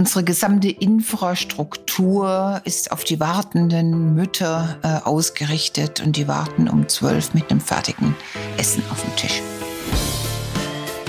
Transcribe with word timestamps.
Unsere 0.00 0.24
gesamte 0.24 0.70
Infrastruktur 0.70 2.62
ist 2.64 2.90
auf 2.90 3.04
die 3.04 3.20
wartenden 3.20 4.14
Mütter 4.14 4.78
äh, 4.82 5.06
ausgerichtet 5.06 6.00
und 6.00 6.16
die 6.16 6.26
warten 6.26 6.70
um 6.70 6.88
zwölf 6.88 7.34
mit 7.34 7.50
einem 7.50 7.60
fertigen 7.60 8.16
Essen 8.56 8.82
auf 8.90 9.02
dem 9.02 9.14
Tisch. 9.16 9.42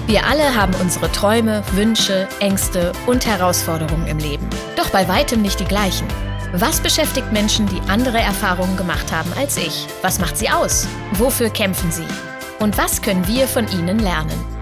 Wir 0.08 0.26
alle 0.26 0.56
haben 0.56 0.74
unsere 0.82 1.10
Träume, 1.10 1.64
Wünsche, 1.72 2.28
Ängste 2.42 2.92
und 3.08 3.26
Herausforderungen 3.26 4.08
im 4.08 4.18
Leben. 4.18 4.46
Doch 4.76 4.90
bei 4.90 5.08
weitem 5.08 5.42
nicht 5.42 5.62
die 5.62 5.64
gleichen. 5.64 6.08
Was 6.52 6.82
beschäftigt 6.82 7.32
Menschen, 7.32 7.68
die 7.68 7.80
andere 7.90 8.20
Erfahrungen 8.20 8.76
gemacht 8.76 9.10
haben 9.10 9.32
als 9.38 9.56
ich? 9.56 9.88
Was 10.02 10.20
macht 10.20 10.36
sie 10.36 10.50
aus? 10.50 10.86
Wofür 11.14 11.50
kämpfen 11.50 11.94
sie? 11.94 12.08
Und 12.60 12.78
was 12.78 13.02
können 13.02 13.26
wir 13.26 13.48
von 13.48 13.66
ihnen 13.72 14.00
lernen? 14.00 14.61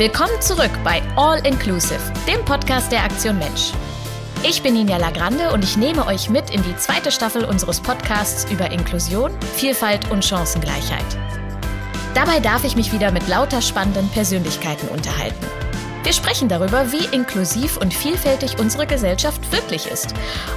Willkommen 0.00 0.40
zurück 0.40 0.70
bei 0.82 1.02
All 1.14 1.46
Inclusive, 1.46 2.00
dem 2.26 2.42
Podcast 2.46 2.90
der 2.90 3.04
Aktion 3.04 3.38
Mensch. 3.38 3.72
Ich 4.42 4.62
bin 4.62 4.72
Ninja 4.72 4.96
Lagrande 4.96 5.52
und 5.52 5.62
ich 5.62 5.76
nehme 5.76 6.06
euch 6.06 6.30
mit 6.30 6.48
in 6.48 6.62
die 6.62 6.74
zweite 6.78 7.12
Staffel 7.12 7.44
unseres 7.44 7.82
Podcasts 7.82 8.50
über 8.50 8.70
Inklusion, 8.72 9.30
Vielfalt 9.56 10.10
und 10.10 10.24
Chancengleichheit. 10.24 11.04
Dabei 12.14 12.40
darf 12.40 12.64
ich 12.64 12.76
mich 12.76 12.94
wieder 12.94 13.12
mit 13.12 13.28
lauter 13.28 13.60
spannenden 13.60 14.08
Persönlichkeiten 14.08 14.88
unterhalten. 14.88 15.44
Wir 16.02 16.14
sprechen 16.14 16.48
darüber, 16.48 16.90
wie 16.92 17.14
inklusiv 17.14 17.76
und 17.76 17.92
vielfältig 17.92 18.58
unsere 18.58 18.86
Gesellschaft 18.86 19.52
wirklich 19.52 19.86
ist 19.86 20.14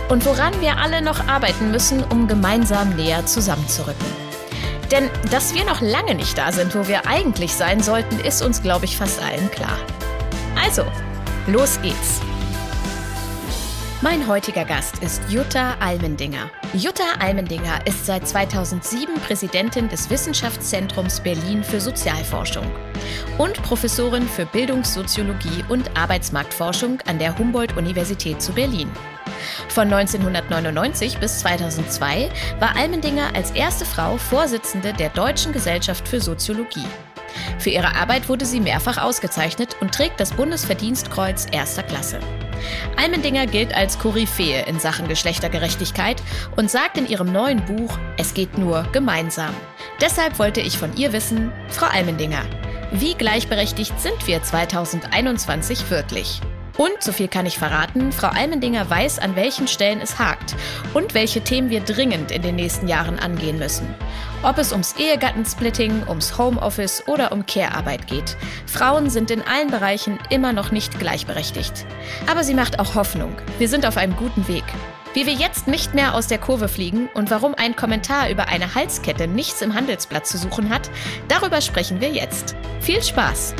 und 0.07 0.25
woran 0.25 0.53
wir 0.61 0.77
alle 0.77 1.01
noch 1.01 1.27
arbeiten 1.27 1.69
müssen, 1.69 2.01
um 2.05 2.29
gemeinsam 2.29 2.95
näher 2.95 3.25
zusammenzurücken. 3.25 4.22
Denn 4.93 5.09
dass 5.31 5.55
wir 5.55 5.65
noch 5.65 5.81
lange 5.81 6.13
nicht 6.13 6.37
da 6.37 6.51
sind, 6.51 6.75
wo 6.75 6.87
wir 6.87 7.07
eigentlich 7.07 7.55
sein 7.55 7.81
sollten, 7.81 8.19
ist 8.19 8.43
uns, 8.43 8.61
glaube 8.61 8.85
ich, 8.85 8.95
fast 8.95 9.19
allen 9.23 9.49
klar. 9.49 9.79
Also, 10.63 10.85
los 11.47 11.81
geht's. 11.81 12.21
Mein 14.03 14.27
heutiger 14.27 14.65
Gast 14.65 14.99
ist 14.99 15.23
Jutta 15.29 15.77
Almendinger. 15.79 16.51
Jutta 16.73 17.05
Almendinger 17.19 17.87
ist 17.87 18.05
seit 18.05 18.27
2007 18.27 19.15
Präsidentin 19.15 19.89
des 19.89 20.11
Wissenschaftszentrums 20.11 21.21
Berlin 21.21 21.63
für 21.63 21.79
Sozialforschung 21.79 22.69
und 23.39 23.63
Professorin 23.63 24.27
für 24.27 24.45
Bildungssoziologie 24.45 25.65
und 25.69 25.97
Arbeitsmarktforschung 25.97 27.01
an 27.07 27.17
der 27.17 27.35
Humboldt-Universität 27.35 28.43
zu 28.43 28.53
Berlin. 28.53 28.91
Von 29.69 29.91
1999 29.93 31.17
bis 31.17 31.39
2002 31.39 32.29
war 32.59 32.75
Almendinger 32.75 33.35
als 33.35 33.51
erste 33.51 33.85
Frau 33.85 34.17
Vorsitzende 34.17 34.93
der 34.93 35.09
Deutschen 35.09 35.51
Gesellschaft 35.51 36.07
für 36.07 36.21
Soziologie. 36.21 36.85
Für 37.59 37.69
ihre 37.69 37.95
Arbeit 37.95 38.29
wurde 38.29 38.45
sie 38.45 38.59
mehrfach 38.59 38.97
ausgezeichnet 38.97 39.75
und 39.79 39.93
trägt 39.93 40.19
das 40.19 40.33
Bundesverdienstkreuz 40.33 41.47
erster 41.51 41.83
Klasse. 41.83 42.19
Almendinger 42.95 43.45
gilt 43.45 43.75
als 43.75 43.99
Koryphäe 43.99 44.65
in 44.67 44.79
Sachen 44.79 45.07
Geschlechtergerechtigkeit 45.07 46.21
und 46.55 46.69
sagt 46.69 46.97
in 46.97 47.07
ihrem 47.07 47.31
neuen 47.31 47.65
Buch, 47.65 47.97
es 48.17 48.33
geht 48.33 48.57
nur 48.57 48.83
gemeinsam. 48.91 49.53
Deshalb 50.01 50.39
wollte 50.39 50.61
ich 50.61 50.77
von 50.77 50.95
ihr 50.95 51.13
wissen, 51.13 51.51
Frau 51.69 51.87
Almendinger, 51.87 52.43
wie 52.91 53.15
gleichberechtigt 53.15 53.99
sind 53.99 54.27
wir 54.27 54.41
2021 54.41 55.89
wirklich? 55.89 56.41
Und, 56.77 57.01
so 57.01 57.11
viel 57.11 57.27
kann 57.27 57.45
ich 57.45 57.59
verraten, 57.59 58.11
Frau 58.11 58.29
Almendinger 58.29 58.89
weiß, 58.89 59.19
an 59.19 59.35
welchen 59.35 59.67
Stellen 59.67 60.01
es 60.01 60.17
hakt 60.17 60.55
und 60.93 61.13
welche 61.13 61.41
Themen 61.41 61.69
wir 61.69 61.81
dringend 61.81 62.31
in 62.31 62.41
den 62.41 62.55
nächsten 62.55 62.87
Jahren 62.87 63.19
angehen 63.19 63.59
müssen. 63.59 63.93
Ob 64.41 64.57
es 64.57 64.71
ums 64.71 64.95
Ehegattensplitting, 64.97 66.07
ums 66.07 66.37
Homeoffice 66.37 67.07
oder 67.07 67.31
um 67.31 67.45
Care-Arbeit 67.45 68.07
geht. 68.07 68.35
Frauen 68.65 69.09
sind 69.09 69.29
in 69.29 69.41
allen 69.43 69.69
Bereichen 69.69 70.17
immer 70.29 70.51
noch 70.51 70.71
nicht 70.71 70.99
gleichberechtigt. 70.99 71.85
Aber 72.29 72.43
sie 72.43 72.55
macht 72.55 72.79
auch 72.79 72.95
Hoffnung. 72.95 73.35
Wir 73.59 73.69
sind 73.69 73.85
auf 73.85 73.97
einem 73.97 74.15
guten 74.15 74.47
Weg. 74.47 74.65
Wie 75.13 75.27
wir 75.27 75.33
jetzt 75.33 75.67
nicht 75.67 75.93
mehr 75.93 76.15
aus 76.15 76.25
der 76.25 76.39
Kurve 76.39 76.67
fliegen 76.67 77.07
und 77.13 77.29
warum 77.29 77.53
ein 77.53 77.75
Kommentar 77.75 78.31
über 78.31 78.47
eine 78.47 78.73
Halskette 78.73 79.27
nichts 79.27 79.61
im 79.61 79.75
Handelsblatt 79.75 80.25
zu 80.25 80.39
suchen 80.39 80.69
hat, 80.69 80.89
darüber 81.27 81.61
sprechen 81.61 82.01
wir 82.01 82.09
jetzt. 82.09 82.55
Viel 82.81 83.01
Spaß! 83.03 83.53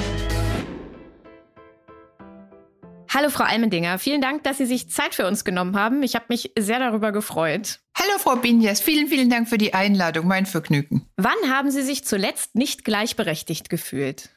Hallo 3.15 3.29
Frau 3.29 3.43
Almendinger, 3.43 3.99
vielen 3.99 4.21
Dank, 4.21 4.43
dass 4.43 4.57
Sie 4.57 4.65
sich 4.65 4.89
Zeit 4.89 5.13
für 5.13 5.27
uns 5.27 5.45
genommen 5.45 5.77
haben. 5.77 6.01
Ich 6.01 6.15
habe 6.15 6.25
mich 6.29 6.51
sehr 6.57 6.79
darüber 6.79 7.11
gefreut. 7.11 7.79
Hallo 7.95 8.17
Frau 8.17 8.37
Binjas, 8.37 8.81
vielen, 8.81 9.07
vielen 9.07 9.29
Dank 9.29 9.47
für 9.47 9.59
die 9.59 9.75
Einladung, 9.75 10.25
mein 10.25 10.47
Vergnügen. 10.47 11.05
Wann 11.15 11.37
haben 11.47 11.69
Sie 11.69 11.83
sich 11.83 12.05
zuletzt 12.05 12.55
nicht 12.55 12.83
gleichberechtigt 12.83 13.69
gefühlt? 13.69 14.29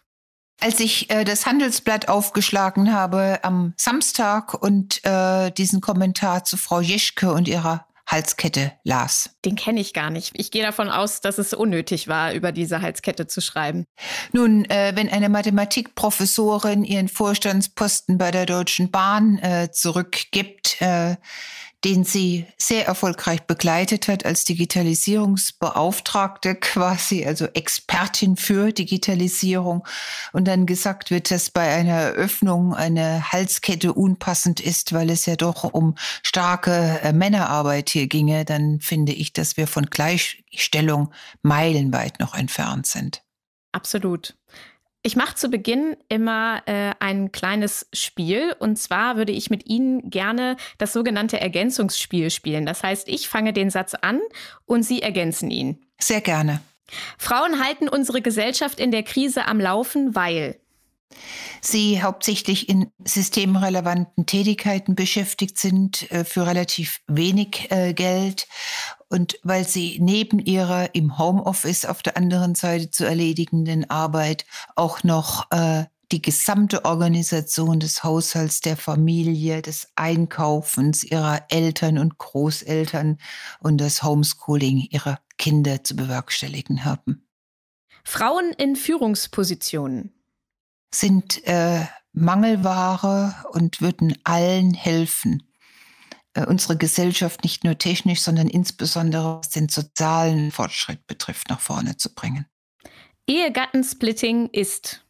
Als 0.60 0.78
ich 0.80 1.08
äh, 1.08 1.24
das 1.24 1.46
Handelsblatt 1.46 2.10
aufgeschlagen 2.10 2.92
habe 2.92 3.38
am 3.44 3.72
Samstag 3.78 4.52
und 4.52 5.02
äh, 5.06 5.50
diesen 5.52 5.80
Kommentar 5.80 6.44
zu 6.44 6.58
Frau 6.58 6.82
Jeschke 6.82 7.32
und 7.32 7.48
ihrer 7.48 7.86
Halskette 8.06 8.72
las. 8.84 9.30
Den 9.44 9.56
kenne 9.56 9.80
ich 9.80 9.92
gar 9.92 10.10
nicht. 10.10 10.32
Ich 10.34 10.50
gehe 10.50 10.62
davon 10.62 10.88
aus, 10.88 11.20
dass 11.20 11.38
es 11.38 11.52
unnötig 11.52 12.06
war, 12.06 12.32
über 12.32 12.52
diese 12.52 12.80
Halskette 12.80 13.26
zu 13.26 13.40
schreiben. 13.40 13.84
Nun, 14.32 14.64
äh, 14.66 14.92
wenn 14.94 15.08
eine 15.08 15.28
Mathematikprofessorin 15.28 16.84
ihren 16.84 17.08
Vorstandsposten 17.08 18.16
bei 18.16 18.30
der 18.30 18.46
Deutschen 18.46 18.90
Bahn 18.90 19.38
äh, 19.38 19.70
zurückgibt, 19.72 20.80
äh, 20.80 21.16
den 21.84 22.04
sie 22.04 22.46
sehr 22.56 22.86
erfolgreich 22.86 23.42
begleitet 23.42 24.08
hat 24.08 24.24
als 24.24 24.44
Digitalisierungsbeauftragte 24.44 26.54
quasi, 26.54 27.24
also 27.24 27.46
Expertin 27.46 28.36
für 28.36 28.72
Digitalisierung. 28.72 29.86
Und 30.32 30.48
dann 30.48 30.66
gesagt 30.66 31.10
wird, 31.10 31.30
dass 31.30 31.50
bei 31.50 31.72
einer 31.72 31.92
Eröffnung 31.92 32.74
eine 32.74 33.30
Halskette 33.30 33.92
unpassend 33.92 34.60
ist, 34.60 34.92
weil 34.92 35.10
es 35.10 35.26
ja 35.26 35.36
doch 35.36 35.64
um 35.64 35.96
starke 36.22 37.00
äh, 37.02 37.12
Männerarbeit 37.12 37.90
hier 37.90 38.06
ginge, 38.06 38.44
dann 38.44 38.80
finde 38.80 39.12
ich, 39.12 39.32
dass 39.32 39.56
wir 39.56 39.66
von 39.66 39.86
Gleichstellung 39.86 41.12
meilenweit 41.42 42.20
noch 42.20 42.34
entfernt 42.34 42.86
sind. 42.86 43.22
Absolut. 43.72 44.36
Ich 45.06 45.14
mache 45.14 45.36
zu 45.36 45.50
Beginn 45.50 45.96
immer 46.08 46.64
äh, 46.66 46.92
ein 46.98 47.30
kleines 47.30 47.86
Spiel 47.92 48.56
und 48.58 48.76
zwar 48.76 49.16
würde 49.16 49.30
ich 49.30 49.50
mit 49.50 49.64
Ihnen 49.64 50.10
gerne 50.10 50.56
das 50.78 50.92
sogenannte 50.92 51.40
Ergänzungsspiel 51.40 52.28
spielen. 52.28 52.66
Das 52.66 52.82
heißt, 52.82 53.08
ich 53.08 53.28
fange 53.28 53.52
den 53.52 53.70
Satz 53.70 53.94
an 53.94 54.20
und 54.64 54.82
Sie 54.82 55.02
ergänzen 55.02 55.48
ihn. 55.52 55.78
Sehr 56.00 56.20
gerne. 56.20 56.60
Frauen 57.18 57.64
halten 57.64 57.88
unsere 57.88 58.20
Gesellschaft 58.20 58.80
in 58.80 58.90
der 58.90 59.04
Krise 59.04 59.46
am 59.46 59.60
Laufen, 59.60 60.16
weil 60.16 60.58
Sie 61.60 62.02
hauptsächlich 62.02 62.68
in 62.68 62.90
systemrelevanten 63.04 64.26
Tätigkeiten 64.26 64.96
beschäftigt 64.96 65.56
sind 65.56 66.10
äh, 66.10 66.24
für 66.24 66.48
relativ 66.48 67.00
wenig 67.06 67.68
äh, 67.70 67.94
Geld 67.94 68.48
und 69.08 69.38
weil 69.42 69.66
sie 69.66 69.98
neben 70.00 70.38
ihrer 70.38 70.94
im 70.94 71.18
Homeoffice 71.18 71.84
auf 71.84 72.02
der 72.02 72.16
anderen 72.16 72.54
Seite 72.54 72.90
zu 72.90 73.04
erledigenden 73.04 73.88
Arbeit 73.88 74.46
auch 74.74 75.04
noch 75.04 75.50
äh, 75.50 75.84
die 76.12 76.22
gesamte 76.22 76.84
Organisation 76.84 77.80
des 77.80 78.04
Haushalts, 78.04 78.60
der 78.60 78.76
Familie, 78.76 79.62
des 79.62 79.88
Einkaufens 79.96 81.02
ihrer 81.04 81.44
Eltern 81.48 81.98
und 81.98 82.18
Großeltern 82.18 83.18
und 83.60 83.78
das 83.78 84.02
Homeschooling 84.02 84.88
ihrer 84.90 85.18
Kinder 85.36 85.82
zu 85.82 85.96
bewerkstelligen 85.96 86.84
haben. 86.84 87.26
Frauen 88.04 88.52
in 88.56 88.76
Führungspositionen 88.76 90.12
sind 90.94 91.44
äh, 91.46 91.86
Mangelware 92.12 93.34
und 93.50 93.80
würden 93.80 94.16
allen 94.24 94.74
helfen, 94.74 95.45
unsere 96.44 96.76
Gesellschaft 96.76 97.42
nicht 97.42 97.64
nur 97.64 97.78
technisch, 97.78 98.20
sondern 98.20 98.48
insbesondere 98.48 99.38
was 99.38 99.50
den 99.50 99.68
sozialen 99.68 100.52
Fortschritt 100.52 101.06
betrifft, 101.06 101.48
nach 101.48 101.60
vorne 101.60 101.96
zu 101.96 102.14
bringen. 102.14 102.46
Ehegattensplitting 103.26 104.50
ist 104.50 105.04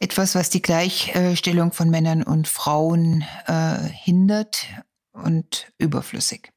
etwas, 0.00 0.34
was 0.34 0.50
die 0.50 0.62
Gleichstellung 0.62 1.72
von 1.72 1.90
Männern 1.90 2.22
und 2.22 2.48
Frauen 2.48 3.24
äh, 3.46 3.76
hindert 3.88 4.66
und 5.12 5.72
überflüssig. 5.78 6.50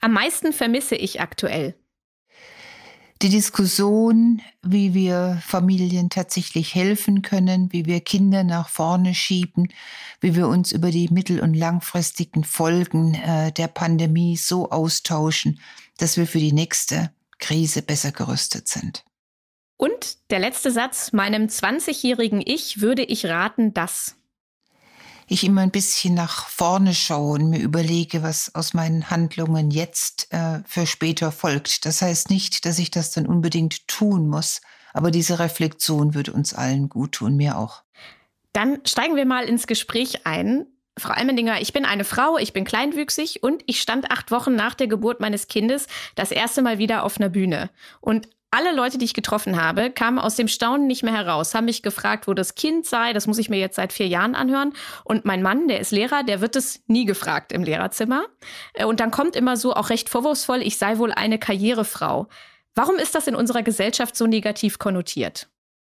Am 0.00 0.12
meisten 0.12 0.52
vermisse 0.52 0.96
ich 0.96 1.20
aktuell 1.20 1.76
die 3.22 3.28
Diskussion, 3.28 4.42
wie 4.62 4.94
wir 4.94 5.40
Familien 5.46 6.10
tatsächlich 6.10 6.74
helfen 6.74 7.22
können, 7.22 7.72
wie 7.72 7.86
wir 7.86 8.00
Kinder 8.00 8.42
nach 8.42 8.68
vorne 8.68 9.14
schieben, 9.14 9.68
wie 10.20 10.34
wir 10.34 10.48
uns 10.48 10.72
über 10.72 10.90
die 10.90 11.08
mittel- 11.08 11.40
und 11.40 11.54
langfristigen 11.54 12.42
Folgen 12.42 13.14
äh, 13.14 13.52
der 13.52 13.68
Pandemie 13.68 14.36
so 14.36 14.70
austauschen, 14.70 15.60
dass 15.98 16.16
wir 16.16 16.26
für 16.26 16.40
die 16.40 16.52
nächste 16.52 17.12
Krise 17.38 17.82
besser 17.82 18.10
gerüstet 18.10 18.66
sind. 18.66 19.04
Und 19.76 20.30
der 20.30 20.40
letzte 20.40 20.72
Satz, 20.72 21.12
meinem 21.12 21.46
20-jährigen 21.46 22.42
Ich 22.44 22.80
würde 22.80 23.04
ich 23.04 23.26
raten, 23.26 23.72
dass 23.72 24.16
ich 25.32 25.44
immer 25.44 25.62
ein 25.62 25.70
bisschen 25.70 26.14
nach 26.14 26.48
vorne 26.48 26.94
schaue 26.94 27.34
und 27.34 27.50
mir 27.50 27.60
überlege, 27.60 28.22
was 28.22 28.54
aus 28.54 28.74
meinen 28.74 29.10
Handlungen 29.10 29.70
jetzt 29.70 30.32
äh, 30.32 30.60
für 30.66 30.86
später 30.86 31.32
folgt. 31.32 31.86
Das 31.86 32.02
heißt 32.02 32.28
nicht, 32.28 32.66
dass 32.66 32.78
ich 32.78 32.90
das 32.90 33.10
dann 33.12 33.26
unbedingt 33.26 33.88
tun 33.88 34.28
muss, 34.28 34.60
aber 34.92 35.10
diese 35.10 35.38
Reflexion 35.38 36.14
würde 36.14 36.32
uns 36.32 36.52
allen 36.52 36.90
gut 36.90 37.12
tun, 37.12 37.36
mir 37.36 37.56
auch. 37.56 37.82
Dann 38.52 38.80
steigen 38.84 39.16
wir 39.16 39.24
mal 39.24 39.44
ins 39.44 39.66
Gespräch 39.66 40.26
ein. 40.26 40.66
Frau 40.98 41.14
Almendinger, 41.14 41.62
ich 41.62 41.72
bin 41.72 41.86
eine 41.86 42.04
Frau, 42.04 42.36
ich 42.36 42.52
bin 42.52 42.64
kleinwüchsig 42.64 43.42
und 43.42 43.62
ich 43.66 43.80
stand 43.80 44.10
acht 44.10 44.30
Wochen 44.30 44.54
nach 44.54 44.74
der 44.74 44.88
Geburt 44.88 45.20
meines 45.20 45.48
Kindes 45.48 45.86
das 46.14 46.30
erste 46.30 46.60
Mal 46.60 46.76
wieder 46.76 47.04
auf 47.04 47.18
einer 47.18 47.30
Bühne. 47.30 47.70
Und 48.02 48.28
alle 48.52 48.74
Leute, 48.74 48.98
die 48.98 49.06
ich 49.06 49.14
getroffen 49.14 49.60
habe, 49.60 49.90
kamen 49.90 50.18
aus 50.18 50.36
dem 50.36 50.46
Staunen 50.46 50.86
nicht 50.86 51.02
mehr 51.02 51.14
heraus, 51.14 51.54
haben 51.54 51.64
mich 51.64 51.82
gefragt, 51.82 52.28
wo 52.28 52.34
das 52.34 52.54
Kind 52.54 52.86
sei. 52.86 53.14
Das 53.14 53.26
muss 53.26 53.38
ich 53.38 53.48
mir 53.48 53.58
jetzt 53.58 53.76
seit 53.76 53.92
vier 53.92 54.06
Jahren 54.06 54.34
anhören. 54.34 54.74
Und 55.04 55.24
mein 55.24 55.42
Mann, 55.42 55.68
der 55.68 55.80
ist 55.80 55.90
Lehrer, 55.90 56.22
der 56.22 56.40
wird 56.42 56.54
es 56.54 56.82
nie 56.86 57.06
gefragt 57.06 57.50
im 57.52 57.64
Lehrerzimmer. 57.64 58.26
Äh, 58.74 58.84
und 58.84 59.00
dann 59.00 59.10
kommt 59.10 59.36
immer 59.36 59.56
so 59.56 59.74
auch 59.74 59.88
recht 59.88 60.10
vorwurfsvoll, 60.10 60.62
ich 60.62 60.76
sei 60.76 60.98
wohl 60.98 61.12
eine 61.12 61.38
Karrierefrau. 61.38 62.28
Warum 62.74 62.96
ist 62.96 63.14
das 63.14 63.26
in 63.26 63.34
unserer 63.34 63.62
Gesellschaft 63.62 64.16
so 64.16 64.26
negativ 64.26 64.78
konnotiert? 64.78 65.48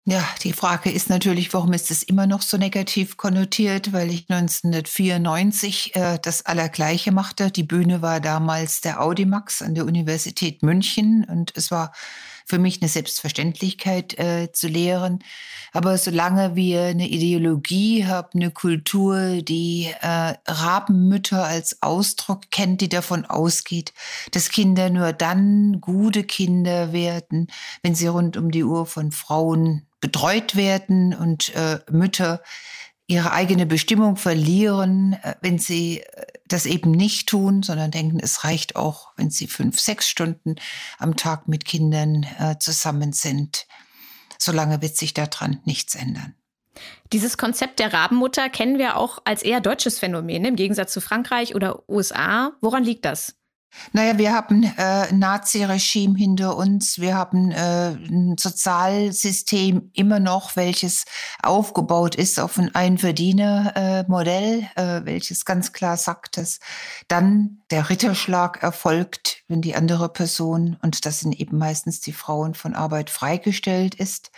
Ja, 0.09 0.23
die 0.41 0.53
Frage 0.53 0.89
ist 0.89 1.09
natürlich, 1.09 1.53
warum 1.53 1.73
ist 1.73 1.91
es 1.91 2.01
immer 2.01 2.27
noch 2.27 2.41
so 2.41 2.57
negativ 2.57 3.17
konnotiert? 3.17 3.91
Weil 3.91 4.09
ich 4.09 4.29
1994 4.29 5.95
äh, 5.95 6.17
das 6.21 6.45
Allergleiche 6.45 7.11
machte. 7.11 7.51
Die 7.51 7.63
Bühne 7.63 8.01
war 8.01 8.19
damals 8.21 8.79
der 8.81 9.01
Audimax 9.01 9.61
an 9.61 9.75
der 9.75 9.85
Universität 9.85 10.63
München 10.63 11.25
und 11.29 11.51
es 11.55 11.71
war 11.71 11.91
für 12.47 12.59
mich 12.59 12.81
eine 12.81 12.89
Selbstverständlichkeit 12.89 14.17
äh, 14.17 14.51
zu 14.53 14.67
lehren. 14.67 15.23
Aber 15.73 15.97
solange 15.97 16.55
wir 16.55 16.83
eine 16.83 17.07
Ideologie 17.07 18.05
haben, 18.05 18.39
eine 18.39 18.51
Kultur, 18.51 19.41
die 19.41 19.93
äh, 20.01 20.33
Rabenmütter 20.47 21.43
als 21.43 21.81
Ausdruck 21.81 22.49
kennt, 22.49 22.79
die 22.79 22.89
davon 22.89 23.25
ausgeht, 23.25 23.93
dass 24.31 24.49
Kinder 24.49 24.89
nur 24.89 25.11
dann 25.11 25.81
gute 25.81 26.23
Kinder 26.23 26.93
werden, 26.93 27.47
wenn 27.83 27.95
sie 27.95 28.07
rund 28.07 28.37
um 28.37 28.49
die 28.49 28.63
Uhr 28.63 28.85
von 28.85 29.11
Frauen 29.11 29.85
betreut 29.99 30.55
werden 30.55 31.13
und 31.13 31.53
äh, 31.53 31.79
Mütter 31.91 32.41
ihre 33.07 33.31
eigene 33.31 33.65
Bestimmung 33.65 34.15
verlieren, 34.15 35.17
äh, 35.21 35.35
wenn 35.41 35.59
sie 35.59 35.99
äh, 36.01 36.25
das 36.47 36.65
eben 36.65 36.91
nicht 36.91 37.29
tun, 37.29 37.63
sondern 37.63 37.91
denken, 37.91 38.19
es 38.19 38.43
reicht 38.43 38.75
auch, 38.75 39.11
wenn 39.15 39.29
sie 39.29 39.47
fünf, 39.47 39.79
sechs 39.79 40.07
Stunden 40.07 40.55
am 40.97 41.15
Tag 41.15 41.47
mit 41.47 41.65
Kindern 41.65 42.25
äh, 42.39 42.57
zusammen 42.59 43.13
sind. 43.13 43.65
Solange 44.37 44.81
wird 44.81 44.97
sich 44.97 45.13
daran 45.13 45.61
nichts 45.65 45.95
ändern. 45.95 46.35
Dieses 47.11 47.37
Konzept 47.37 47.79
der 47.79 47.93
Rabenmutter 47.93 48.49
kennen 48.49 48.77
wir 48.77 48.97
auch 48.97 49.19
als 49.25 49.41
eher 49.41 49.61
deutsches 49.61 49.97
Phänomen 49.99 50.45
im 50.45 50.55
Gegensatz 50.55 50.93
zu 50.93 51.01
Frankreich 51.01 51.55
oder 51.55 51.87
USA. 51.89 52.51
Woran 52.61 52.83
liegt 52.83 53.05
das? 53.05 53.35
Naja, 53.93 54.17
wir 54.17 54.33
haben 54.33 54.63
äh, 54.63 55.07
ein 55.09 55.19
Nazi-Regime 55.19 56.17
hinter 56.17 56.57
uns. 56.57 56.99
Wir 56.99 57.15
haben 57.15 57.51
äh, 57.51 57.91
ein 57.91 58.35
Sozialsystem 58.37 59.89
immer 59.93 60.19
noch, 60.19 60.55
welches 60.55 61.05
aufgebaut 61.41 62.15
ist 62.15 62.39
auf 62.39 62.57
ein 62.57 62.73
Einverdiener-Modell, 62.73 64.67
äh, 64.75 65.01
welches 65.05 65.45
ganz 65.45 65.73
klar 65.73 65.97
sagt, 65.97 66.37
dass 66.37 66.59
dann 67.07 67.61
der 67.71 67.89
Ritterschlag 67.89 68.61
erfolgt, 68.63 69.43
wenn 69.47 69.61
die 69.61 69.75
andere 69.75 70.09
Person, 70.09 70.77
und 70.81 71.05
das 71.05 71.19
sind 71.19 71.39
eben 71.39 71.57
meistens 71.57 71.99
die 71.99 72.13
Frauen, 72.13 72.53
von 72.53 72.73
Arbeit 72.73 73.09
freigestellt 73.09 73.95
ist. 73.95 74.31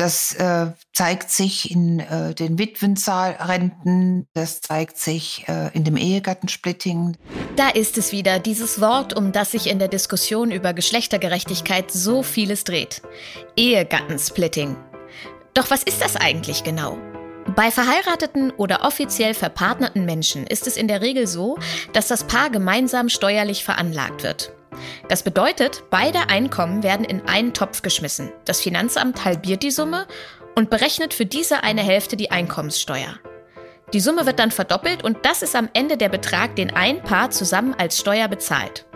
Das 0.00 0.32
äh, 0.32 0.68
zeigt 0.94 1.30
sich 1.30 1.70
in 1.70 2.00
äh, 2.00 2.34
den 2.34 2.58
Witwenzahlrenten, 2.58 4.26
das 4.32 4.62
zeigt 4.62 4.96
sich 4.96 5.44
äh, 5.46 5.68
in 5.76 5.84
dem 5.84 5.98
Ehegattensplitting. 5.98 7.18
Da 7.56 7.68
ist 7.68 7.98
es 7.98 8.10
wieder, 8.10 8.38
dieses 8.38 8.80
Wort, 8.80 9.14
um 9.14 9.30
das 9.30 9.50
sich 9.50 9.66
in 9.66 9.78
der 9.78 9.88
Diskussion 9.88 10.52
über 10.52 10.72
Geschlechtergerechtigkeit 10.72 11.90
so 11.90 12.22
vieles 12.22 12.64
dreht. 12.64 13.02
Ehegattensplitting. 13.56 14.74
Doch 15.52 15.70
was 15.70 15.82
ist 15.82 16.00
das 16.00 16.16
eigentlich 16.16 16.64
genau? 16.64 16.96
Bei 17.54 17.70
verheirateten 17.70 18.52
oder 18.52 18.86
offiziell 18.86 19.34
verpartnerten 19.34 20.06
Menschen 20.06 20.46
ist 20.46 20.66
es 20.66 20.78
in 20.78 20.88
der 20.88 21.02
Regel 21.02 21.26
so, 21.26 21.58
dass 21.92 22.08
das 22.08 22.24
Paar 22.24 22.48
gemeinsam 22.48 23.10
steuerlich 23.10 23.64
veranlagt 23.64 24.22
wird. 24.22 24.54
Das 25.08 25.22
bedeutet, 25.22 25.84
beide 25.90 26.28
Einkommen 26.28 26.82
werden 26.82 27.04
in 27.04 27.22
einen 27.28 27.54
Topf 27.54 27.82
geschmissen. 27.82 28.32
Das 28.44 28.60
Finanzamt 28.60 29.24
halbiert 29.24 29.62
die 29.62 29.70
Summe 29.70 30.06
und 30.54 30.70
berechnet 30.70 31.14
für 31.14 31.26
diese 31.26 31.62
eine 31.62 31.82
Hälfte 31.82 32.16
die 32.16 32.30
Einkommenssteuer. 32.30 33.18
Die 33.92 34.00
Summe 34.00 34.26
wird 34.26 34.38
dann 34.38 34.52
verdoppelt 34.52 35.02
und 35.02 35.18
das 35.24 35.42
ist 35.42 35.56
am 35.56 35.68
Ende 35.72 35.96
der 35.96 36.08
Betrag, 36.08 36.54
den 36.54 36.70
ein 36.70 37.02
Paar 37.02 37.30
zusammen 37.30 37.74
als 37.74 37.98
Steuer 37.98 38.28
bezahlt. 38.28 38.86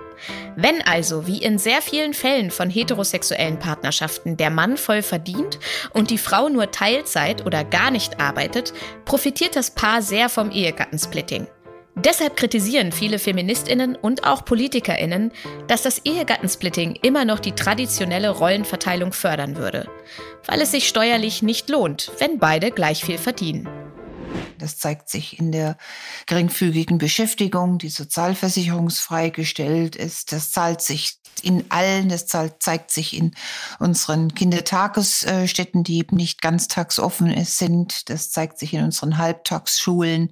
Wenn 0.56 0.82
also, 0.82 1.26
wie 1.26 1.38
in 1.38 1.58
sehr 1.58 1.82
vielen 1.82 2.14
Fällen 2.14 2.50
von 2.50 2.70
heterosexuellen 2.70 3.58
Partnerschaften, 3.58 4.36
der 4.36 4.50
Mann 4.50 4.76
voll 4.76 5.02
verdient 5.02 5.58
und 5.92 6.10
die 6.10 6.18
Frau 6.18 6.48
nur 6.48 6.70
Teilzeit 6.70 7.44
oder 7.44 7.64
gar 7.64 7.90
nicht 7.90 8.20
arbeitet, 8.20 8.72
profitiert 9.04 9.56
das 9.56 9.72
Paar 9.72 10.00
sehr 10.00 10.28
vom 10.28 10.50
Ehegattensplitting. 10.50 11.48
Deshalb 11.96 12.36
kritisieren 12.36 12.90
viele 12.90 13.18
Feministinnen 13.20 13.94
und 13.94 14.24
auch 14.24 14.44
Politikerinnen, 14.44 15.30
dass 15.68 15.82
das 15.82 16.00
Ehegattensplitting 16.04 16.96
immer 17.02 17.24
noch 17.24 17.38
die 17.38 17.52
traditionelle 17.52 18.30
Rollenverteilung 18.30 19.12
fördern 19.12 19.56
würde, 19.56 19.88
weil 20.46 20.60
es 20.60 20.72
sich 20.72 20.88
steuerlich 20.88 21.42
nicht 21.42 21.70
lohnt, 21.70 22.10
wenn 22.18 22.38
beide 22.38 22.72
gleich 22.72 23.04
viel 23.04 23.18
verdienen. 23.18 23.68
Das 24.58 24.78
zeigt 24.78 25.08
sich 25.08 25.38
in 25.38 25.52
der 25.52 25.76
geringfügigen 26.26 26.98
Beschäftigung, 26.98 27.78
die 27.78 27.90
sozialversicherungsfrei 27.90 29.30
gestellt 29.30 29.94
ist. 29.94 30.32
Das 30.32 30.50
zahlt 30.50 30.80
sich 30.80 31.18
in 31.42 31.64
allen, 31.70 32.08
das 32.08 32.26
zeigt 32.26 32.90
sich 32.90 33.16
in 33.16 33.34
unseren 33.78 34.34
Kindertagesstätten, 34.34 35.84
die 35.84 35.98
eben 35.98 36.16
nicht 36.16 36.42
ganztags 36.42 36.98
offen 36.98 37.44
sind. 37.44 38.08
Das 38.10 38.30
zeigt 38.30 38.58
sich 38.58 38.74
in 38.74 38.84
unseren 38.84 39.18
Halbtagsschulen. 39.18 40.30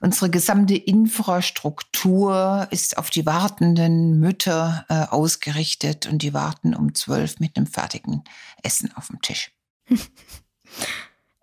Unsere 0.00 0.30
gesamte 0.30 0.76
Infrastruktur 0.76 2.68
ist 2.70 2.98
auf 2.98 3.10
die 3.10 3.26
wartenden 3.26 4.20
Mütter 4.20 4.84
äh, 4.88 5.04
ausgerichtet 5.10 6.06
und 6.06 6.22
die 6.22 6.34
warten 6.34 6.74
um 6.74 6.94
zwölf 6.94 7.40
mit 7.40 7.56
einem 7.56 7.66
fertigen 7.66 8.24
Essen 8.62 8.92
auf 8.96 9.08
dem 9.08 9.20
Tisch. 9.22 9.52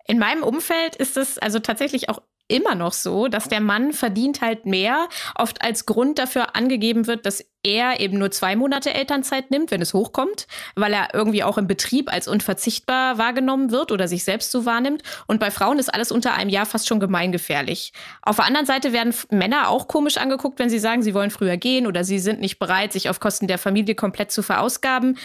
In 0.04 0.18
meinem 0.18 0.42
Umfeld 0.42 0.96
ist 0.96 1.16
es 1.16 1.38
also 1.38 1.58
tatsächlich 1.60 2.08
auch 2.08 2.20
immer 2.52 2.74
noch 2.74 2.92
so, 2.92 3.28
dass 3.28 3.48
der 3.48 3.60
Mann 3.60 3.92
verdient 3.92 4.40
halt 4.42 4.66
mehr, 4.66 5.08
oft 5.34 5.62
als 5.62 5.86
Grund 5.86 6.18
dafür 6.18 6.54
angegeben 6.54 7.06
wird, 7.06 7.26
dass 7.26 7.44
er 7.64 8.00
eben 8.00 8.18
nur 8.18 8.30
zwei 8.30 8.56
Monate 8.56 8.92
Elternzeit 8.92 9.50
nimmt, 9.50 9.70
wenn 9.70 9.80
es 9.80 9.94
hochkommt, 9.94 10.46
weil 10.74 10.92
er 10.92 11.14
irgendwie 11.14 11.44
auch 11.44 11.58
im 11.58 11.66
Betrieb 11.66 12.12
als 12.12 12.28
unverzichtbar 12.28 13.18
wahrgenommen 13.18 13.70
wird 13.70 13.92
oder 13.92 14.08
sich 14.08 14.24
selbst 14.24 14.50
so 14.50 14.66
wahrnimmt. 14.66 15.02
Und 15.26 15.40
bei 15.40 15.50
Frauen 15.50 15.78
ist 15.78 15.92
alles 15.92 16.12
unter 16.12 16.34
einem 16.34 16.50
Jahr 16.50 16.66
fast 16.66 16.88
schon 16.88 17.00
gemeingefährlich. 17.00 17.92
Auf 18.22 18.36
der 18.36 18.46
anderen 18.46 18.66
Seite 18.66 18.92
werden 18.92 19.14
Männer 19.30 19.68
auch 19.68 19.88
komisch 19.88 20.18
angeguckt, 20.18 20.58
wenn 20.58 20.70
sie 20.70 20.80
sagen, 20.80 21.02
sie 21.02 21.14
wollen 21.14 21.30
früher 21.30 21.56
gehen 21.56 21.86
oder 21.86 22.04
sie 22.04 22.18
sind 22.18 22.40
nicht 22.40 22.58
bereit, 22.58 22.92
sich 22.92 23.08
auf 23.08 23.20
Kosten 23.20 23.46
der 23.46 23.58
Familie 23.58 23.94
komplett 23.94 24.32
zu 24.32 24.42
verausgaben. 24.42 25.18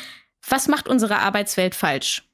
Was 0.47 0.67
macht 0.67 0.87
unsere 0.87 1.19
Arbeitswelt 1.19 1.75
falsch? 1.75 2.26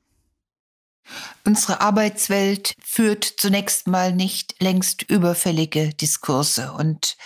Unsere 1.46 1.82
Arbeitswelt 1.82 2.76
führt 2.84 3.26
zunächst 3.26 3.88
mal 3.88 4.14
nicht 4.14 4.62
längst 4.62 5.04
überfällige 5.04 5.94
Diskurse 5.94 6.74
und 6.74 7.18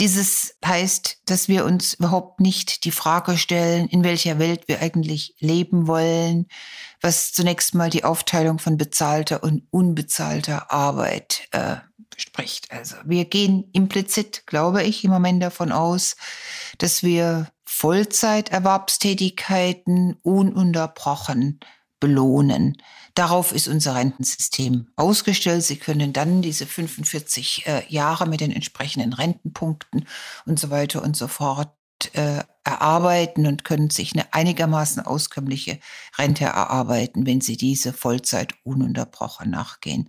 dieses 0.00 0.56
heißt, 0.64 1.18
dass 1.26 1.46
wir 1.48 1.64
uns 1.66 1.94
überhaupt 1.94 2.40
nicht 2.40 2.84
die 2.84 2.90
Frage 2.90 3.36
stellen, 3.36 3.86
in 3.88 4.02
welcher 4.02 4.38
Welt 4.38 4.66
wir 4.66 4.80
eigentlich 4.80 5.34
leben 5.40 5.86
wollen, 5.86 6.46
was 7.02 7.32
zunächst 7.32 7.74
mal 7.74 7.90
die 7.90 8.04
Aufteilung 8.04 8.58
von 8.58 8.78
bezahlter 8.78 9.42
und 9.42 9.66
unbezahlter 9.70 10.72
Arbeit 10.72 11.46
äh, 11.50 11.76
bespricht. 12.08 12.72
Also 12.72 12.96
wir 13.04 13.26
gehen 13.26 13.68
implizit, 13.72 14.46
glaube 14.46 14.84
ich, 14.84 15.04
im 15.04 15.10
Moment 15.10 15.42
davon 15.42 15.70
aus, 15.70 16.16
dass 16.78 17.02
wir 17.02 17.50
Vollzeiterwerbstätigkeiten 17.66 20.14
ununterbrochen 20.22 21.60
belohnen. 22.00 22.78
Darauf 23.14 23.52
ist 23.52 23.68
unser 23.68 23.94
Rentensystem 23.94 24.88
ausgestellt. 24.96 25.62
Sie 25.62 25.76
können 25.76 26.12
dann 26.12 26.42
diese 26.42 26.66
45 26.66 27.66
äh, 27.66 27.82
Jahre 27.88 28.26
mit 28.26 28.40
den 28.40 28.52
entsprechenden 28.52 29.12
Rentenpunkten 29.12 30.06
und 30.46 30.58
so 30.58 30.70
weiter 30.70 31.02
und 31.02 31.16
so 31.16 31.28
fort 31.28 31.70
äh, 32.14 32.42
erarbeiten 32.64 33.46
und 33.46 33.64
können 33.64 33.90
sich 33.90 34.14
eine 34.14 34.32
einigermaßen 34.32 35.04
auskömmliche 35.04 35.80
Rente 36.18 36.44
erarbeiten, 36.44 37.26
wenn 37.26 37.40
sie 37.40 37.56
diese 37.56 37.92
Vollzeit 37.92 38.54
ununterbrochen 38.64 39.50
nachgehen. 39.50 40.08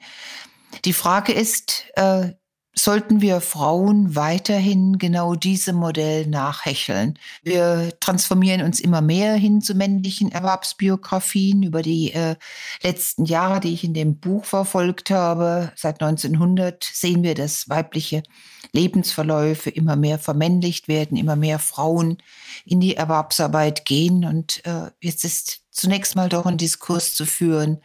Die 0.86 0.94
Frage 0.94 1.34
ist, 1.34 1.86
äh, 1.96 2.34
sollten 2.74 3.20
wir 3.20 3.42
Frauen 3.42 4.16
weiterhin 4.16 4.98
genau 4.98 5.36
diesem 5.36 5.76
Modell 5.76 6.26
nachhecheln. 6.28 7.20
Wir 7.44 7.94
transformieren 8.00 8.62
uns 8.62 8.80
immer 8.80 9.02
mehr 9.02 9.34
hin 9.34 9.62
zu 9.62 9.76
männlichen 9.76 10.32
Erwerbsbiografien 10.32 11.64
über 11.64 11.82
die 11.82 12.14
äh, 12.14 12.36
letzten 12.82 13.26
Jahre, 13.26 13.60
die 13.60 13.74
ich 13.74 13.84
in 13.84 13.94
dem 13.94 14.20
Buch 14.20 14.46
verfolgt 14.46 15.12
habe. 15.12 15.74
Seit 15.76 16.02
1900 16.02 16.84
sehen 16.84 17.24
wir, 17.24 17.36
dass 17.36 17.68
weibliche 17.68 18.24
Lebensverläufe 18.72 19.70
immer 19.70 19.98
mehr 19.98 20.18
vermännlicht 20.18 20.88
werden, 20.88 21.18
immer 21.18 21.36
mehr 21.36 21.60
Frauen 21.60 22.20
in 22.66 22.80
die 22.80 22.96
Erwerbsarbeit 22.96 23.84
gehen. 23.84 24.24
Und 24.24 24.66
äh, 24.66 24.92
jetzt 25.02 25.26
ist 25.26 25.62
zunächst 25.72 26.16
mal 26.16 26.30
doch 26.30 26.46
ein 26.46 26.58
Diskurs 26.58 27.16
zu 27.16 27.26
führen, 27.26 27.82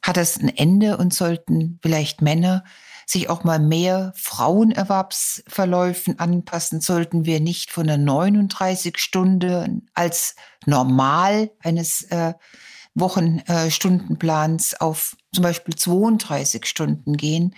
hat 0.00 0.16
das 0.16 0.38
ein 0.38 0.56
Ende 0.56 0.96
und 0.96 1.12
sollten 1.12 1.80
vielleicht 1.82 2.22
Männer 2.22 2.64
sich 3.10 3.30
auch 3.30 3.42
mal 3.42 3.58
mehr 3.58 4.12
Frauenerwerbsverläufen 4.16 6.18
anpassen, 6.18 6.80
sollten 6.80 7.24
wir 7.24 7.40
nicht 7.40 7.70
von 7.70 7.86
der 7.86 7.96
39 7.96 8.98
Stunden 8.98 9.88
als 9.94 10.36
normal 10.66 11.50
eines 11.60 12.02
äh, 12.10 12.34
Wochenstundenplans 12.94 14.80
auf 14.80 15.16
zum 15.32 15.42
Beispiel 15.42 15.74
32 15.74 16.66
Stunden 16.66 17.16
gehen 17.16 17.54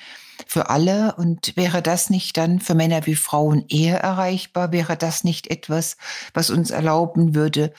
für 0.47 0.71
alle. 0.71 1.16
Und 1.16 1.57
wäre 1.57 1.83
das 1.83 2.11
nicht 2.11 2.37
dann 2.37 2.61
für 2.61 2.75
Männer 2.75 3.07
wie 3.07 3.16
Frauen 3.16 3.64
eher 3.69 4.00
erreichbar? 4.00 4.71
Wäre 4.71 4.97
das 4.97 5.25
nicht 5.25 5.50
etwas, 5.50 5.97
was 6.33 6.50
uns 6.50 6.71
erlauben 6.71 7.35
würde, 7.35 7.73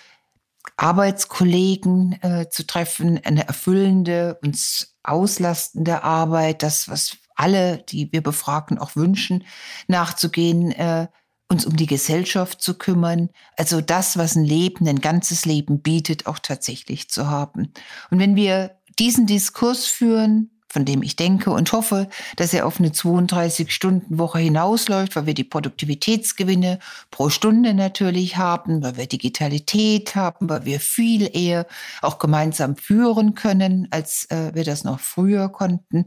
Arbeitskollegen 0.75 2.21
äh, 2.21 2.49
zu 2.49 2.67
treffen, 2.67 3.19
eine 3.23 3.47
erfüllende, 3.47 4.37
uns 4.43 4.95
auslastende 5.03 6.03
Arbeit, 6.03 6.63
das, 6.63 6.89
was 6.89 7.17
alle, 7.41 7.79
die 7.89 8.11
wir 8.11 8.21
befragen, 8.21 8.77
auch 8.77 8.95
wünschen, 8.95 9.43
nachzugehen, 9.87 10.71
äh, 10.71 11.07
uns 11.49 11.65
um 11.65 11.75
die 11.75 11.87
Gesellschaft 11.87 12.61
zu 12.61 12.77
kümmern, 12.77 13.29
also 13.57 13.81
das, 13.81 14.17
was 14.17 14.35
ein 14.35 14.45
Leben, 14.45 14.87
ein 14.87 15.01
ganzes 15.01 15.45
Leben 15.45 15.81
bietet, 15.81 16.27
auch 16.27 16.39
tatsächlich 16.39 17.09
zu 17.09 17.29
haben. 17.29 17.73
Und 18.09 18.19
wenn 18.19 18.35
wir 18.35 18.77
diesen 18.99 19.25
Diskurs 19.25 19.85
führen, 19.85 20.50
von 20.71 20.85
dem 20.85 21.03
ich 21.03 21.17
denke 21.17 21.51
und 21.51 21.71
hoffe, 21.73 22.07
dass 22.37 22.53
er 22.53 22.65
auf 22.65 22.79
eine 22.79 22.89
32-Stunden-Woche 22.89 24.39
hinausläuft, 24.39 25.15
weil 25.15 25.25
wir 25.25 25.33
die 25.33 25.43
Produktivitätsgewinne 25.43 26.79
pro 27.09 27.29
Stunde 27.29 27.73
natürlich 27.73 28.37
haben, 28.37 28.81
weil 28.81 28.95
wir 28.95 29.07
Digitalität 29.07 30.15
haben, 30.15 30.49
weil 30.49 30.63
wir 30.63 30.79
viel 30.79 31.29
eher 31.35 31.67
auch 32.01 32.19
gemeinsam 32.19 32.77
führen 32.77 33.35
können, 33.35 33.89
als 33.91 34.29
äh, 34.31 34.51
wir 34.53 34.63
das 34.63 34.85
noch 34.85 35.01
früher 35.01 35.49
konnten. 35.49 36.05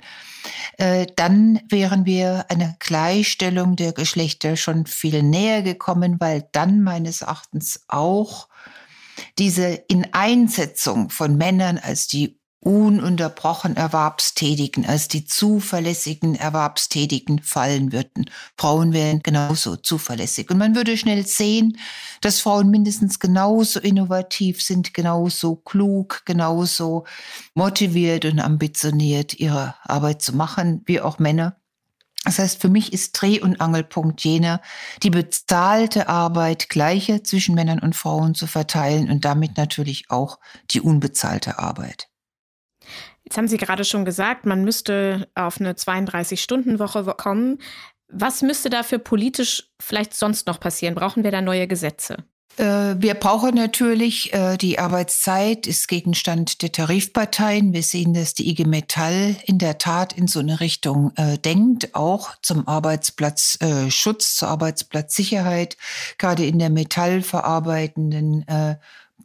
Äh, 0.79 1.07
dann 1.15 1.61
wären 1.69 2.07
wir 2.07 2.47
einer 2.49 2.75
Gleichstellung 2.79 3.77
der 3.77 3.93
Geschlechter 3.93 4.57
schon 4.57 4.87
viel 4.87 5.23
näher 5.23 5.61
gekommen, 5.61 6.17
weil 6.21 6.49
dann 6.53 6.83
meines 6.83 7.21
Erachtens 7.21 7.85
auch 7.89 8.49
diese 9.39 9.67
Ineinsetzung 9.89 11.11
von 11.11 11.37
Männern 11.37 11.79
als 11.79 12.07
die 12.07 12.39
ununterbrochen 12.65 13.77
Erwerbstätigen 13.77 14.87
als 14.87 15.09
die 15.09 15.27
zuverlässigen 15.27 16.35
Erwerbstätigen 16.35 17.41
fallen 17.43 17.93
würden. 17.93 18.31
Frauen 18.57 18.93
wären 18.93 19.21
genauso 19.23 19.77
zuverlässig. 19.77 20.51
Und 20.51 20.59
man 20.59 20.75
würde 20.75 20.97
schnell 20.97 21.27
sehen, 21.27 21.79
dass 22.23 22.41
Frauen 22.41 22.71
mindestens 22.71 23.21
genauso 23.21 23.81
innovativ 23.81 24.63
sind, 24.63 24.95
genauso 24.95 25.57
klug, 25.57 26.23
genauso 26.25 27.05
motiviert 27.55 28.25
und 28.25 28.41
ambitioniert, 28.41 29.35
ihre 29.35 29.75
Arbeit 29.83 30.23
zu 30.23 30.35
machen, 30.35 30.83
wie 30.87 31.01
auch 31.01 31.19
Männer. 31.19 31.57
Das 32.25 32.39
heißt, 32.39 32.61
für 32.61 32.71
mich 32.71 32.95
ist 32.95 33.13
Dreh- 33.13 33.43
und 33.43 33.61
Angelpunkt 33.61 34.23
jener, 34.23 34.63
die 35.03 35.11
bezahlte 35.11 36.09
Arbeit 36.09 36.71
gleicher 36.71 37.23
zwischen 37.23 37.55
Männern 37.55 37.81
und 37.81 37.95
Frauen 37.95 38.35
zu 38.35 38.47
verteilen 38.47 39.11
und 39.11 39.27
damit 39.27 39.59
natürlich 39.59 40.11
auch 40.11 40.39
die 40.71 40.81
unbezahlte 40.81 41.59
Arbeit. 41.59 42.09
Jetzt 43.25 43.39
haben 43.39 43.49
Sie 43.49 43.57
gerade 43.57 43.85
schon 43.85 44.05
gesagt, 44.05 44.47
man 44.47 44.65
müsste 44.65 45.29
auf 45.35 45.61
eine 45.61 45.73
32-Stunden-Woche 45.73 47.05
kommen. 47.17 47.59
Was 48.09 48.43
müsste 48.43 48.71
dafür 48.71 48.99
politisch 48.99 49.71
vielleicht 49.81 50.15
sonst 50.15 50.47
noch 50.47 50.61
passieren? 50.61 50.95
Brauchen 50.95 51.25
wir 51.25 51.31
da 51.31 51.41
neue 51.41 51.67
Gesetze? 51.67 52.19
Äh, 52.57 52.95
wir 52.99 53.15
brauchen 53.15 53.55
natürlich, 53.55 54.33
äh, 54.33 54.57
die 54.57 54.79
Arbeitszeit 54.79 55.67
ist 55.67 55.89
Gegenstand 55.89 56.63
der 56.63 56.71
Tarifparteien. 56.71 57.73
Wir 57.73 57.83
sehen, 57.83 58.15
dass 58.15 58.35
die 58.35 58.49
IG 58.49 58.65
Metall 58.65 59.37
in 59.47 59.59
der 59.59 59.79
Tat 59.79 60.13
in 60.13 60.29
so 60.29 60.39
eine 60.39 60.61
Richtung 60.61 61.13
äh, 61.17 61.39
denkt, 61.39 61.95
auch 61.95 62.37
zum 62.43 62.69
Arbeitsplatzschutz, 62.69 64.37
zur 64.37 64.49
Arbeitsplatzsicherheit, 64.49 65.77
gerade 66.19 66.47
in 66.47 66.59
der 66.59 66.71
metallverarbeitenden 66.71 68.45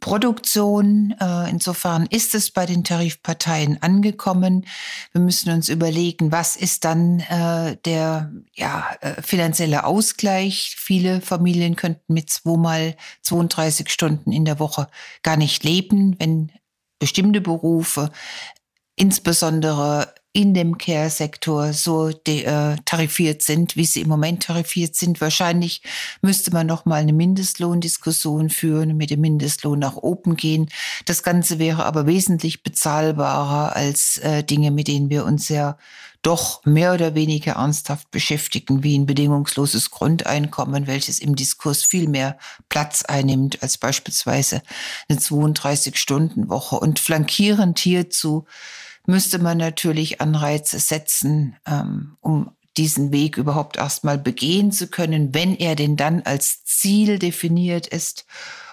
Produktion. 0.00 1.14
Äh, 1.20 1.50
insofern 1.50 2.06
ist 2.06 2.34
es 2.34 2.50
bei 2.50 2.66
den 2.66 2.84
Tarifparteien 2.84 3.80
angekommen. 3.82 4.66
Wir 5.12 5.20
müssen 5.20 5.50
uns 5.50 5.68
überlegen, 5.68 6.32
was 6.32 6.56
ist 6.56 6.84
dann 6.84 7.20
äh, 7.20 7.76
der 7.84 8.32
ja, 8.54 8.88
äh, 9.00 9.20
finanzielle 9.22 9.84
Ausgleich. 9.84 10.74
Viele 10.78 11.20
Familien 11.20 11.76
könnten 11.76 12.12
mit 12.12 12.30
zweimal 12.30 12.96
32 13.22 13.88
Stunden 13.90 14.32
in 14.32 14.44
der 14.44 14.58
Woche 14.58 14.88
gar 15.22 15.36
nicht 15.36 15.62
leben, 15.62 16.16
wenn 16.18 16.50
bestimmte 16.98 17.40
Berufe 17.40 18.10
insbesondere 18.96 20.14
in 20.32 20.54
dem 20.54 20.78
Care-Sektor 20.78 21.72
so 21.72 22.10
de, 22.10 22.44
äh, 22.44 22.76
tarifiert 22.84 23.42
sind, 23.42 23.74
wie 23.74 23.84
sie 23.84 24.02
im 24.02 24.08
Moment 24.08 24.44
tarifiert 24.44 24.94
sind. 24.94 25.20
Wahrscheinlich 25.20 25.82
müsste 26.22 26.52
man 26.52 26.68
noch 26.68 26.84
mal 26.84 27.00
eine 27.00 27.12
Mindestlohndiskussion 27.12 28.48
führen, 28.48 28.96
mit 28.96 29.10
dem 29.10 29.22
Mindestlohn 29.22 29.80
nach 29.80 29.96
oben 29.96 30.36
gehen. 30.36 30.68
Das 31.04 31.24
Ganze 31.24 31.58
wäre 31.58 31.84
aber 31.84 32.06
wesentlich 32.06 32.62
bezahlbarer 32.62 33.74
als 33.74 34.18
äh, 34.18 34.44
Dinge, 34.44 34.70
mit 34.70 34.86
denen 34.86 35.10
wir 35.10 35.24
uns 35.24 35.48
ja 35.48 35.76
doch 36.22 36.64
mehr 36.64 36.92
oder 36.92 37.14
weniger 37.14 37.52
ernsthaft 37.52 38.10
beschäftigen, 38.10 38.82
wie 38.82 38.96
ein 38.96 39.06
bedingungsloses 39.06 39.90
Grundeinkommen, 39.90 40.86
welches 40.86 41.18
im 41.18 41.34
Diskurs 41.34 41.82
viel 41.82 42.08
mehr 42.08 42.38
Platz 42.68 43.02
einnimmt 43.02 43.62
als 43.62 43.78
beispielsweise 43.78 44.62
eine 45.08 45.18
32-Stunden-Woche. 45.18 46.78
Und 46.78 46.98
flankierend 46.98 47.78
hierzu 47.78 48.44
müsste 49.06 49.38
man 49.38 49.58
natürlich 49.58 50.20
Anreize 50.20 50.78
setzen, 50.78 51.56
ähm, 51.66 52.16
um 52.20 52.52
diesen 52.76 53.12
Weg 53.12 53.36
überhaupt 53.36 53.76
erstmal 53.76 54.16
begehen 54.16 54.72
zu 54.72 54.86
können, 54.86 55.34
wenn 55.34 55.56
er 55.56 55.74
denn 55.74 55.96
dann 55.96 56.22
als 56.22 56.64
Ziel 56.64 57.18
definiert 57.18 57.86
ist 57.86 58.26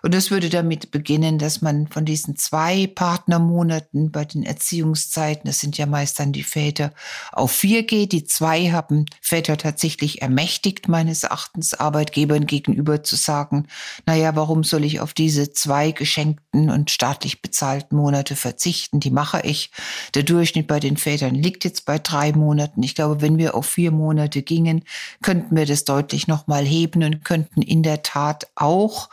und 0.04 0.14
das 0.14 0.32
würde 0.32 0.50
damit 0.50 0.92
beginnen, 0.92 1.40
dass 1.40 1.62
man 1.62 1.88
von 1.88 2.06
diesen 2.06 2.36
zwei 2.36 2.88
Partnermonaten 2.88 4.12
bei 4.12 4.26
den 4.26 4.44
Erziehungszeiten, 4.44 5.44
das 5.46 5.60
sind 5.60 5.78
ja 5.78 5.86
meist 5.86 6.20
dann 6.20 6.32
die 6.32 6.44
Väter, 6.44 6.94
auf 7.32 7.52
vier 7.52 7.84
geht. 7.84 8.12
Die 8.12 8.24
zwei 8.24 8.72
haben 8.72 9.06
Väter 9.22 9.58
tatsächlich 9.58 10.22
ermächtigt, 10.22 10.88
meines 10.88 11.24
Erachtens 11.24 11.74
Arbeitgebern 11.74 12.46
gegenüber 12.46 13.04
zu 13.04 13.16
sagen, 13.16 13.68
naja, 14.06 14.36
warum 14.36 14.64
soll 14.64 14.84
ich 14.84 15.00
auf 15.00 15.14
diese 15.14 15.52
zwei 15.52 15.92
geschenkten 15.92 16.70
und 16.70 16.92
staatlich 16.92 17.42
bezahlten 17.42 17.96
Monate 17.96 18.36
verzichten? 18.36 19.00
Die 19.00 19.12
mache 19.12 19.42
ich. 19.44 19.72
Der 20.14 20.24
Durchschnitt 20.24 20.68
bei 20.68 20.80
den 20.80 20.98
Vätern 20.98 21.36
liegt 21.36 21.64
jetzt 21.64 21.86
bei 21.86 22.00
drei 22.00 22.32
Monaten. 22.32 22.84
Ich 22.84 22.96
glaube, 22.96 23.22
wenn 23.22 23.38
wir 23.38 23.56
auf 23.56 23.66
vier 23.66 23.92
Monate 23.92 24.42
gingen, 24.42 24.84
könnten 25.22 25.56
wir 25.56 25.66
das 25.66 25.84
deutlich 25.84 26.28
nochmal 26.28 26.66
heben 26.66 27.04
und 27.04 27.24
könnten 27.26 27.62
in 27.62 27.84
der 27.84 28.04
Tat 28.04 28.48
auch 28.56 29.10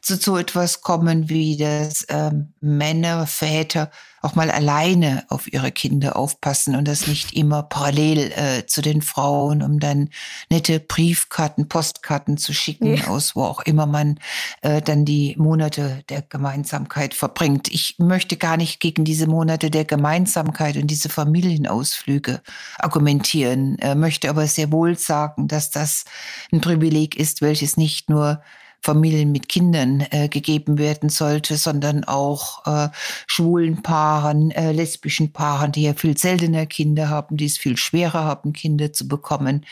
zu 0.00 0.13
so 0.16 0.36
etwas 0.36 0.80
kommen, 0.80 1.28
wie 1.28 1.56
dass 1.56 2.06
ähm, 2.08 2.52
Männer, 2.60 3.26
Väter 3.26 3.90
auch 4.24 4.34
mal 4.34 4.50
alleine 4.50 5.24
auf 5.28 5.52
ihre 5.52 5.70
Kinder 5.70 6.16
aufpassen 6.16 6.74
und 6.76 6.88
das 6.88 7.06
nicht 7.06 7.34
immer 7.34 7.62
parallel 7.62 8.32
äh, 8.34 8.66
zu 8.66 8.80
den 8.80 9.02
Frauen, 9.02 9.62
um 9.62 9.80
dann 9.80 10.08
nette 10.48 10.80
Briefkarten, 10.80 11.68
Postkarten 11.68 12.38
zu 12.38 12.54
schicken, 12.54 12.96
ja. 12.96 13.08
aus 13.08 13.36
wo 13.36 13.44
auch 13.44 13.60
immer 13.60 13.84
man 13.84 14.18
äh, 14.62 14.80
dann 14.80 15.04
die 15.04 15.36
Monate 15.38 16.02
der 16.08 16.22
Gemeinsamkeit 16.22 17.12
verbringt. 17.12 17.68
Ich 17.68 17.96
möchte 17.98 18.38
gar 18.38 18.56
nicht 18.56 18.80
gegen 18.80 19.04
diese 19.04 19.26
Monate 19.26 19.70
der 19.70 19.84
Gemeinsamkeit 19.84 20.78
und 20.78 20.86
diese 20.86 21.10
Familienausflüge 21.10 22.40
argumentieren, 22.78 23.78
äh, 23.80 23.94
möchte 23.94 24.30
aber 24.30 24.46
sehr 24.46 24.72
wohl 24.72 24.96
sagen, 24.96 25.48
dass 25.48 25.70
das 25.70 26.04
ein 26.50 26.62
Privileg 26.62 27.16
ist, 27.16 27.42
welches 27.42 27.76
nicht 27.76 28.08
nur 28.08 28.40
Familien 28.84 29.32
mit 29.32 29.48
Kindern 29.48 30.04
äh, 30.10 30.28
gegeben 30.28 30.76
werden 30.76 31.08
sollte, 31.08 31.56
sondern 31.56 32.04
auch 32.04 32.66
äh, 32.66 32.90
schwulen 33.26 33.82
Paaren, 33.82 34.50
äh, 34.50 34.72
lesbischen 34.72 35.32
Paaren, 35.32 35.72
die 35.72 35.84
ja 35.84 35.94
viel 35.94 36.18
seltener 36.18 36.66
Kinder 36.66 37.08
haben, 37.08 37.38
die 37.38 37.46
es 37.46 37.56
viel 37.56 37.78
schwerer 37.78 38.24
haben, 38.24 38.52
Kinder 38.52 38.92
zu 38.92 39.08
bekommen. 39.08 39.64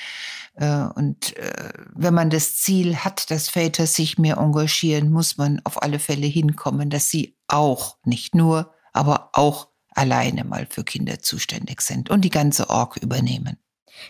Äh, 0.55 0.87
und 0.95 1.37
äh, 1.37 1.73
wenn 1.95 2.15
man 2.15 2.31
das 2.31 2.57
Ziel 2.57 2.97
hat, 2.97 3.31
dass 3.31 3.51
Väter 3.51 3.87
sich 3.87 4.17
mehr 4.17 4.39
engagieren, 4.39 5.11
muss 5.11 5.37
man 5.37 5.61
auf 5.65 5.83
alle 5.83 5.99
Fälle 5.99 6.27
hinkommen, 6.27 6.89
dass 6.89 7.11
sie 7.11 7.37
auch, 7.49 7.99
nicht 8.05 8.35
nur, 8.35 8.73
aber 8.95 9.29
auch 9.35 9.69
alleine 9.95 10.45
mal 10.45 10.67
für 10.71 10.85
Kinder 10.85 11.19
zuständig 11.19 11.83
sind 11.83 12.09
und 12.09 12.23
die 12.23 12.31
ganze 12.31 12.71
Org 12.71 12.97
übernehmen. 12.97 13.59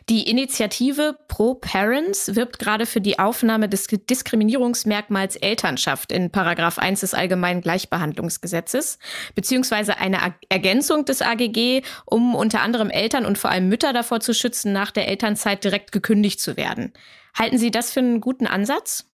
Die 0.09 0.29
Initiative 0.29 1.17
Pro 1.29 1.55
Parents 1.55 2.35
wirbt 2.35 2.59
gerade 2.59 2.87
für 2.87 3.01
die 3.01 3.19
Aufnahme 3.19 3.69
des 3.69 3.87
Diskriminierungsmerkmals 3.87 5.37
Elternschaft 5.37 6.13
in 6.13 6.31
Paragraph 6.31 6.79
1 6.79 7.01
des 7.01 7.15
Allgemeinen 7.15 7.61
Gleichbehandlungsgesetzes, 7.61 8.99
beziehungsweise 9.35 9.99
eine 9.99 10.35
Ergänzung 10.49 11.05
des 11.05 11.23
AGG, 11.23 11.83
um 12.07 12.35
unter 12.35 12.61
anderem 12.61 12.91
Eltern 12.91 13.27
und 13.27 13.39
vor 13.39 13.51
allem 13.51 13.69
Mütter 13.69 13.93
davor 13.93 14.21
zu 14.21 14.35
schützen, 14.35 14.73
nach 14.73 14.91
der 14.91 15.09
Elternzeit 15.09 15.65
direkt 15.65 15.93
gekündigt 15.93 16.41
zu 16.41 16.57
werden. 16.57 16.93
Halten 17.37 17.59
Sie 17.59 17.71
das 17.71 17.93
für 17.93 18.01
einen 18.01 18.21
guten 18.21 18.47
Ansatz? 18.47 19.12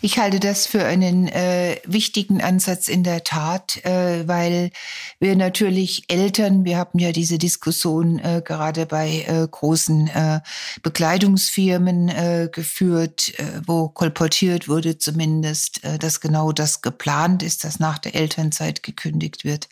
Ich 0.00 0.18
halte 0.18 0.40
das 0.40 0.66
für 0.66 0.84
einen 0.84 1.28
äh, 1.28 1.80
wichtigen 1.84 2.40
Ansatz 2.40 2.88
in 2.88 3.02
der 3.02 3.24
Tat, 3.24 3.84
äh, 3.84 4.26
weil 4.26 4.70
wir 5.18 5.36
natürlich 5.36 6.04
Eltern, 6.08 6.64
wir 6.64 6.78
haben 6.78 6.98
ja 6.98 7.12
diese 7.12 7.38
Diskussion 7.38 8.18
äh, 8.18 8.42
gerade 8.44 8.86
bei 8.86 9.24
äh, 9.26 9.46
großen 9.50 10.08
äh, 10.08 10.40
Bekleidungsfirmen 10.82 12.08
äh, 12.08 12.48
geführt, 12.52 13.38
äh, 13.38 13.44
wo 13.66 13.88
kolportiert 13.88 14.68
wurde 14.68 14.98
zumindest, 14.98 15.84
äh, 15.84 15.98
dass 15.98 16.20
genau 16.20 16.52
das 16.52 16.82
geplant 16.82 17.42
ist, 17.42 17.64
dass 17.64 17.80
nach 17.80 17.98
der 17.98 18.14
Elternzeit 18.14 18.82
gekündigt 18.82 19.44
wird. 19.44 19.68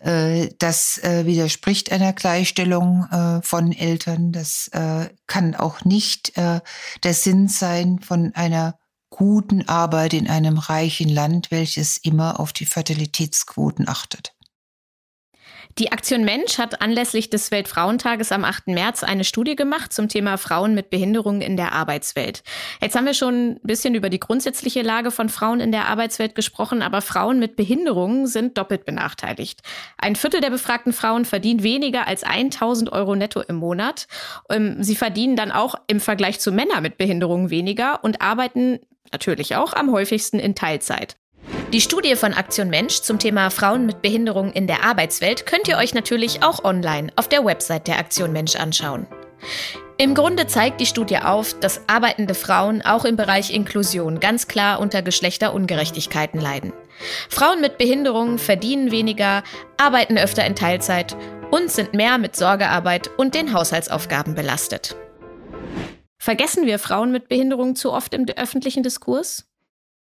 Äh, 0.00 0.48
das 0.58 0.98
äh, 0.98 1.26
widerspricht 1.26 1.92
einer 1.92 2.12
Gleichstellung 2.12 3.06
äh, 3.10 3.42
von 3.42 3.72
Eltern. 3.72 4.32
Das 4.32 4.68
äh, 4.72 5.08
kann 5.26 5.54
auch 5.54 5.84
nicht 5.84 6.36
äh, 6.36 6.60
der 7.02 7.14
Sinn 7.14 7.48
sein 7.48 8.00
von 8.00 8.32
einer 8.34 8.78
guten 9.12 9.68
Arbeit 9.68 10.14
in 10.14 10.28
einem 10.28 10.58
reichen 10.58 11.08
Land, 11.08 11.50
welches 11.50 11.98
immer 11.98 12.40
auf 12.40 12.52
die 12.52 12.66
Fertilitätsquoten 12.66 13.86
achtet. 13.86 14.34
Die 15.78 15.90
Aktion 15.90 16.24
Mensch 16.24 16.58
hat 16.58 16.82
anlässlich 16.82 17.30
des 17.30 17.50
Weltfrauentages 17.50 18.30
am 18.30 18.44
8. 18.44 18.68
März 18.68 19.04
eine 19.04 19.24
Studie 19.24 19.56
gemacht 19.56 19.92
zum 19.92 20.08
Thema 20.08 20.36
Frauen 20.36 20.74
mit 20.74 20.90
Behinderungen 20.90 21.40
in 21.40 21.56
der 21.56 21.72
Arbeitswelt. 21.72 22.42
Jetzt 22.82 22.94
haben 22.94 23.06
wir 23.06 23.14
schon 23.14 23.52
ein 23.52 23.60
bisschen 23.62 23.94
über 23.94 24.10
die 24.10 24.20
grundsätzliche 24.20 24.82
Lage 24.82 25.10
von 25.10 25.30
Frauen 25.30 25.60
in 25.60 25.72
der 25.72 25.86
Arbeitswelt 25.88 26.34
gesprochen, 26.34 26.82
aber 26.82 27.00
Frauen 27.00 27.38
mit 27.38 27.56
Behinderungen 27.56 28.26
sind 28.26 28.58
doppelt 28.58 28.84
benachteiligt. 28.84 29.62
Ein 29.96 30.16
Viertel 30.16 30.42
der 30.42 30.50
befragten 30.50 30.92
Frauen 30.92 31.24
verdient 31.24 31.62
weniger 31.62 32.06
als 32.06 32.22
1000 32.22 32.92
Euro 32.92 33.14
netto 33.16 33.40
im 33.40 33.56
Monat. 33.56 34.08
Ähm, 34.50 34.82
sie 34.82 34.96
verdienen 34.96 35.36
dann 35.36 35.52
auch 35.52 35.74
im 35.86 36.00
Vergleich 36.00 36.38
zu 36.38 36.52
Männern 36.52 36.82
mit 36.82 36.98
Behinderungen 36.98 37.48
weniger 37.48 38.04
und 38.04 38.20
arbeiten 38.20 38.80
natürlich 39.12 39.56
auch 39.56 39.72
am 39.72 39.92
häufigsten 39.92 40.38
in 40.38 40.54
Teilzeit. 40.54 41.16
Die 41.72 41.80
Studie 41.80 42.16
von 42.16 42.34
Aktion 42.34 42.68
Mensch 42.68 43.00
zum 43.00 43.18
Thema 43.18 43.50
Frauen 43.50 43.86
mit 43.86 44.02
Behinderung 44.02 44.52
in 44.52 44.66
der 44.66 44.84
Arbeitswelt 44.84 45.46
könnt 45.46 45.68
ihr 45.68 45.78
euch 45.78 45.94
natürlich 45.94 46.42
auch 46.42 46.64
online 46.64 47.12
auf 47.16 47.28
der 47.28 47.44
Website 47.44 47.88
der 47.88 47.98
Aktion 47.98 48.32
Mensch 48.32 48.56
anschauen. 48.56 49.06
Im 49.98 50.14
Grunde 50.14 50.46
zeigt 50.46 50.80
die 50.80 50.86
Studie 50.86 51.18
auf, 51.18 51.58
dass 51.60 51.80
arbeitende 51.86 52.34
Frauen 52.34 52.82
auch 52.82 53.04
im 53.04 53.16
Bereich 53.16 53.54
Inklusion 53.54 54.20
ganz 54.20 54.48
klar 54.48 54.80
unter 54.80 55.00
Geschlechterungerechtigkeiten 55.00 56.40
leiden. 56.40 56.72
Frauen 57.28 57.60
mit 57.60 57.78
Behinderungen 57.78 58.38
verdienen 58.38 58.90
weniger, 58.90 59.42
arbeiten 59.76 60.18
öfter 60.18 60.44
in 60.44 60.56
Teilzeit 60.56 61.16
und 61.50 61.70
sind 61.70 61.94
mehr 61.94 62.18
mit 62.18 62.34
Sorgearbeit 62.34 63.10
und 63.16 63.34
den 63.34 63.52
Haushaltsaufgaben 63.52 64.34
belastet. 64.34 64.96
Vergessen 66.22 66.66
wir 66.66 66.78
Frauen 66.78 67.10
mit 67.10 67.26
Behinderung 67.26 67.74
zu 67.74 67.92
oft 67.92 68.14
im 68.14 68.28
öffentlichen 68.28 68.84
Diskurs? 68.84 69.44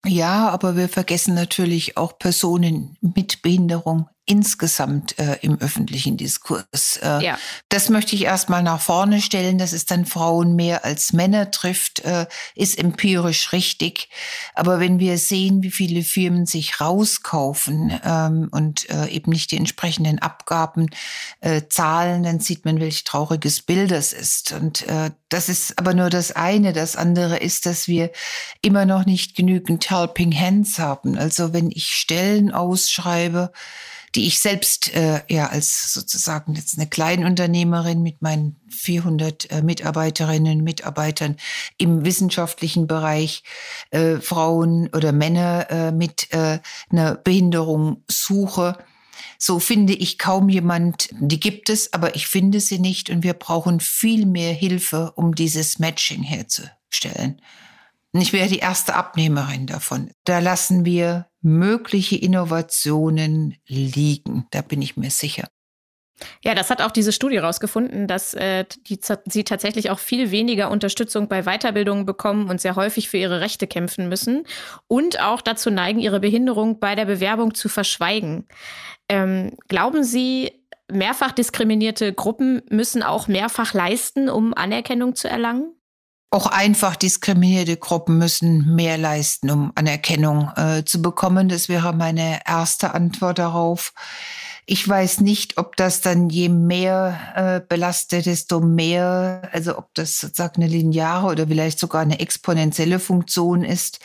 Ja, 0.06 0.48
aber 0.50 0.78
wir 0.78 0.88
vergessen 0.88 1.34
natürlich 1.34 1.98
auch 1.98 2.20
Personen 2.20 2.96
mit 3.02 3.42
Behinderung 3.42 4.08
insgesamt 4.26 5.20
äh, 5.20 5.38
im 5.42 5.60
öffentlichen 5.60 6.16
Diskurs. 6.16 6.98
Äh, 7.02 7.24
ja. 7.24 7.38
Das 7.68 7.90
möchte 7.90 8.16
ich 8.16 8.24
erstmal 8.24 8.64
nach 8.64 8.80
vorne 8.80 9.22
stellen, 9.22 9.58
dass 9.58 9.74
es 9.74 9.86
dann 9.86 10.06
Frauen 10.06 10.56
mehr 10.56 10.86
als 10.86 11.12
Männer 11.12 11.52
trifft, 11.52 12.00
äh, 12.06 12.28
ist 12.56 12.80
empirisch 12.80 13.52
richtig. 13.52 14.10
Aber 14.56 14.80
wenn 14.80 15.00
wir 15.00 15.18
sehen, 15.18 15.62
wie 15.62 15.72
viele 15.72 16.04
Firmen 16.04 16.46
sich 16.46 16.80
rauskaufen 16.80 18.00
ähm, 18.06 18.48
und 18.52 18.90
äh, 18.90 19.08
eben 19.08 19.32
nicht 19.32 19.52
die 19.52 19.58
entsprechenden 19.58 20.20
Abgaben 20.20 20.90
äh, 21.42 21.64
zahlen, 21.68 22.24
dann 22.24 22.40
sieht 22.40 22.64
man, 22.64 22.80
welch 22.80 23.04
trauriges 23.04 23.62
Bild 23.62 23.92
das 23.92 24.14
ist. 24.14 24.54
Und 24.54 24.88
äh, 24.88 25.12
das 25.28 25.50
ist 25.50 25.78
aber 25.78 25.94
nur 25.94 26.10
das 26.10 26.32
eine. 26.32 26.72
Das 26.72 26.96
andere 26.96 27.38
ist, 27.38 27.66
dass 27.66 27.90
wir 27.90 28.10
immer 28.62 28.86
noch 28.86 29.06
nicht 29.06 29.36
genügend 29.36 29.90
Helping 29.90 30.34
Hands 30.34 30.80
haben. 30.80 31.18
Also 31.18 31.52
wenn 31.52 31.72
ich 31.72 31.94
Stellen 31.94 32.52
ausschreibe, 32.52 33.52
die 34.16 34.28
ich 34.28 34.40
selbst 34.40 34.94
äh, 34.94 35.22
ja 35.28 35.48
als 35.48 35.92
sozusagen 35.92 36.54
jetzt 36.56 36.78
eine 36.78 36.88
Kleinunternehmerin 36.88 38.02
mit 38.02 38.22
meinen 38.22 38.60
400 38.70 39.52
äh, 39.52 39.62
Mitarbeiterinnen 39.62 40.60
und 40.60 40.64
Mitarbeitern 40.64 41.38
im 41.78 42.06
wissenschaftlichen 42.06 42.88
Bereich 42.88 43.44
äh, 43.92 44.18
Frauen 44.18 44.90
oder 44.94 45.12
Männer 45.12 45.68
äh, 45.70 45.92
mit 45.92 46.32
äh, 46.32 46.60
einer 46.90 47.16
Behinderung 47.16 48.04
suche. 48.08 48.78
So 49.38 49.60
finde 49.60 49.94
ich 49.94 50.20
kaum 50.20 50.48
jemand, 50.48 51.10
die 51.20 51.40
gibt 51.40 51.70
es, 51.70 51.92
aber 51.92 52.16
ich 52.16 52.28
finde 52.28 52.60
sie 52.60 52.80
nicht 52.80 53.10
und 53.10 53.24
wir 53.24 53.34
brauchen 53.34 53.80
viel 53.80 54.26
mehr 54.26 54.54
Hilfe, 54.54 55.12
um 55.16 55.36
dieses 55.36 55.80
Matching 55.80 56.24
herzustellen. 56.24 57.42
Und 58.14 58.22
ich 58.22 58.32
wäre 58.32 58.48
die 58.48 58.60
erste 58.60 58.94
Abnehmerin 58.94 59.66
davon. 59.66 60.12
Da 60.24 60.40
lassen 60.40 60.86
wir 60.86 61.28
mögliche 61.42 62.16
Innovationen 62.16 63.56
liegen. 63.68 64.46
Da 64.52 64.62
bin 64.62 64.82
ich 64.82 64.98
mir 64.98 65.10
sicher. 65.10 65.48
Ja, 66.44 66.54
das 66.54 66.70
hat 66.70 66.82
auch 66.82 66.92
diese 66.92 67.12
Studie 67.12 67.38
herausgefunden, 67.38 68.08
dass 68.08 68.34
äh, 68.36 68.66
die, 68.88 69.00
sie 69.26 69.44
tatsächlich 69.44 69.90
auch 69.90 70.00
viel 70.00 70.32
weniger 70.32 70.70
Unterstützung 70.70 71.28
bei 71.28 71.44
Weiterbildungen 71.44 72.06
bekommen 72.06 72.50
und 72.50 72.62
sehr 72.62 72.76
häufig 72.76 73.10
für 73.10 73.18
ihre 73.18 73.42
Rechte 73.42 73.68
kämpfen 73.68 74.10
müssen 74.10 74.46
und 74.88 75.20
auch 75.22 75.42
dazu 75.42 75.72
neigen, 75.72 76.00
ihre 76.00 76.20
Behinderung 76.20 76.80
bei 76.80 76.96
der 76.96 77.06
Bewerbung 77.06 77.56
zu 77.56 77.68
verschweigen. 77.68 78.48
Ähm, 79.10 79.58
glauben 79.68 80.04
Sie, 80.04 80.64
mehrfach 80.92 81.32
diskriminierte 81.32 82.14
Gruppen 82.14 82.62
müssen 82.70 83.04
auch 83.04 83.28
mehrfach 83.28 83.74
leisten, 83.74 84.30
um 84.30 84.54
Anerkennung 84.54 85.16
zu 85.16 85.28
erlangen? 85.28 85.74
Auch 86.34 86.48
einfach 86.48 86.96
diskriminierte 86.96 87.78
Gruppen 87.78 88.18
müssen 88.18 88.74
mehr 88.74 88.98
leisten, 88.98 89.52
um 89.52 89.72
Anerkennung 89.76 90.50
äh, 90.56 90.84
zu 90.84 91.00
bekommen. 91.00 91.48
Das 91.48 91.70
wäre 91.70 91.94
meine 91.94 92.40
erste 92.48 92.96
Antwort 92.96 93.38
darauf. 93.38 93.94
Ich 94.66 94.90
weiß 94.90 95.22
nicht, 95.22 95.60
ob 95.60 95.76
das 95.76 96.02
dann 96.02 96.30
je 96.30 96.50
mehr 96.50 97.20
äh, 97.36 97.62
belastet, 97.64 98.26
desto 98.26 98.62
mehr, 98.62 99.48
also 99.52 99.78
ob 99.78 99.94
das 99.94 100.18
sozusagen 100.18 100.64
eine 100.64 100.72
lineare 100.72 101.28
oder 101.28 101.46
vielleicht 101.46 101.78
sogar 101.78 102.02
eine 102.02 102.20
exponentielle 102.20 102.98
Funktion 102.98 103.64
ist. 103.64 104.00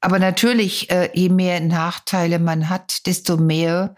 Aber 0.00 0.18
natürlich, 0.18 0.90
äh, 0.90 1.10
je 1.12 1.28
mehr 1.28 1.60
Nachteile 1.60 2.38
man 2.38 2.70
hat, 2.70 3.06
desto 3.06 3.36
mehr 3.36 3.94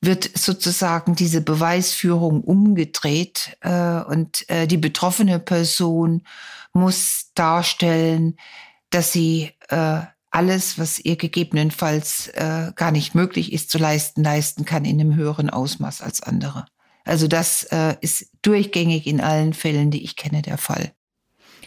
wird 0.00 0.30
sozusagen 0.38 1.16
diese 1.16 1.42
Beweisführung 1.42 2.40
umgedreht 2.42 3.58
äh, 3.60 4.00
und 4.00 4.48
äh, 4.48 4.66
die 4.66 4.78
betroffene 4.78 5.38
Person 5.38 6.22
muss 6.72 7.30
darstellen, 7.34 8.36
dass 8.90 9.12
sie 9.12 9.50
äh, 9.68 10.00
alles, 10.30 10.78
was 10.78 10.98
ihr 10.98 11.16
gegebenenfalls 11.16 12.28
äh, 12.28 12.72
gar 12.74 12.90
nicht 12.90 13.14
möglich 13.14 13.52
ist 13.52 13.70
zu 13.70 13.78
leisten, 13.78 14.24
leisten 14.24 14.64
kann 14.64 14.84
in 14.84 15.00
einem 15.00 15.14
höheren 15.14 15.50
Ausmaß 15.50 16.00
als 16.00 16.22
andere. 16.22 16.64
Also 17.04 17.28
das 17.28 17.64
äh, 17.64 17.96
ist 18.00 18.30
durchgängig 18.42 19.06
in 19.06 19.20
allen 19.20 19.52
Fällen, 19.52 19.90
die 19.90 20.04
ich 20.04 20.16
kenne, 20.16 20.40
der 20.40 20.56
Fall. 20.56 20.92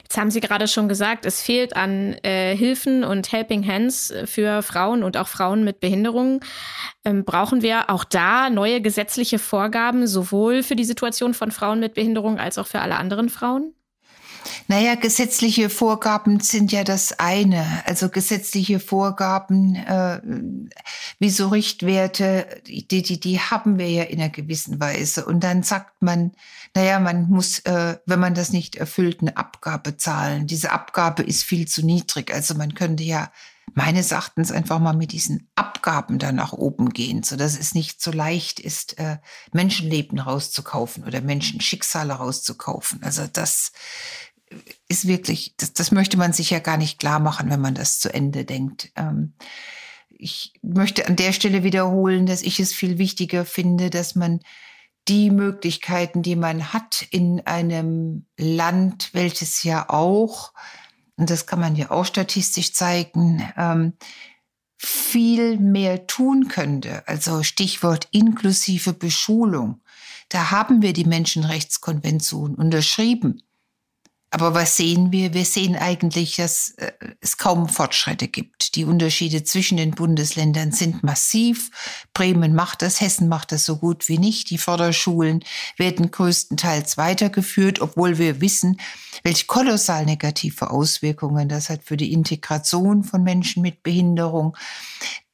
Jetzt 0.01 0.17
haben 0.17 0.31
Sie 0.31 0.39
gerade 0.39 0.67
schon 0.67 0.87
gesagt, 0.87 1.25
es 1.25 1.41
fehlt 1.41 1.75
an 1.75 2.13
äh, 2.23 2.55
Hilfen 2.55 3.03
und 3.03 3.31
Helping 3.31 3.67
Hands 3.67 4.13
für 4.25 4.61
Frauen 4.61 5.03
und 5.03 5.17
auch 5.17 5.27
Frauen 5.27 5.63
mit 5.63 5.79
Behinderungen. 5.79 6.39
Ähm, 7.03 7.25
brauchen 7.25 7.61
wir 7.61 7.89
auch 7.89 8.03
da 8.03 8.49
neue 8.49 8.81
gesetzliche 8.81 9.39
Vorgaben, 9.39 10.07
sowohl 10.07 10.63
für 10.63 10.75
die 10.75 10.85
Situation 10.85 11.33
von 11.33 11.51
Frauen 11.51 11.79
mit 11.79 11.95
Behinderung 11.95 12.39
als 12.39 12.57
auch 12.57 12.67
für 12.67 12.79
alle 12.79 12.97
anderen 12.97 13.29
Frauen? 13.29 13.74
Naja, 14.67 14.95
gesetzliche 14.95 15.69
Vorgaben 15.69 16.39
sind 16.39 16.71
ja 16.71 16.83
das 16.83 17.19
eine. 17.19 17.65
Also 17.85 18.09
gesetzliche 18.09 18.79
Vorgaben, 18.79 19.75
äh, 19.75 20.21
wie 21.19 21.29
so 21.29 21.49
Richtwerte, 21.49 22.47
die, 22.67 22.87
die, 22.87 23.19
die 23.19 23.39
haben 23.39 23.77
wir 23.77 23.89
ja 23.89 24.03
in 24.03 24.19
einer 24.19 24.29
gewissen 24.29 24.79
Weise. 24.79 25.25
Und 25.25 25.43
dann 25.43 25.63
sagt 25.63 26.01
man, 26.01 26.31
naja, 26.75 26.99
man 26.99 27.29
muss, 27.29 27.59
äh, 27.59 27.97
wenn 28.05 28.19
man 28.19 28.33
das 28.33 28.51
nicht 28.51 28.75
erfüllt, 28.75 29.21
eine 29.21 29.37
Abgabe 29.37 29.97
zahlen. 29.97 30.47
Diese 30.47 30.71
Abgabe 30.71 31.23
ist 31.23 31.43
viel 31.43 31.67
zu 31.67 31.85
niedrig. 31.85 32.33
Also 32.33 32.53
man 32.55 32.73
könnte 32.73 33.03
ja 33.03 33.31
meines 33.73 34.11
Erachtens 34.11 34.51
einfach 34.51 34.79
mal 34.79 34.95
mit 34.95 35.11
diesen 35.11 35.49
Abgaben 35.55 36.17
da 36.19 36.31
nach 36.31 36.53
oben 36.53 36.91
gehen, 36.91 37.23
so 37.23 37.35
dass 37.35 37.57
es 37.59 37.73
nicht 37.75 38.01
so 38.01 38.11
leicht 38.11 38.59
ist, 38.59 38.97
äh, 38.99 39.17
Menschenleben 39.51 40.19
rauszukaufen 40.19 41.03
oder 41.03 41.21
Menschenschicksale 41.21 42.13
rauszukaufen. 42.13 43.03
Also 43.03 43.23
das 43.31 43.71
ist 44.87 45.07
wirklich, 45.07 45.55
das, 45.57 45.73
das 45.73 45.91
möchte 45.91 46.17
man 46.17 46.33
sich 46.33 46.49
ja 46.49 46.59
gar 46.59 46.77
nicht 46.77 46.99
klar 46.99 47.19
machen, 47.19 47.49
wenn 47.49 47.61
man 47.61 47.75
das 47.75 47.99
zu 47.99 48.13
Ende 48.13 48.45
denkt. 48.45 48.91
Ähm, 48.95 49.33
ich 50.09 50.53
möchte 50.61 51.07
an 51.07 51.15
der 51.15 51.33
Stelle 51.33 51.63
wiederholen, 51.63 52.25
dass 52.25 52.41
ich 52.41 52.59
es 52.59 52.73
viel 52.73 52.97
wichtiger 52.97 53.45
finde, 53.45 53.89
dass 53.89 54.15
man 54.15 54.39
die 55.07 55.29
Möglichkeiten, 55.29 56.23
die 56.23 56.35
man 56.35 56.73
hat 56.73 57.05
in 57.11 57.41
einem 57.45 58.25
Land, 58.37 59.09
welches 59.13 59.63
ja 59.63 59.89
auch, 59.89 60.53
und 61.17 61.29
das 61.29 61.45
kann 61.45 61.59
man 61.59 61.75
ja 61.75 61.91
auch 61.91 62.05
statistisch 62.05 62.73
zeigen, 62.73 63.43
ähm, 63.57 63.93
viel 64.77 65.57
mehr 65.57 66.07
tun 66.07 66.47
könnte. 66.47 67.07
Also 67.07 67.43
Stichwort 67.43 68.07
inklusive 68.11 68.93
Beschulung. 68.93 69.81
Da 70.29 70.51
haben 70.51 70.81
wir 70.81 70.93
die 70.93 71.05
Menschenrechtskonvention 71.05 72.55
unterschrieben. 72.55 73.41
Aber 74.35 74.53
was 74.53 74.75
sehen 74.75 75.13
wir? 75.13 75.33
Wir 75.33 75.45
sehen 75.45 75.77
eigentlich, 75.77 76.35
dass 76.35 76.71
äh, 76.71 76.91
es 77.21 77.37
kaum 77.37 77.69
Fortschritte 77.69 78.27
gibt. 78.27 78.75
Die 78.75 78.83
Unterschiede 78.83 79.45
zwischen 79.45 79.77
den 79.77 79.91
Bundesländern 79.91 80.73
sind 80.73 81.03
massiv. 81.03 81.71
Bremen 82.13 82.53
macht 82.53 82.81
das, 82.81 82.99
Hessen 82.99 83.29
macht 83.29 83.53
das 83.53 83.63
so 83.63 83.77
gut 83.77 84.09
wie 84.09 84.17
nicht. 84.17 84.49
Die 84.49 84.57
Förderschulen 84.57 85.41
werden 85.77 86.11
größtenteils 86.11 86.97
weitergeführt, 86.97 87.79
obwohl 87.79 88.17
wir 88.17 88.41
wissen, 88.41 88.81
welche 89.23 89.45
kolossal 89.45 90.03
negative 90.03 90.69
Auswirkungen 90.69 91.47
das 91.47 91.69
hat 91.69 91.85
für 91.85 91.95
die 91.95 92.11
Integration 92.11 93.05
von 93.05 93.23
Menschen 93.23 93.61
mit 93.61 93.83
Behinderung 93.83 94.57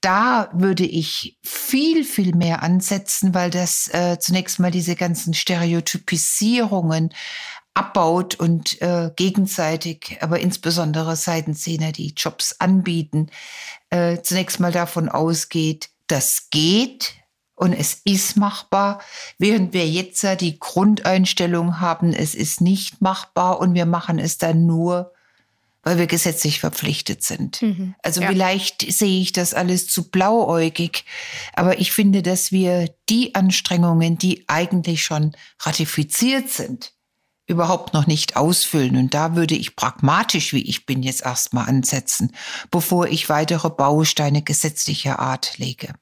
da 0.03 0.49
würde 0.51 0.83
ich 0.83 1.37
viel, 1.43 2.03
viel 2.03 2.35
mehr 2.35 2.63
ansetzen, 2.63 3.35
weil 3.35 3.51
das 3.51 3.87
äh, 3.93 4.17
zunächst 4.19 4.59
mal 4.59 4.71
diese 4.71 4.95
ganzen 4.95 5.35
Stereotypisierungen 5.35 7.13
abbaut 7.73 8.35
und 8.35 8.81
äh, 8.81 9.11
gegenseitig, 9.15 10.17
aber 10.21 10.39
insbesondere 10.39 11.15
Seitenzähner, 11.15 11.91
die 11.91 12.13
Jobs 12.15 12.55
anbieten, 12.59 13.29
äh, 13.89 14.21
zunächst 14.21 14.59
mal 14.59 14.71
davon 14.71 15.07
ausgeht, 15.09 15.89
das 16.07 16.49
geht 16.49 17.13
und 17.55 17.73
es 17.73 18.01
ist 18.03 18.37
machbar, 18.37 19.01
während 19.37 19.73
wir 19.73 19.87
jetzt 19.87 20.23
ja 20.23 20.35
die 20.35 20.59
Grundeinstellung 20.59 21.79
haben, 21.79 22.11
es 22.11 22.35
ist 22.35 22.59
nicht 22.59 23.01
machbar 23.01 23.59
und 23.59 23.73
wir 23.73 23.85
machen 23.85 24.19
es 24.19 24.37
dann 24.37 24.65
nur, 24.65 25.13
weil 25.83 25.97
wir 25.97 26.07
gesetzlich 26.07 26.59
verpflichtet 26.59 27.23
sind. 27.23 27.61
Mhm, 27.61 27.95
also 28.03 28.21
ja. 28.21 28.27
vielleicht 28.27 28.91
sehe 28.91 29.21
ich 29.21 29.31
das 29.31 29.53
alles 29.53 29.87
zu 29.87 30.09
blauäugig, 30.09 31.05
aber 31.53 31.79
ich 31.79 31.91
finde, 31.91 32.21
dass 32.21 32.51
wir 32.51 32.93
die 33.09 33.35
Anstrengungen, 33.35 34.17
die 34.17 34.43
eigentlich 34.47 35.03
schon 35.03 35.33
ratifiziert 35.59 36.49
sind, 36.49 36.93
überhaupt 37.51 37.93
noch 37.93 38.07
nicht 38.07 38.35
ausfüllen. 38.35 38.97
Und 38.97 39.13
da 39.13 39.35
würde 39.35 39.55
ich 39.55 39.75
pragmatisch, 39.75 40.53
wie 40.53 40.67
ich 40.67 40.85
bin, 40.85 41.03
jetzt 41.03 41.23
erstmal 41.23 41.67
ansetzen, 41.67 42.31
bevor 42.71 43.07
ich 43.07 43.29
weitere 43.29 43.69
Bausteine 43.69 44.41
gesetzlicher 44.41 45.19
Art 45.19 45.57
lege. 45.57 45.93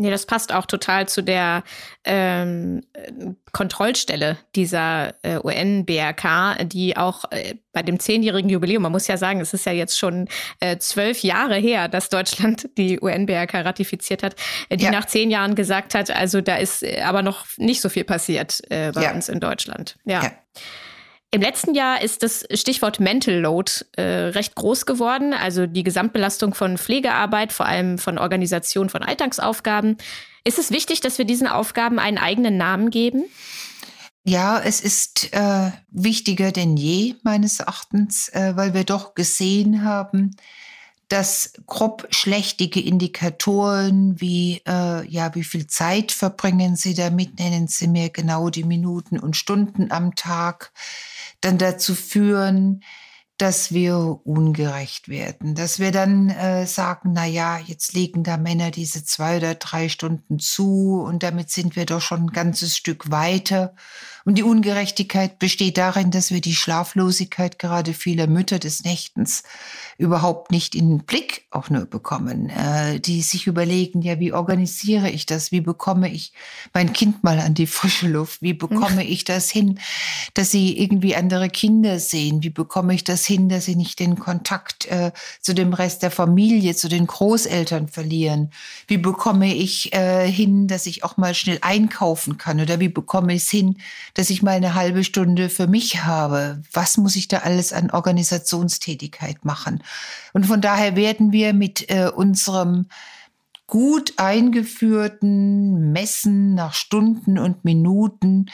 Nee, 0.00 0.10
das 0.10 0.24
passt 0.24 0.50
auch 0.50 0.64
total 0.64 1.08
zu 1.08 1.22
der 1.22 1.62
ähm, 2.04 2.80
Kontrollstelle 3.52 4.38
dieser 4.56 5.14
äh, 5.22 5.38
UN-BRK, 5.44 6.64
die 6.64 6.96
auch 6.96 7.30
äh, 7.30 7.56
bei 7.74 7.82
dem 7.82 8.00
zehnjährigen 8.00 8.48
Jubiläum, 8.48 8.82
man 8.82 8.92
muss 8.92 9.08
ja 9.08 9.18
sagen, 9.18 9.42
es 9.42 9.52
ist 9.52 9.66
ja 9.66 9.72
jetzt 9.72 9.98
schon 9.98 10.26
äh, 10.60 10.78
zwölf 10.78 11.22
Jahre 11.22 11.56
her, 11.56 11.88
dass 11.88 12.08
Deutschland 12.08 12.70
die 12.78 12.98
UN-BRK 12.98 13.56
ratifiziert 13.62 14.22
hat, 14.22 14.36
äh, 14.70 14.78
die 14.78 14.86
ja. 14.86 14.90
nach 14.90 15.04
zehn 15.04 15.30
Jahren 15.30 15.54
gesagt 15.54 15.94
hat, 15.94 16.10
also 16.10 16.40
da 16.40 16.56
ist 16.56 16.82
äh, 16.82 17.02
aber 17.02 17.20
noch 17.20 17.44
nicht 17.58 17.82
so 17.82 17.90
viel 17.90 18.04
passiert 18.04 18.62
äh, 18.70 18.92
bei 18.92 19.02
ja. 19.02 19.12
uns 19.12 19.28
in 19.28 19.38
Deutschland. 19.38 19.96
ja. 20.06 20.22
ja. 20.22 20.32
Im 21.32 21.42
letzten 21.42 21.74
Jahr 21.74 22.02
ist 22.02 22.24
das 22.24 22.44
Stichwort 22.52 22.98
Mental 22.98 23.34
Load 23.34 23.70
äh, 23.92 24.02
recht 24.02 24.56
groß 24.56 24.84
geworden, 24.84 25.32
also 25.32 25.66
die 25.66 25.84
Gesamtbelastung 25.84 26.54
von 26.54 26.76
Pflegearbeit, 26.76 27.52
vor 27.52 27.66
allem 27.66 27.98
von 27.98 28.18
Organisation 28.18 28.88
von 28.88 29.04
Alltagsaufgaben. 29.04 29.96
Ist 30.42 30.58
es 30.58 30.72
wichtig, 30.72 31.00
dass 31.00 31.18
wir 31.18 31.24
diesen 31.24 31.46
Aufgaben 31.46 32.00
einen 32.00 32.18
eigenen 32.18 32.56
Namen 32.56 32.90
geben? 32.90 33.24
Ja, 34.24 34.60
es 34.60 34.80
ist 34.80 35.32
äh, 35.32 35.70
wichtiger 35.90 36.50
denn 36.50 36.76
je, 36.76 37.14
meines 37.22 37.60
Erachtens, 37.60 38.28
äh, 38.30 38.56
weil 38.56 38.74
wir 38.74 38.84
doch 38.84 39.14
gesehen 39.14 39.84
haben, 39.84 40.36
dass 41.10 41.54
grob 41.66 42.06
schlechtige 42.10 42.80
Indikatoren 42.80 44.20
wie, 44.20 44.62
äh, 44.66 45.06
ja, 45.08 45.34
wie 45.34 45.42
viel 45.42 45.66
Zeit 45.66 46.12
verbringen 46.12 46.76
Sie 46.76 46.94
damit, 46.94 47.38
nennen 47.38 47.66
Sie 47.66 47.88
mir 47.88 48.10
genau 48.10 48.48
die 48.50 48.64
Minuten 48.64 49.18
und 49.18 49.36
Stunden 49.36 49.90
am 49.90 50.14
Tag, 50.14 50.72
dann 51.40 51.58
dazu 51.58 51.94
führen, 51.94 52.82
dass 53.40 53.72
wir 53.72 54.20
ungerecht 54.24 55.08
werden, 55.08 55.54
dass 55.54 55.78
wir 55.78 55.92
dann 55.92 56.28
äh, 56.28 56.66
sagen, 56.66 57.12
na 57.14 57.24
ja, 57.24 57.58
jetzt 57.58 57.94
legen 57.94 58.22
da 58.22 58.36
Männer 58.36 58.70
diese 58.70 59.02
zwei 59.02 59.38
oder 59.38 59.54
drei 59.54 59.88
Stunden 59.88 60.38
zu 60.38 61.02
und 61.02 61.22
damit 61.22 61.50
sind 61.50 61.74
wir 61.74 61.86
doch 61.86 62.02
schon 62.02 62.24
ein 62.24 62.32
ganzes 62.32 62.76
Stück 62.76 63.10
weiter. 63.10 63.74
Und 64.24 64.36
die 64.36 64.42
Ungerechtigkeit 64.42 65.38
besteht 65.38 65.78
darin, 65.78 66.10
dass 66.10 66.30
wir 66.30 66.40
die 66.40 66.54
Schlaflosigkeit 66.54 67.58
gerade 67.58 67.94
vieler 67.94 68.26
Mütter 68.26 68.58
des 68.58 68.84
Nächtens 68.84 69.42
überhaupt 69.98 70.50
nicht 70.50 70.74
in 70.74 70.88
den 70.88 71.04
Blick 71.04 71.46
auch 71.50 71.70
nur 71.70 71.86
bekommen, 71.86 72.50
äh, 72.50 73.00
die 73.00 73.22
sich 73.22 73.46
überlegen, 73.46 74.02
ja, 74.02 74.18
wie 74.20 74.32
organisiere 74.32 75.10
ich 75.10 75.26
das? 75.26 75.52
Wie 75.52 75.60
bekomme 75.60 76.10
ich 76.10 76.32
mein 76.72 76.92
Kind 76.92 77.24
mal 77.24 77.38
an 77.38 77.54
die 77.54 77.66
frische 77.66 78.08
Luft? 78.08 78.42
Wie 78.42 78.54
bekomme 78.54 79.04
ich 79.04 79.24
das 79.24 79.50
hin, 79.50 79.78
dass 80.34 80.50
sie 80.50 80.78
irgendwie 80.78 81.16
andere 81.16 81.48
Kinder 81.48 81.98
sehen? 81.98 82.42
Wie 82.42 82.50
bekomme 82.50 82.94
ich 82.94 83.04
das 83.04 83.24
hin, 83.24 83.48
dass 83.48 83.64
sie 83.64 83.76
nicht 83.76 83.98
den 83.98 84.18
Kontakt 84.18 84.86
äh, 84.86 85.12
zu 85.40 85.54
dem 85.54 85.72
Rest 85.72 86.02
der 86.02 86.10
Familie, 86.10 86.74
zu 86.74 86.88
den 86.88 87.06
Großeltern 87.06 87.88
verlieren? 87.88 88.50
Wie 88.86 88.98
bekomme 88.98 89.54
ich 89.54 89.92
äh, 89.92 90.30
hin, 90.30 90.68
dass 90.68 90.86
ich 90.86 91.04
auch 91.04 91.16
mal 91.16 91.34
schnell 91.34 91.58
einkaufen 91.62 92.38
kann? 92.38 92.60
Oder 92.60 92.80
wie 92.80 92.88
bekomme 92.88 93.34
ich 93.34 93.42
es 93.42 93.50
hin, 93.50 93.78
dass 94.14 94.30
ich 94.30 94.42
mal 94.42 94.52
eine 94.52 94.74
halbe 94.74 95.04
Stunde 95.04 95.48
für 95.48 95.66
mich 95.66 96.04
habe? 96.04 96.62
Was 96.72 96.96
muss 96.96 97.16
ich 97.16 97.28
da 97.28 97.38
alles 97.38 97.72
an 97.72 97.90
Organisationstätigkeit 97.90 99.44
machen? 99.44 99.82
Und 100.32 100.46
von 100.46 100.60
daher 100.60 100.96
werden 100.96 101.32
wir 101.32 101.52
mit 101.52 101.90
äh, 101.90 102.10
unserem 102.14 102.86
gut 103.66 104.14
eingeführten 104.16 105.92
Messen 105.92 106.54
nach 106.54 106.74
Stunden 106.74 107.38
und 107.38 107.64
Minuten 107.64 108.46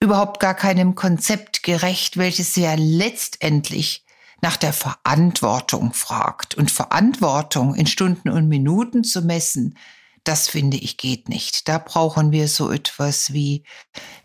überhaupt 0.00 0.40
gar 0.40 0.54
keinem 0.54 0.94
Konzept 0.94 1.62
gerecht, 1.62 2.16
welches 2.16 2.56
ja 2.56 2.74
letztendlich 2.76 4.04
nach 4.42 4.56
der 4.56 4.72
Verantwortung 4.72 5.92
fragt. 5.92 6.54
Und 6.56 6.70
Verantwortung 6.70 7.74
in 7.74 7.86
Stunden 7.86 8.30
und 8.30 8.48
Minuten 8.48 9.04
zu 9.04 9.22
messen, 9.22 9.76
das 10.24 10.48
finde 10.48 10.76
ich 10.76 10.96
geht 10.96 11.28
nicht. 11.28 11.68
Da 11.68 11.78
brauchen 11.78 12.32
wir 12.32 12.48
so 12.48 12.70
etwas 12.70 13.32
wie 13.32 13.64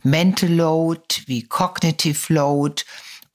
Mental 0.03 0.49
Load, 0.49 1.23
wie 1.25 1.43
Cognitive 1.43 2.34
Load 2.34 2.84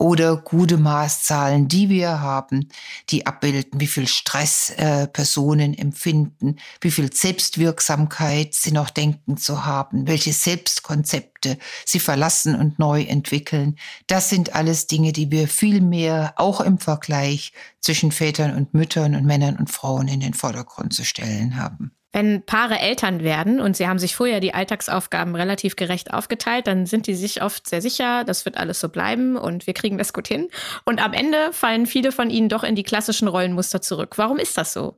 oder 0.01 0.39
gute 0.39 0.79
Maßzahlen, 0.79 1.69
die 1.69 1.91
wir 1.91 2.21
haben, 2.21 2.71
die 3.11 3.27
abbilden, 3.27 3.81
wie 3.81 3.87
viel 3.87 4.09
Stress 4.09 4.71
äh, 4.71 5.07
Personen 5.07 5.75
empfinden, 5.75 6.57
wie 6.81 6.91
viel 6.91 7.13
Selbstwirksamkeit 7.13 8.55
sie 8.55 8.73
noch 8.73 8.89
denken 8.89 9.37
zu 9.37 9.67
haben, 9.67 10.09
welche 10.09 10.33
Selbstkonzepte 10.33 11.59
sie 11.85 12.01
verlassen 12.01 12.55
und 12.55 12.79
neu 12.79 13.03
entwickeln. 13.03 13.77
Das 14.07 14.31
sind 14.31 14.55
alles 14.55 14.87
Dinge, 14.87 15.13
die 15.13 15.31
wir 15.31 15.49
viel 15.49 15.83
mehr 15.83 16.33
auch 16.37 16.63
im 16.63 16.79
Vergleich 16.79 17.53
zwischen 17.81 18.11
Vätern 18.11 18.57
und 18.57 18.73
Müttern 18.73 19.15
und 19.15 19.27
Männern 19.27 19.57
und 19.57 19.71
Frauen 19.71 20.09
in 20.09 20.21
den 20.21 20.33
Vordergrund 20.33 20.95
zu 20.95 21.05
stellen 21.05 21.57
haben. 21.57 21.93
Wenn 22.13 22.43
Paare 22.43 22.79
Eltern 22.79 23.23
werden 23.23 23.61
und 23.61 23.77
sie 23.77 23.87
haben 23.87 24.01
sich 24.01 24.17
vorher 24.17 24.41
die 24.41 24.53
Alltagsaufgaben 24.53 25.37
relativ 25.37 25.77
gerecht 25.77 26.13
aufgeteilt, 26.13 26.67
dann 26.67 26.87
sind 26.87 27.07
die 27.07 27.15
sich 27.15 27.43
oft 27.43 27.69
sehr 27.69 27.81
sicher, 27.81 28.25
das 28.25 28.45
wird 28.45 28.57
alles 28.57 28.81
so 28.81 28.89
bleiben 28.89 29.37
und 29.37 29.67
wir 29.67 29.75
kriegen 29.75 29.97
das 29.97 30.13
gut 30.13 30.27
hin. 30.27 30.49
Und 30.85 31.03
am 31.03 31.13
Ende 31.13 31.53
fallen 31.53 31.87
viele 31.87 32.11
von 32.11 32.31
ihnen 32.31 32.49
doch 32.49 32.65
in 32.65 32.75
die 32.75 32.83
klassischen 32.83 33.29
Rollenmuster 33.29 33.81
zurück. 33.81 34.19
Warum 34.19 34.39
ist 34.39 34.59
das 34.59 34.73
so? 34.73 34.97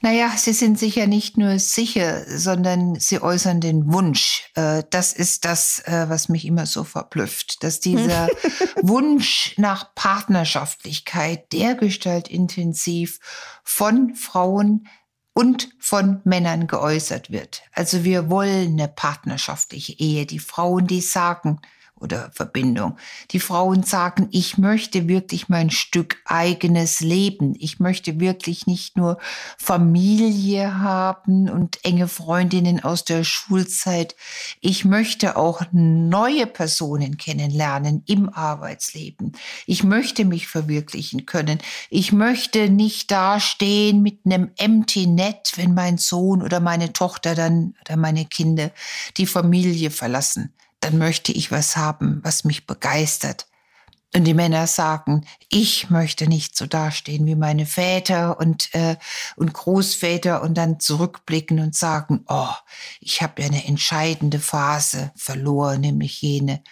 Naja, 0.00 0.32
sie 0.36 0.52
sind 0.52 0.78
sicher 0.78 1.06
nicht 1.06 1.38
nur 1.38 1.58
sicher, 1.58 2.24
sondern 2.26 2.98
sie 3.00 3.22
äußern 3.22 3.60
den 3.60 3.92
Wunsch. 3.92 4.50
Äh, 4.54 4.82
das 4.90 5.12
ist 5.12 5.44
das, 5.44 5.80
äh, 5.86 6.06
was 6.08 6.28
mich 6.28 6.44
immer 6.44 6.66
so 6.66 6.84
verblüfft, 6.84 7.62
dass 7.62 7.80
dieser 7.80 8.28
Wunsch 8.82 9.54
nach 9.56 9.94
Partnerschaftlichkeit 9.94 11.52
dergestalt 11.52 12.28
intensiv 12.28 13.20
von 13.64 14.14
Frauen 14.14 14.86
und 15.36 15.68
von 15.78 16.22
Männern 16.24 16.66
geäußert 16.66 17.30
wird. 17.30 17.62
Also 17.72 18.04
wir 18.04 18.30
wollen 18.30 18.72
eine 18.72 18.88
partnerschaftliche 18.88 19.92
Ehe. 19.92 20.24
Die 20.24 20.38
Frauen, 20.38 20.86
die 20.86 21.02
sagen, 21.02 21.60
oder 21.98 22.30
Verbindung. 22.34 22.96
Die 23.30 23.40
Frauen 23.40 23.82
sagen, 23.82 24.28
ich 24.30 24.58
möchte 24.58 25.08
wirklich 25.08 25.48
mein 25.48 25.70
Stück 25.70 26.18
eigenes 26.26 27.00
Leben. 27.00 27.54
Ich 27.58 27.80
möchte 27.80 28.20
wirklich 28.20 28.66
nicht 28.66 28.96
nur 28.96 29.18
Familie 29.56 30.78
haben 30.78 31.48
und 31.48 31.82
enge 31.84 32.06
Freundinnen 32.06 32.84
aus 32.84 33.04
der 33.04 33.24
Schulzeit. 33.24 34.14
Ich 34.60 34.84
möchte 34.84 35.36
auch 35.36 35.62
neue 35.72 36.46
Personen 36.46 37.16
kennenlernen 37.16 38.02
im 38.06 38.28
Arbeitsleben. 38.28 39.32
Ich 39.66 39.82
möchte 39.82 40.26
mich 40.26 40.48
verwirklichen 40.48 41.24
können. 41.24 41.58
Ich 41.88 42.12
möchte 42.12 42.68
nicht 42.68 43.10
dastehen 43.10 44.02
mit 44.02 44.20
einem 44.26 44.50
Empty 44.58 45.06
Net, 45.06 45.52
wenn 45.56 45.72
mein 45.72 45.96
Sohn 45.96 46.42
oder 46.42 46.60
meine 46.60 46.92
Tochter 46.92 47.34
dann 47.34 47.74
oder 47.80 47.96
meine 47.96 48.26
Kinder 48.26 48.70
die 49.16 49.26
Familie 49.26 49.90
verlassen 49.90 50.52
dann 50.80 50.98
möchte 50.98 51.32
ich 51.32 51.50
was 51.50 51.76
haben, 51.76 52.20
was 52.22 52.44
mich 52.44 52.66
begeistert. 52.66 53.46
Und 54.14 54.24
die 54.24 54.34
Männer 54.34 54.66
sagen, 54.66 55.26
ich 55.50 55.90
möchte 55.90 56.26
nicht 56.26 56.56
so 56.56 56.64
dastehen 56.66 57.26
wie 57.26 57.34
meine 57.34 57.66
Väter 57.66 58.38
und, 58.38 58.74
äh, 58.74 58.96
und 59.36 59.52
Großväter 59.52 60.42
und 60.42 60.54
dann 60.54 60.80
zurückblicken 60.80 61.58
und 61.58 61.74
sagen, 61.74 62.24
oh, 62.28 62.54
ich 63.00 63.20
habe 63.20 63.42
ja 63.42 63.48
eine 63.48 63.66
entscheidende 63.66 64.38
Phase 64.38 65.12
verloren, 65.16 65.82
nämlich 65.82 66.22
jene, 66.22 66.62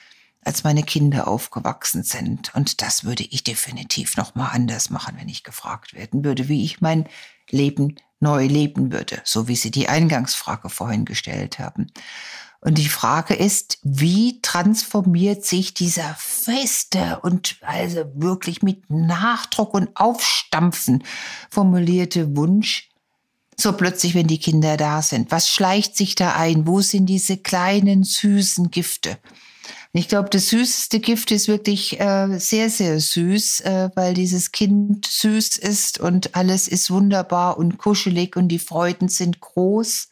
als 0.40 0.64
meine 0.64 0.84
Kinder 0.84 1.28
aufgewachsen 1.28 2.02
sind. 2.02 2.54
Und 2.54 2.80
das 2.80 3.04
würde 3.04 3.24
ich 3.24 3.44
definitiv 3.44 4.16
noch 4.16 4.34
mal 4.34 4.48
anders 4.48 4.88
machen, 4.88 5.16
wenn 5.18 5.28
ich 5.28 5.42
gefragt 5.42 5.92
werden 5.92 6.24
würde, 6.24 6.48
wie 6.48 6.64
ich 6.64 6.80
mein 6.80 7.06
Leben 7.50 7.96
neu 8.20 8.46
leben 8.46 8.90
würde, 8.90 9.20
so 9.24 9.48
wie 9.48 9.56
Sie 9.56 9.70
die 9.70 9.88
Eingangsfrage 9.88 10.70
vorhin 10.70 11.04
gestellt 11.04 11.58
haben. 11.58 11.88
Und 12.64 12.78
die 12.78 12.88
Frage 12.88 13.34
ist, 13.34 13.78
wie 13.82 14.40
transformiert 14.40 15.44
sich 15.44 15.74
dieser 15.74 16.16
feste 16.18 17.20
und 17.20 17.58
also 17.60 18.06
wirklich 18.14 18.62
mit 18.62 18.88
Nachdruck 18.88 19.74
und 19.74 19.90
Aufstampfen 19.94 21.04
formulierte 21.50 22.34
Wunsch 22.38 22.88
so 23.54 23.74
plötzlich, 23.74 24.14
wenn 24.14 24.28
die 24.28 24.38
Kinder 24.38 24.78
da 24.78 25.02
sind? 25.02 25.30
Was 25.30 25.50
schleicht 25.50 25.94
sich 25.94 26.14
da 26.14 26.36
ein? 26.36 26.66
Wo 26.66 26.80
sind 26.80 27.04
diese 27.04 27.36
kleinen, 27.36 28.02
süßen 28.02 28.70
Gifte? 28.70 29.18
Ich 29.92 30.08
glaube, 30.08 30.30
das 30.30 30.48
süßeste 30.48 31.00
Gift 31.00 31.32
ist 31.32 31.48
wirklich 31.48 32.00
äh, 32.00 32.38
sehr, 32.38 32.70
sehr 32.70 32.98
süß, 32.98 33.60
äh, 33.60 33.90
weil 33.94 34.14
dieses 34.14 34.52
Kind 34.52 35.06
süß 35.06 35.58
ist 35.58 36.00
und 36.00 36.34
alles 36.34 36.66
ist 36.66 36.90
wunderbar 36.90 37.58
und 37.58 37.76
kuschelig 37.76 38.36
und 38.36 38.48
die 38.48 38.58
Freuden 38.58 39.08
sind 39.08 39.40
groß. 39.40 40.08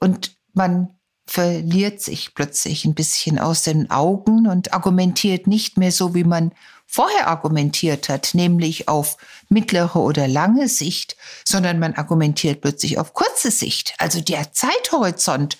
Und 0.00 0.36
man 0.52 0.97
verliert 1.28 2.00
sich 2.00 2.34
plötzlich 2.34 2.86
ein 2.86 2.94
bisschen 2.94 3.38
aus 3.38 3.62
den 3.62 3.90
Augen 3.90 4.46
und 4.46 4.72
argumentiert 4.72 5.46
nicht 5.46 5.76
mehr 5.76 5.92
so, 5.92 6.14
wie 6.14 6.24
man 6.24 6.52
vorher 6.86 7.28
argumentiert 7.28 8.08
hat, 8.08 8.30
nämlich 8.32 8.88
auf 8.88 9.18
mittlere 9.50 9.96
oder 9.96 10.26
lange 10.26 10.68
Sicht, 10.68 11.16
sondern 11.44 11.78
man 11.78 11.94
argumentiert 11.94 12.62
plötzlich 12.62 12.98
auf 12.98 13.12
kurze 13.12 13.50
Sicht. 13.50 13.94
Also 13.98 14.22
der 14.22 14.52
Zeithorizont 14.52 15.58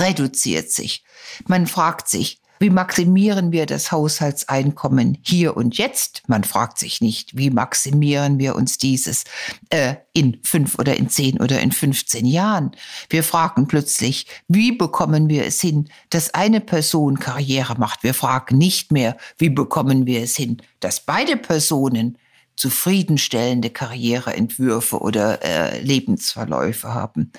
reduziert 0.00 0.72
sich. 0.72 1.04
Man 1.46 1.66
fragt 1.66 2.08
sich, 2.08 2.40
wie 2.60 2.68
maximieren 2.68 3.52
wir 3.52 3.64
das 3.64 3.90
Haushaltseinkommen 3.90 5.16
hier 5.22 5.56
und 5.56 5.78
jetzt? 5.78 6.22
Man 6.26 6.44
fragt 6.44 6.78
sich 6.78 7.00
nicht, 7.00 7.34
wie 7.34 7.48
maximieren 7.48 8.38
wir 8.38 8.54
uns 8.54 8.76
dieses 8.76 9.24
äh, 9.70 9.94
in 10.12 10.38
fünf 10.44 10.78
oder 10.78 10.94
in 10.94 11.08
zehn 11.08 11.40
oder 11.40 11.58
in 11.60 11.72
15 11.72 12.26
Jahren. 12.26 12.72
Wir 13.08 13.24
fragen 13.24 13.66
plötzlich, 13.66 14.26
wie 14.46 14.72
bekommen 14.72 15.30
wir 15.30 15.46
es 15.46 15.58
hin, 15.58 15.88
dass 16.10 16.34
eine 16.34 16.60
Person 16.60 17.18
Karriere 17.18 17.76
macht? 17.78 18.02
Wir 18.02 18.12
fragen 18.12 18.58
nicht 18.58 18.92
mehr, 18.92 19.16
wie 19.38 19.50
bekommen 19.50 20.04
wir 20.04 20.22
es 20.22 20.36
hin, 20.36 20.60
dass 20.80 21.00
beide 21.00 21.38
Personen 21.38 22.18
zufriedenstellende 22.56 23.70
Karriereentwürfe 23.70 25.00
oder 25.00 25.42
äh, 25.42 25.80
Lebensverläufe 25.80 26.92
haben 26.92 27.32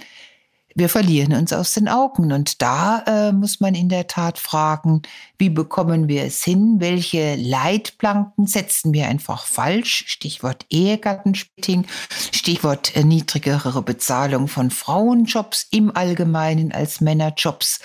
wir 0.75 0.89
verlieren 0.89 1.33
uns 1.33 1.53
aus 1.53 1.73
den 1.73 1.87
Augen. 1.87 2.31
Und 2.31 2.61
da 2.61 3.03
äh, 3.07 3.31
muss 3.31 3.59
man 3.59 3.75
in 3.75 3.89
der 3.89 4.07
Tat 4.07 4.39
fragen, 4.39 5.01
wie 5.37 5.49
bekommen 5.49 6.07
wir 6.07 6.23
es 6.23 6.43
hin? 6.43 6.75
Welche 6.79 7.35
Leitplanken 7.35 8.47
setzen 8.47 8.93
wir 8.93 9.07
einfach 9.07 9.45
falsch? 9.45 10.05
Stichwort 10.07 10.65
Ehegattensplitting, 10.69 11.85
Stichwort 12.31 12.95
äh, 12.95 13.03
niedrigere 13.03 13.81
Bezahlung 13.81 14.47
von 14.47 14.71
Frauenjobs 14.71 15.67
im 15.71 15.95
Allgemeinen 15.95 16.71
als 16.71 17.01
Männerjobs. 17.01 17.79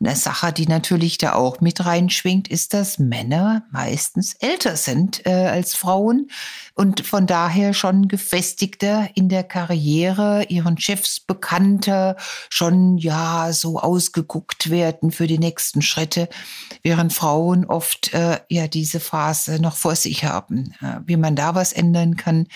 Eine 0.00 0.14
Sache, 0.14 0.52
die 0.52 0.66
natürlich 0.66 1.18
da 1.18 1.32
auch 1.34 1.60
mit 1.60 1.84
reinschwingt, 1.84 2.48
ist, 2.48 2.72
dass 2.74 2.98
Männer 2.98 3.64
meistens 3.70 4.34
älter 4.34 4.76
sind 4.76 5.26
äh, 5.26 5.30
als 5.30 5.74
Frauen 5.74 6.30
und 6.78 7.04
von 7.04 7.26
daher 7.26 7.74
schon 7.74 8.06
gefestigter 8.06 9.08
in 9.14 9.28
der 9.28 9.42
Karriere, 9.42 10.44
ihren 10.44 10.78
Chefs 10.78 11.18
bekannter, 11.18 12.14
schon 12.50 12.98
ja 12.98 13.52
so 13.52 13.80
ausgeguckt 13.80 14.70
werden 14.70 15.10
für 15.10 15.26
die 15.26 15.40
nächsten 15.40 15.82
Schritte, 15.82 16.28
während 16.84 17.12
Frauen 17.12 17.64
oft 17.64 18.14
äh, 18.14 18.38
ja 18.48 18.68
diese 18.68 19.00
Phase 19.00 19.60
noch 19.60 19.74
vor 19.74 19.96
sich 19.96 20.24
haben. 20.24 20.72
Äh, 20.80 21.00
wie 21.04 21.16
man 21.16 21.34
da 21.34 21.56
was 21.56 21.72
ändern 21.72 22.16
kann, 22.16 22.46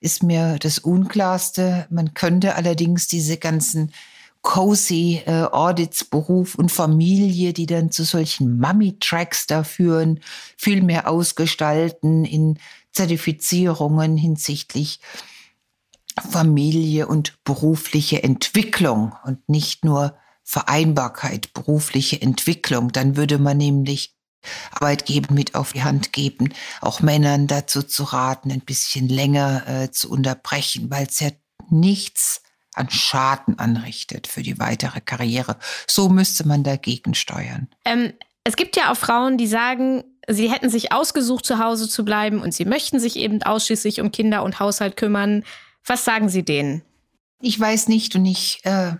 ist 0.00 0.24
mir 0.24 0.58
das 0.58 0.80
Unklarste. 0.80 1.86
Man 1.88 2.14
könnte 2.14 2.56
allerdings 2.56 3.06
diese 3.06 3.36
ganzen 3.36 3.92
cozy 4.42 5.22
äh, 5.26 5.42
Audits, 5.52 6.04
Beruf 6.04 6.54
und 6.54 6.72
Familie, 6.72 7.52
die 7.52 7.66
dann 7.66 7.90
zu 7.90 8.04
solchen 8.04 8.58
Mummy-Tracks 8.58 9.46
da 9.46 9.62
führen, 9.62 10.20
viel 10.56 10.82
mehr 10.82 11.08
ausgestalten 11.08 12.24
in 12.24 12.58
Zertifizierungen 12.98 14.16
hinsichtlich 14.16 14.98
Familie 16.18 17.06
und 17.06 17.44
berufliche 17.44 18.24
Entwicklung 18.24 19.14
und 19.24 19.48
nicht 19.48 19.84
nur 19.84 20.18
Vereinbarkeit, 20.42 21.52
berufliche 21.52 22.20
Entwicklung. 22.20 22.90
Dann 22.90 23.16
würde 23.16 23.38
man 23.38 23.56
nämlich 23.56 24.16
Arbeitgeber 24.72 25.32
mit 25.32 25.54
auf 25.54 25.74
die 25.74 25.84
Hand 25.84 26.12
geben, 26.12 26.52
auch 26.80 27.00
Männern 27.00 27.46
dazu 27.46 27.84
zu 27.84 28.02
raten, 28.02 28.50
ein 28.50 28.62
bisschen 28.62 29.08
länger 29.08 29.62
äh, 29.68 29.90
zu 29.92 30.10
unterbrechen, 30.10 30.90
weil 30.90 31.06
es 31.06 31.20
ja 31.20 31.30
nichts 31.70 32.42
an 32.74 32.90
Schaden 32.90 33.60
anrichtet 33.60 34.26
für 34.26 34.42
die 34.42 34.58
weitere 34.58 35.00
Karriere. 35.00 35.56
So 35.86 36.08
müsste 36.08 36.48
man 36.48 36.64
dagegen 36.64 37.14
steuern. 37.14 37.68
Ähm, 37.84 38.12
es 38.42 38.56
gibt 38.56 38.76
ja 38.76 38.90
auch 38.90 38.96
Frauen, 38.96 39.38
die 39.38 39.46
sagen, 39.46 40.02
sie 40.28 40.50
hätten 40.50 40.70
sich 40.70 40.92
ausgesucht, 40.92 41.44
zu 41.44 41.58
Hause 41.58 41.88
zu 41.88 42.04
bleiben 42.04 42.40
und 42.42 42.54
sie 42.54 42.64
möchten 42.64 43.00
sich 43.00 43.16
eben 43.16 43.42
ausschließlich 43.42 44.00
um 44.00 44.12
Kinder 44.12 44.42
und 44.44 44.60
Haushalt 44.60 44.96
kümmern. 44.96 45.44
Was 45.84 46.04
sagen 46.04 46.28
Sie 46.28 46.44
denen? 46.44 46.82
Ich 47.40 47.58
weiß 47.58 47.88
nicht 47.88 48.14
und 48.14 48.26
ich 48.26 48.60
äh, 48.64 48.96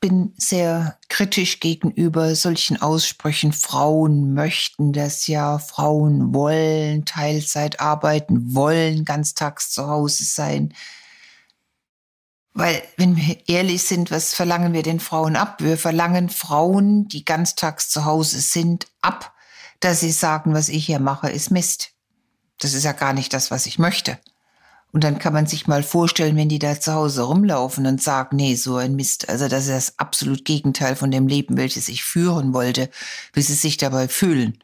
bin 0.00 0.34
sehr 0.36 0.98
kritisch 1.08 1.60
gegenüber 1.60 2.34
solchen 2.34 2.80
Aussprüchen. 2.80 3.52
Frauen 3.52 4.34
möchten 4.34 4.92
das 4.92 5.26
ja, 5.26 5.58
Frauen 5.58 6.34
wollen 6.34 7.04
Teilzeit 7.04 7.80
arbeiten, 7.80 8.54
wollen 8.54 9.04
ganztags 9.04 9.70
zu 9.70 9.86
Hause 9.86 10.24
sein. 10.24 10.74
Weil, 12.54 12.82
wenn 12.96 13.16
wir 13.16 13.36
ehrlich 13.48 13.82
sind, 13.82 14.10
was 14.10 14.32
verlangen 14.32 14.72
wir 14.72 14.82
den 14.82 14.98
Frauen 14.98 15.36
ab? 15.36 15.62
Wir 15.62 15.76
verlangen 15.76 16.30
Frauen, 16.30 17.06
die 17.06 17.24
ganztags 17.24 17.90
zu 17.90 18.06
Hause 18.06 18.40
sind, 18.40 18.86
ab, 19.02 19.35
dass 19.80 20.00
sie 20.00 20.10
sagen, 20.10 20.54
was 20.54 20.68
ich 20.68 20.86
hier 20.86 20.98
mache, 20.98 21.28
ist 21.28 21.50
Mist. 21.50 21.90
Das 22.58 22.74
ist 22.74 22.84
ja 22.84 22.92
gar 22.92 23.12
nicht 23.12 23.32
das, 23.32 23.50
was 23.50 23.66
ich 23.66 23.78
möchte. 23.78 24.18
Und 24.92 25.04
dann 25.04 25.18
kann 25.18 25.32
man 25.32 25.46
sich 25.46 25.66
mal 25.66 25.82
vorstellen, 25.82 26.36
wenn 26.36 26.48
die 26.48 26.58
da 26.58 26.80
zu 26.80 26.94
Hause 26.94 27.22
rumlaufen 27.22 27.86
und 27.86 28.02
sagen, 28.02 28.36
nee, 28.36 28.54
so 28.54 28.76
ein 28.76 28.96
Mist. 28.96 29.28
Also 29.28 29.48
das 29.48 29.64
ist 29.66 29.70
das 29.70 29.98
absolut 29.98 30.44
Gegenteil 30.44 30.96
von 30.96 31.10
dem 31.10 31.28
Leben, 31.28 31.56
welches 31.56 31.88
ich 31.88 32.02
führen 32.02 32.54
wollte, 32.54 32.88
wie 33.34 33.42
sie 33.42 33.54
sich 33.54 33.76
dabei 33.76 34.08
fühlen 34.08 34.58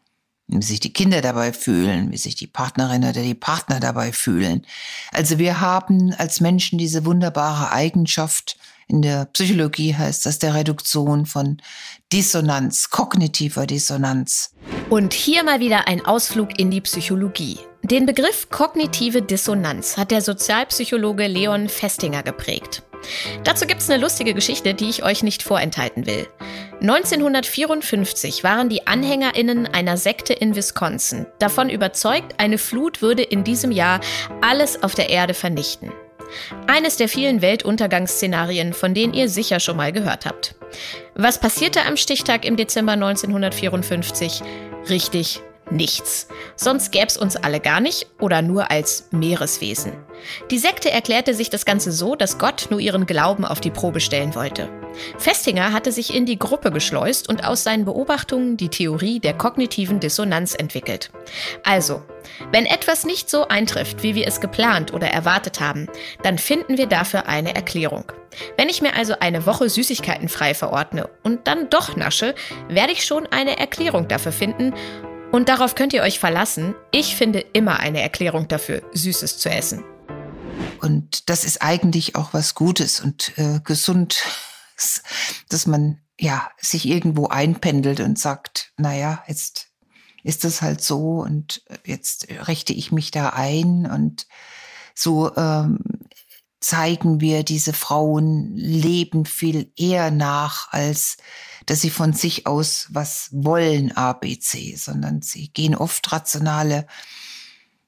wie 0.60 0.62
sich 0.62 0.80
die 0.80 0.92
Kinder 0.92 1.20
dabei 1.20 1.52
fühlen, 1.52 2.12
wie 2.12 2.18
sich 2.18 2.34
die 2.34 2.46
Partnerin 2.46 3.04
oder 3.04 3.22
die 3.22 3.34
Partner 3.34 3.80
dabei 3.80 4.12
fühlen. 4.12 4.66
Also 5.12 5.38
wir 5.38 5.60
haben 5.60 6.12
als 6.14 6.40
Menschen 6.40 6.78
diese 6.78 7.04
wunderbare 7.04 7.72
Eigenschaft, 7.72 8.58
in 8.92 9.00
der 9.00 9.24
Psychologie 9.32 9.94
heißt 9.94 10.26
das 10.26 10.38
der 10.38 10.54
Reduktion 10.54 11.24
von 11.24 11.56
Dissonanz, 12.12 12.90
kognitiver 12.90 13.66
Dissonanz. 13.66 14.54
Und 14.90 15.14
hier 15.14 15.42
mal 15.44 15.60
wieder 15.60 15.88
ein 15.88 16.04
Ausflug 16.04 16.58
in 16.58 16.70
die 16.70 16.82
Psychologie. 16.82 17.58
Den 17.82 18.04
Begriff 18.04 18.50
kognitive 18.50 19.22
Dissonanz 19.22 19.96
hat 19.96 20.10
der 20.10 20.20
Sozialpsychologe 20.20 21.26
Leon 21.26 21.70
Festinger 21.70 22.22
geprägt. 22.22 22.82
Dazu 23.44 23.66
gibt 23.66 23.80
es 23.80 23.90
eine 23.90 24.00
lustige 24.00 24.34
Geschichte, 24.34 24.74
die 24.74 24.90
ich 24.90 25.02
euch 25.02 25.22
nicht 25.22 25.42
vorenthalten 25.42 26.06
will. 26.06 26.28
1954 26.82 28.44
waren 28.44 28.68
die 28.68 28.86
Anhängerinnen 28.86 29.66
einer 29.66 29.96
Sekte 29.96 30.34
in 30.34 30.54
Wisconsin 30.54 31.26
davon 31.38 31.70
überzeugt, 31.70 32.34
eine 32.38 32.58
Flut 32.58 33.00
würde 33.00 33.22
in 33.22 33.42
diesem 33.42 33.72
Jahr 33.72 34.00
alles 34.42 34.82
auf 34.82 34.94
der 34.94 35.08
Erde 35.08 35.32
vernichten. 35.32 35.90
Eines 36.66 36.96
der 36.96 37.08
vielen 37.08 37.42
Weltuntergangsszenarien, 37.42 38.72
von 38.72 38.94
denen 38.94 39.14
ihr 39.14 39.28
sicher 39.28 39.60
schon 39.60 39.76
mal 39.76 39.92
gehört 39.92 40.26
habt. 40.26 40.54
Was 41.14 41.40
passierte 41.40 41.84
am 41.84 41.96
Stichtag 41.96 42.44
im 42.44 42.56
Dezember 42.56 42.92
1954? 42.92 44.42
Richtig, 44.88 45.40
nichts. 45.70 46.28
Sonst 46.56 46.92
gäbe 46.92 47.06
es 47.06 47.16
uns 47.16 47.36
alle 47.36 47.60
gar 47.60 47.80
nicht 47.80 48.06
oder 48.20 48.42
nur 48.42 48.70
als 48.70 49.08
Meereswesen. 49.10 49.92
Die 50.50 50.58
Sekte 50.58 50.90
erklärte 50.90 51.34
sich 51.34 51.50
das 51.50 51.64
Ganze 51.64 51.92
so, 51.92 52.14
dass 52.14 52.38
Gott 52.38 52.68
nur 52.70 52.80
ihren 52.80 53.06
Glauben 53.06 53.44
auf 53.44 53.60
die 53.60 53.70
Probe 53.70 54.00
stellen 54.00 54.34
wollte. 54.34 54.68
Festinger 55.18 55.72
hatte 55.72 55.90
sich 55.90 56.14
in 56.14 56.26
die 56.26 56.38
Gruppe 56.38 56.70
geschleust 56.70 57.28
und 57.28 57.44
aus 57.44 57.64
seinen 57.64 57.84
Beobachtungen 57.84 58.56
die 58.56 58.68
Theorie 58.68 59.20
der 59.20 59.34
kognitiven 59.34 60.00
Dissonanz 60.00 60.54
entwickelt. 60.54 61.10
Also, 61.64 62.02
wenn 62.50 62.66
etwas 62.66 63.04
nicht 63.04 63.30
so 63.30 63.48
eintrifft, 63.48 64.02
wie 64.02 64.14
wir 64.14 64.26
es 64.26 64.40
geplant 64.40 64.92
oder 64.92 65.08
erwartet 65.08 65.60
haben, 65.60 65.88
dann 66.22 66.38
finden 66.38 66.78
wir 66.78 66.86
dafür 66.86 67.26
eine 67.26 67.54
Erklärung. 67.54 68.12
Wenn 68.56 68.68
ich 68.68 68.80
mir 68.80 68.94
also 68.94 69.14
eine 69.20 69.44
Woche 69.46 69.68
Süßigkeiten 69.68 70.28
frei 70.28 70.54
verordne 70.54 71.08
und 71.22 71.46
dann 71.46 71.68
doch 71.68 71.96
nasche, 71.96 72.34
werde 72.68 72.92
ich 72.92 73.04
schon 73.04 73.26
eine 73.26 73.58
Erklärung 73.58 74.08
dafür 74.08 74.32
finden 74.32 74.72
und 75.32 75.48
darauf 75.48 75.74
könnt 75.74 75.92
ihr 75.92 76.02
euch 76.02 76.18
verlassen. 76.18 76.74
Ich 76.92 77.16
finde 77.16 77.40
immer 77.40 77.80
eine 77.80 78.00
Erklärung 78.00 78.48
dafür, 78.48 78.82
Süßes 78.92 79.38
zu 79.38 79.50
essen. 79.50 79.82
Und 80.80 81.28
das 81.28 81.44
ist 81.44 81.62
eigentlich 81.62 82.16
auch 82.16 82.34
was 82.34 82.54
Gutes 82.54 83.00
und 83.00 83.36
äh, 83.38 83.60
gesund, 83.64 84.22
dass 85.48 85.66
man 85.66 85.98
ja 86.20 86.50
sich 86.58 86.86
irgendwo 86.86 87.28
einpendelt 87.28 88.00
und 88.00 88.18
sagt, 88.18 88.72
naja, 88.76 89.24
jetzt 89.26 89.68
ist 90.22 90.44
das 90.44 90.62
halt 90.62 90.82
so 90.82 91.20
und 91.20 91.64
jetzt 91.84 92.28
richte 92.46 92.72
ich 92.72 92.92
mich 92.92 93.10
da 93.10 93.30
ein 93.30 93.90
und 93.90 94.26
so 94.94 95.34
ähm, 95.36 95.80
zeigen 96.60 97.20
wir 97.20 97.42
diese 97.42 97.72
Frauen 97.72 98.56
leben 98.56 99.24
viel 99.24 99.72
eher 99.76 100.10
nach, 100.10 100.72
als 100.72 101.16
dass 101.66 101.80
sie 101.80 101.90
von 101.90 102.12
sich 102.12 102.46
aus 102.46 102.88
was 102.90 103.28
wollen, 103.32 103.92
ABC, 103.92 104.76
sondern 104.76 105.22
sie 105.22 105.48
gehen 105.48 105.74
oft 105.74 106.10
rationale 106.12 106.86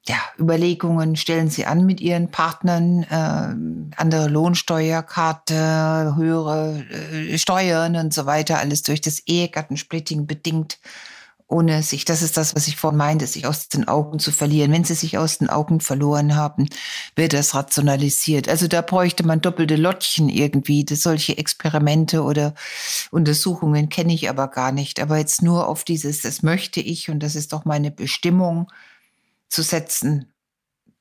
ja, 0.07 0.17
Überlegungen 0.39 1.15
stellen 1.15 1.49
sie 1.49 1.65
an 1.65 1.85
mit 1.85 1.99
ihren 1.99 2.29
Partnern, 2.29 3.03
äh, 3.03 3.95
andere 3.99 4.27
Lohnsteuerkarte, 4.27 6.13
höhere 6.15 6.85
äh, 6.91 7.37
Steuern 7.39 7.95
und 7.95 8.13
so 8.13 8.27
weiter, 8.27 8.59
alles 8.59 8.83
durch 8.83 9.01
das 9.01 9.19
Ehegattensplitting 9.25 10.27
bedingt 10.27 10.77
ohne 11.47 11.83
sich, 11.83 12.05
das 12.05 12.21
ist 12.21 12.37
das, 12.37 12.55
was 12.55 12.67
ich 12.67 12.75
vorhin 12.75 12.97
meinte, 12.97 13.27
sich 13.27 13.45
aus 13.45 13.69
den 13.69 13.87
Augen 13.87 14.17
zu 14.19 14.31
verlieren. 14.31 14.71
Wenn 14.71 14.83
sie 14.83 14.95
sich 14.95 15.17
aus 15.17 15.37
den 15.37 15.49
Augen 15.49 15.79
verloren 15.79 16.35
haben, 16.35 16.67
wird 17.15 17.33
das 17.33 17.53
rationalisiert. 17.53 18.49
Also 18.49 18.67
da 18.67 18.81
bräuchte 18.81 19.25
man 19.25 19.41
doppelte 19.41 19.75
Lottchen 19.75 20.29
irgendwie. 20.29 20.85
Das, 20.85 21.01
solche 21.01 21.37
Experimente 21.37 22.23
oder 22.23 22.55
Untersuchungen 23.11 23.89
kenne 23.89 24.13
ich 24.13 24.29
aber 24.29 24.47
gar 24.47 24.71
nicht. 24.71 24.99
Aber 24.99 25.17
jetzt 25.17 25.43
nur 25.43 25.67
auf 25.67 25.83
dieses, 25.83 26.21
das 26.21 26.41
möchte 26.41 26.79
ich 26.79 27.09
und 27.09 27.19
das 27.19 27.35
ist 27.35 27.53
doch 27.53 27.63
meine 27.65 27.91
Bestimmung 27.91 28.71
zu 29.47 29.61
setzen, 29.61 30.33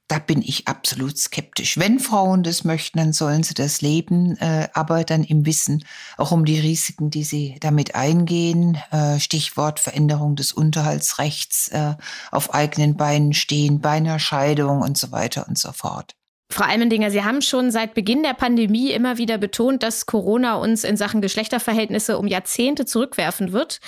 da 0.08 0.18
bin 0.18 0.42
ich 0.42 0.68
absolut 0.68 1.16
skeptisch. 1.18 1.78
Wenn 1.78 1.98
Frauen 1.98 2.42
das 2.42 2.64
möchten, 2.64 2.98
dann 2.98 3.12
sollen 3.12 3.42
sie 3.42 3.54
das 3.54 3.80
leben, 3.80 4.36
äh, 4.36 4.68
aber 4.74 5.04
dann 5.04 5.24
im 5.24 5.46
Wissen 5.46 5.84
auch 6.18 6.30
um 6.30 6.44
die 6.44 6.58
Risiken, 6.60 7.10
die 7.10 7.24
sie 7.24 7.56
damit 7.60 7.94
eingehen. 7.94 8.78
Äh, 8.90 9.18
Stichwort 9.18 9.80
Veränderung 9.80 10.36
des 10.36 10.52
Unterhaltsrechts, 10.52 11.68
äh, 11.68 11.94
auf 12.30 12.52
eigenen 12.52 12.96
Beinen 12.96 13.32
stehen, 13.32 13.80
bei 13.80 13.90
einer 13.90 14.18
Scheidung 14.18 14.82
und 14.82 14.98
so 14.98 15.10
weiter 15.10 15.48
und 15.48 15.58
so 15.58 15.72
fort. 15.72 16.14
Frau 16.52 16.64
Almendinger, 16.64 17.10
Sie 17.10 17.24
haben 17.24 17.40
schon 17.40 17.70
seit 17.70 17.94
Beginn 17.94 18.22
der 18.22 18.34
Pandemie 18.34 18.92
immer 18.92 19.16
wieder 19.16 19.38
betont, 19.38 19.82
dass 19.82 20.06
Corona 20.06 20.56
uns 20.56 20.84
in 20.84 20.96
Sachen 20.96 21.22
Geschlechterverhältnisse 21.22 22.18
um 22.18 22.26
Jahrzehnte 22.26 22.84
zurückwerfen 22.84 23.52
wird. 23.52 23.80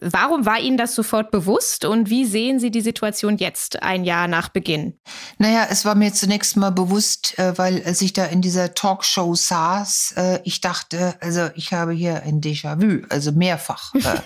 Warum 0.00 0.46
war 0.46 0.58
Ihnen 0.58 0.78
das 0.78 0.94
sofort 0.94 1.30
bewusst 1.30 1.84
und 1.84 2.08
wie 2.08 2.24
sehen 2.24 2.58
Sie 2.58 2.70
die 2.70 2.80
Situation 2.80 3.36
jetzt, 3.36 3.82
ein 3.82 4.04
Jahr 4.04 4.28
nach 4.28 4.48
Beginn? 4.48 4.98
Naja, 5.38 5.66
es 5.70 5.84
war 5.84 5.94
mir 5.94 6.12
zunächst 6.14 6.56
mal 6.56 6.70
bewusst, 6.70 7.38
äh, 7.38 7.56
weil 7.58 7.82
als 7.84 8.00
ich 8.00 8.14
da 8.14 8.24
in 8.24 8.40
dieser 8.40 8.74
Talkshow 8.74 9.34
saß, 9.34 10.14
äh, 10.16 10.40
ich 10.44 10.62
dachte, 10.62 11.14
also 11.20 11.50
ich 11.54 11.74
habe 11.74 11.92
hier 11.92 12.22
ein 12.22 12.40
Déjà-vu, 12.40 13.04
also 13.10 13.32
mehrfach. 13.32 13.94
Äh, 13.94 14.20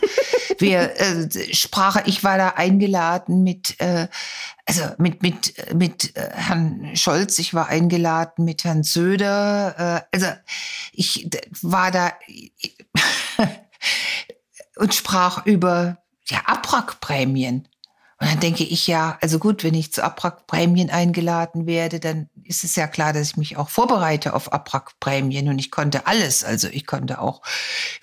wir 0.60 0.92
sprachen, 1.52 2.02
ich 2.06 2.22
war 2.22 2.38
da 2.38 2.50
eingeladen 2.50 3.42
mit, 3.42 3.76
also 4.66 4.82
mit, 4.98 5.20
mit, 5.20 5.74
mit 5.74 6.12
Herrn 6.14 6.94
Scholz, 6.94 7.40
ich 7.40 7.54
war 7.54 7.66
eingeladen 7.66 8.44
mit 8.44 8.62
Herrn 8.62 8.84
Söder, 8.84 10.06
also 10.12 10.26
ich 10.92 11.28
war 11.62 11.90
da, 11.90 12.12
und 14.76 14.94
sprach 14.94 15.46
über 15.46 15.98
ja, 16.26 16.38
Abwrackprämien. 16.46 17.68
Und 18.20 18.30
dann 18.30 18.40
denke 18.40 18.62
ich 18.62 18.86
ja, 18.86 19.18
also 19.20 19.40
gut, 19.40 19.64
wenn 19.64 19.74
ich 19.74 19.92
zu 19.92 20.02
Abwrackprämien 20.02 20.88
eingeladen 20.88 21.66
werde, 21.66 21.98
dann 21.98 22.30
ist 22.44 22.62
es 22.62 22.76
ja 22.76 22.86
klar, 22.86 23.12
dass 23.12 23.30
ich 23.30 23.36
mich 23.36 23.56
auch 23.56 23.68
vorbereite 23.68 24.34
auf 24.34 24.52
Abwrackprämien 24.52 25.48
und 25.48 25.58
ich 25.58 25.72
konnte 25.72 26.06
alles. 26.06 26.44
Also 26.44 26.68
ich 26.68 26.86
konnte 26.86 27.20
auch, 27.20 27.42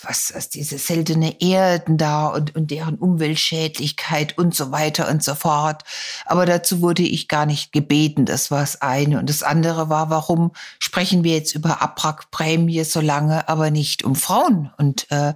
was, 0.03 0.33
was 0.35 0.49
diese 0.49 0.77
seltene 0.77 1.41
Erden 1.41 1.97
da 1.97 2.27
und, 2.27 2.55
und 2.55 2.71
deren 2.71 2.95
Umweltschädlichkeit 2.95 4.37
und 4.37 4.53
so 4.53 4.71
weiter 4.71 5.09
und 5.09 5.23
so 5.23 5.33
fort. 5.33 5.83
Aber 6.25 6.45
dazu 6.45 6.81
wurde 6.81 7.03
ich 7.03 7.29
gar 7.29 7.45
nicht 7.45 7.71
gebeten. 7.71 8.25
Das 8.25 8.51
war 8.51 8.59
das 8.59 8.81
eine. 8.81 9.17
Und 9.17 9.29
das 9.29 9.43
andere 9.43 9.89
war, 9.89 10.09
warum 10.09 10.51
sprechen 10.77 11.23
wir 11.23 11.35
jetzt 11.35 11.55
über 11.55 11.81
Abwrackprämie 11.81 12.83
so 12.83 12.99
lange, 12.99 13.47
aber 13.47 13.71
nicht 13.71 14.03
um 14.03 14.15
Frauen? 14.15 14.71
Und 14.77 15.09
äh, 15.09 15.33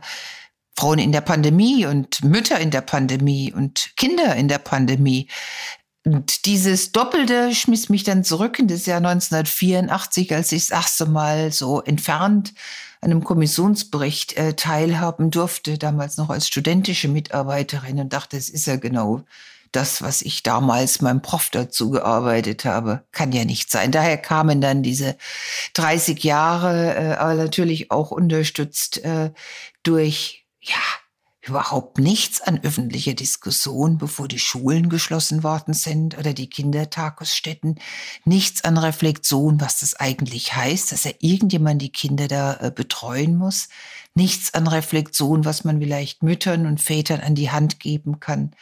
Frauen 0.78 1.00
in 1.00 1.12
der 1.12 1.22
Pandemie 1.22 1.86
und 1.86 2.24
Mütter 2.24 2.60
in 2.60 2.72
der 2.72 2.82
Pandemie 2.82 3.54
und 3.54 3.92
Kinder 3.96 4.36
in 4.36 4.48
der 4.48 4.60
Pandemie. 4.60 5.28
Und 6.04 6.46
dieses 6.46 6.92
Doppelte 6.92 7.56
schmiss 7.56 7.90
mich 7.90 8.04
dann 8.04 8.24
zurück 8.24 8.60
in 8.60 8.68
das 8.68 8.86
Jahr 8.86 8.98
1984, 8.98 10.36
als 10.36 10.52
ich 10.52 10.68
das 10.68 10.78
erste 10.78 11.08
Mal 11.08 11.52
so 11.52 11.82
entfernt 11.82 12.54
an 13.02 13.12
einem 13.12 13.24
Kommissionsbericht 13.24 14.38
äh, 14.38 14.54
teilhaben 14.54 15.32
durfte, 15.32 15.78
damals 15.78 16.18
noch 16.18 16.30
als 16.30 16.48
studentische 16.48 17.08
Mitarbeiterin 17.08 18.00
und 18.00 18.14
dachte, 18.14 18.38
es 18.38 18.50
ist 18.50 18.68
ja 18.68 18.76
genau 18.76 19.24
das, 19.72 20.02
was 20.02 20.22
ich 20.22 20.44
damals 20.44 21.02
meinem 21.02 21.22
Prof 21.22 21.50
dazu 21.50 21.92
gearbeitet 21.92 22.66
habe. 22.66 23.04
Kann 23.12 23.32
ja 23.32 23.46
nicht 23.46 23.72
sein. 23.72 23.92
Daher 23.92 24.18
kamen 24.18 24.62
dann 24.62 24.84
diese 24.84 25.18
30 25.74 26.24
Jahre, 26.24 26.96
äh, 26.96 27.14
aber 27.16 27.34
natürlich 27.34 27.92
auch 27.92 28.12
unterstützt 28.12 29.04
äh, 29.04 29.32
durch 29.84 30.45
ja, 30.66 30.82
überhaupt 31.48 32.00
nichts 32.00 32.42
an 32.42 32.60
öffentlicher 32.64 33.14
Diskussion, 33.14 33.98
bevor 33.98 34.28
die 34.28 34.40
Schulen 34.40 34.90
geschlossen 34.90 35.44
worden 35.44 35.74
sind 35.74 36.18
oder 36.18 36.34
die 36.34 36.50
Kindertagesstätten. 36.50 37.80
Nichts 38.26 38.64
an 38.64 38.78
Reflexion, 38.78 39.62
was 39.62 39.80
das 39.80 39.96
eigentlich 39.96 40.56
heißt, 40.56 40.92
dass 40.92 41.04
ja 41.04 41.12
irgendjemand 41.20 41.82
die 41.82 41.92
Kinder 41.92 42.28
da 42.28 42.56
äh, 42.56 42.72
betreuen 42.72 43.38
muss. 43.38 43.70
Nichts 44.16 44.54
an 44.54 44.68
Reflexion, 44.68 45.46
was 45.46 45.64
man 45.64 45.80
vielleicht 45.80 46.24
Müttern 46.24 46.66
und 46.66 46.82
Vätern 46.82 47.22
an 47.22 47.36
die 47.36 47.52
Hand 47.52 47.80
geben 47.80 48.20
kann, 48.20 48.56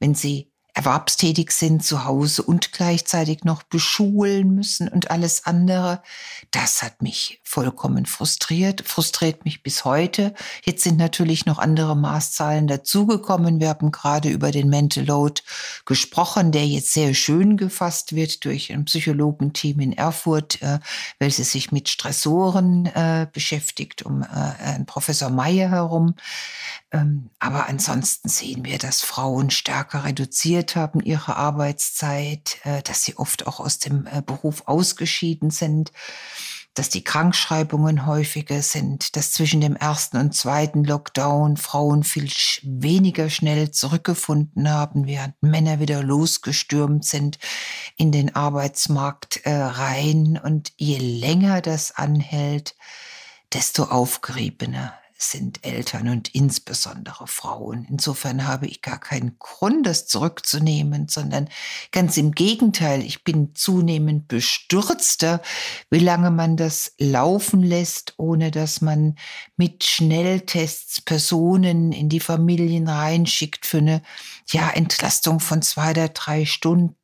wenn 0.00 0.14
sie 0.14 0.50
erwerbstätig 0.76 1.52
sind 1.52 1.82
zu 1.82 2.04
Hause 2.04 2.42
und 2.42 2.70
gleichzeitig 2.70 3.44
noch 3.44 3.62
beschulen 3.62 4.54
müssen 4.54 4.88
und 4.88 5.10
alles 5.10 5.46
andere. 5.46 6.02
Das 6.50 6.82
hat 6.82 7.00
mich 7.00 7.40
vollkommen 7.44 8.04
frustriert, 8.04 8.86
frustriert 8.86 9.46
mich 9.46 9.62
bis 9.62 9.86
heute. 9.86 10.34
Jetzt 10.64 10.84
sind 10.84 10.98
natürlich 10.98 11.46
noch 11.46 11.58
andere 11.58 11.96
Maßzahlen 11.96 12.66
dazugekommen. 12.66 13.58
Wir 13.58 13.70
haben 13.70 13.90
gerade 13.90 14.28
über 14.28 14.50
den 14.50 14.68
Mental 14.68 15.06
Load 15.06 15.40
gesprochen, 15.86 16.52
der 16.52 16.66
jetzt 16.66 16.92
sehr 16.92 17.14
schön 17.14 17.56
gefasst 17.56 18.14
wird 18.14 18.44
durch 18.44 18.70
ein 18.70 18.84
Psychologenteam 18.84 19.80
in 19.80 19.94
Erfurt, 19.94 20.60
äh, 20.60 20.80
welches 21.18 21.52
sich 21.52 21.72
mit 21.72 21.88
Stressoren 21.88 22.84
äh, 22.84 23.26
beschäftigt, 23.32 24.02
um 24.02 24.22
äh, 24.22 24.84
Professor 24.84 25.30
Meyer 25.30 25.70
herum. 25.70 26.16
Ähm, 26.92 27.30
aber 27.38 27.66
ansonsten 27.66 28.28
sehen 28.28 28.64
wir, 28.66 28.78
dass 28.78 29.00
Frauen 29.00 29.48
stärker 29.48 30.04
reduziert 30.04 30.65
haben 30.74 31.00
ihre 31.00 31.36
Arbeitszeit, 31.36 32.56
äh, 32.64 32.82
dass 32.82 33.04
sie 33.04 33.16
oft 33.16 33.46
auch 33.46 33.60
aus 33.60 33.78
dem 33.78 34.06
äh, 34.06 34.22
Beruf 34.22 34.64
ausgeschieden 34.66 35.50
sind, 35.50 35.92
dass 36.76 36.90
die 36.90 37.04
Krankschreibungen 37.04 38.06
häufiger 38.06 38.60
sind, 38.60 39.16
dass 39.16 39.32
zwischen 39.32 39.60
dem 39.60 39.76
ersten 39.76 40.18
und 40.18 40.34
zweiten 40.34 40.84
Lockdown 40.84 41.56
Frauen 41.56 42.04
viel 42.04 42.28
weniger 42.62 43.30
schnell 43.30 43.70
zurückgefunden 43.70 44.70
haben, 44.70 45.06
während 45.06 45.34
Männer 45.42 45.80
wieder 45.80 46.02
losgestürmt 46.02 47.04
sind 47.04 47.38
in 47.96 48.12
den 48.12 48.34
Arbeitsmarkt 48.34 49.40
äh, 49.44 49.54
rein. 49.54 50.38
Und 50.42 50.72
je 50.76 50.98
länger 50.98 51.62
das 51.62 51.92
anhält, 51.96 52.76
desto 53.52 53.84
aufgeriebener 53.84 54.92
sind 55.18 55.64
Eltern 55.64 56.08
und 56.08 56.34
insbesondere 56.34 57.26
Frauen. 57.26 57.86
Insofern 57.88 58.46
habe 58.46 58.66
ich 58.66 58.82
gar 58.82 59.00
keinen 59.00 59.38
Grund, 59.38 59.86
das 59.86 60.06
zurückzunehmen, 60.06 61.08
sondern 61.08 61.48
ganz 61.90 62.16
im 62.16 62.32
Gegenteil, 62.32 63.02
ich 63.02 63.24
bin 63.24 63.54
zunehmend 63.54 64.28
bestürzter, 64.28 65.40
wie 65.90 66.00
lange 66.00 66.30
man 66.30 66.56
das 66.56 66.92
laufen 66.98 67.62
lässt, 67.62 68.14
ohne 68.18 68.50
dass 68.50 68.82
man 68.82 69.16
mit 69.56 69.84
Schnelltests 69.84 71.00
Personen 71.00 71.92
in 71.92 72.08
die 72.08 72.20
Familien 72.20 72.88
reinschickt 72.88 73.64
für 73.64 73.78
eine 73.78 74.02
ja, 74.48 74.70
Entlastung 74.70 75.40
von 75.40 75.62
zwei 75.62 75.90
oder 75.90 76.08
drei 76.08 76.44
Stunden 76.44 76.96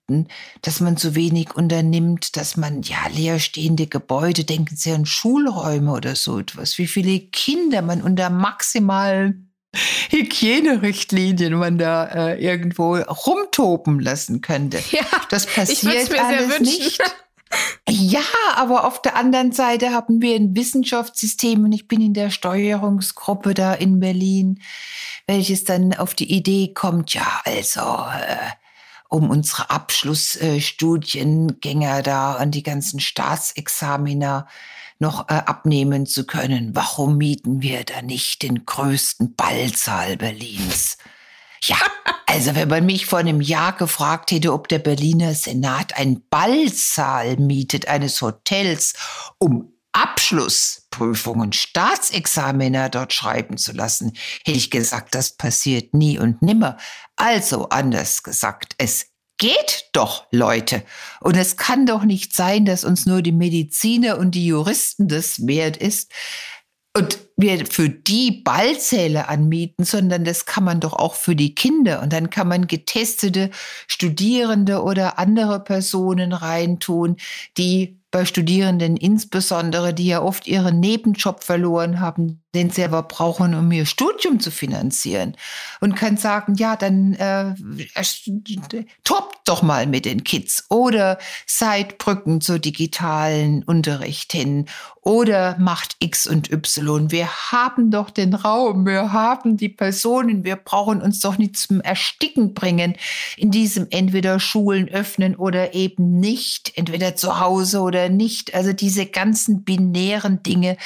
dass 0.60 0.80
man 0.80 0.96
so 0.96 1.14
wenig 1.14 1.54
unternimmt, 1.54 2.36
dass 2.36 2.56
man 2.56 2.82
ja 2.82 2.98
leerstehende 3.14 3.86
Gebäude, 3.86 4.44
denken 4.44 4.76
Sie 4.76 4.92
an 4.92 5.06
Schulräume 5.06 5.92
oder 5.92 6.16
so 6.16 6.38
etwas, 6.38 6.78
wie 6.78 6.86
viele 6.86 7.18
Kinder 7.18 7.82
man 7.82 8.02
unter 8.02 8.30
maximalen 8.30 9.52
Hygienerichtlinien 10.10 11.54
man 11.54 11.78
da 11.78 12.04
äh, 12.04 12.44
irgendwo 12.44 12.96
rumtoben 12.96 14.00
lassen 14.00 14.42
könnte. 14.42 14.82
Ja, 14.90 15.06
das 15.30 15.46
passiert 15.46 16.12
alles 16.18 16.60
nicht. 16.60 17.00
Ja, 17.88 18.20
aber 18.54 18.86
auf 18.86 19.02
der 19.02 19.16
anderen 19.16 19.50
Seite 19.52 19.90
haben 19.90 20.22
wir 20.22 20.36
ein 20.36 20.54
Wissenschaftssystem 20.56 21.64
und 21.64 21.72
ich 21.72 21.88
bin 21.88 22.00
in 22.00 22.14
der 22.14 22.30
Steuerungsgruppe 22.30 23.54
da 23.54 23.74
in 23.74 23.98
Berlin, 24.00 24.60
welches 25.26 25.64
dann 25.64 25.92
auf 25.94 26.14
die 26.14 26.32
Idee 26.32 26.72
kommt, 26.72 27.12
ja, 27.12 27.42
also 27.44 27.80
äh, 27.80 28.36
um 29.08 29.30
unsere 29.30 29.70
Abschlussstudiengänger 29.70 32.02
da 32.02 32.40
und 32.40 32.52
die 32.52 32.62
ganzen 32.62 33.00
Staatsexaminer 33.00 34.46
noch 34.98 35.28
äh, 35.28 35.34
abnehmen 35.34 36.06
zu 36.06 36.24
können. 36.24 36.74
Warum 36.74 37.18
mieten 37.18 37.60
wir 37.60 37.84
da 37.84 38.00
nicht 38.00 38.42
den 38.42 38.64
größten 38.64 39.34
Ballsaal 39.34 40.16
Berlins? 40.16 40.96
Ja, 41.64 41.76
also 42.26 42.54
wenn 42.56 42.68
man 42.68 42.86
mich 42.86 43.06
vor 43.06 43.20
einem 43.20 43.40
Jahr 43.40 43.72
gefragt 43.76 44.32
hätte, 44.32 44.52
ob 44.52 44.66
der 44.68 44.80
Berliner 44.80 45.34
Senat 45.34 45.96
einen 45.96 46.26
Ballsaal 46.28 47.36
mietet 47.36 47.86
eines 47.86 48.20
Hotels, 48.20 48.94
um 49.38 49.72
Abschlussprüfungen, 49.92 51.52
Staatsexaminer 51.52 52.88
dort 52.88 53.12
schreiben 53.12 53.58
zu 53.58 53.72
lassen, 53.72 54.12
hätte 54.44 54.58
ich 54.58 54.70
gesagt, 54.70 55.14
das 55.14 55.36
passiert 55.36 55.94
nie 55.94 56.18
und 56.18 56.42
nimmer. 56.42 56.78
Also 57.16 57.68
anders 57.68 58.22
gesagt, 58.22 58.74
es 58.78 59.12
geht 59.38 59.90
doch, 59.92 60.26
Leute. 60.30 60.82
Und 61.20 61.36
es 61.36 61.56
kann 61.56 61.84
doch 61.84 62.04
nicht 62.04 62.34
sein, 62.34 62.64
dass 62.64 62.84
uns 62.84 63.06
nur 63.06 63.22
die 63.22 63.32
Mediziner 63.32 64.18
und 64.18 64.34
die 64.34 64.46
Juristen 64.46 65.08
das 65.08 65.46
wert 65.46 65.76
ist 65.76 66.10
und 66.96 67.18
wir 67.36 67.66
für 67.66 67.88
die 67.88 68.42
Ballzähle 68.44 69.28
anmieten, 69.28 69.84
sondern 69.84 70.24
das 70.24 70.46
kann 70.46 70.64
man 70.64 70.80
doch 70.80 70.92
auch 70.92 71.14
für 71.14 71.34
die 71.34 71.54
Kinder. 71.54 72.02
Und 72.02 72.12
dann 72.12 72.30
kann 72.30 72.48
man 72.48 72.66
getestete 72.66 73.50
Studierende 73.88 74.82
oder 74.82 75.18
andere 75.18 75.60
Personen 75.60 76.32
reintun, 76.32 77.16
die 77.56 77.98
bei 78.10 78.26
Studierenden 78.26 78.96
insbesondere, 78.96 79.94
die 79.94 80.06
ja 80.06 80.22
oft 80.22 80.46
ihren 80.46 80.80
Nebenjob 80.80 81.42
verloren 81.42 82.00
haben, 82.00 82.41
den 82.54 82.70
sie 82.70 82.84
aber 82.84 83.02
brauchen, 83.02 83.54
um 83.54 83.72
ihr 83.72 83.86
Studium 83.86 84.38
zu 84.38 84.50
finanzieren. 84.50 85.36
Und 85.80 85.94
kann 85.94 86.16
sagen, 86.16 86.54
ja, 86.56 86.76
dann 86.76 87.14
äh, 87.14 87.54
toppt 89.04 89.48
doch 89.48 89.62
mal 89.62 89.86
mit 89.86 90.04
den 90.04 90.22
Kids 90.22 90.66
oder 90.68 91.18
seid 91.46 91.98
Brücken 91.98 92.40
zu 92.40 92.60
digitalen 92.60 93.62
Unterricht 93.62 94.32
hin 94.32 94.66
oder 95.00 95.56
macht 95.58 95.96
X 95.98 96.26
und 96.26 96.52
Y. 96.52 97.10
Wir 97.10 97.28
haben 97.50 97.90
doch 97.90 98.10
den 98.10 98.34
Raum, 98.34 98.86
wir 98.86 99.12
haben 99.12 99.56
die 99.56 99.68
Personen, 99.68 100.44
wir 100.44 100.56
brauchen 100.56 101.02
uns 101.02 101.20
doch 101.20 101.38
nicht 101.38 101.56
zum 101.56 101.80
Ersticken 101.80 102.54
bringen 102.54 102.94
in 103.36 103.50
diesem 103.50 103.86
entweder 103.90 104.38
Schulen 104.38 104.88
öffnen 104.88 105.34
oder 105.36 105.74
eben 105.74 106.20
nicht, 106.20 106.72
entweder 106.76 107.16
zu 107.16 107.40
Hause 107.40 107.80
oder 107.80 108.10
nicht. 108.10 108.54
Also 108.54 108.72
diese 108.72 109.06
ganzen 109.06 109.64
binären 109.64 110.42
Dinge, 110.42 110.76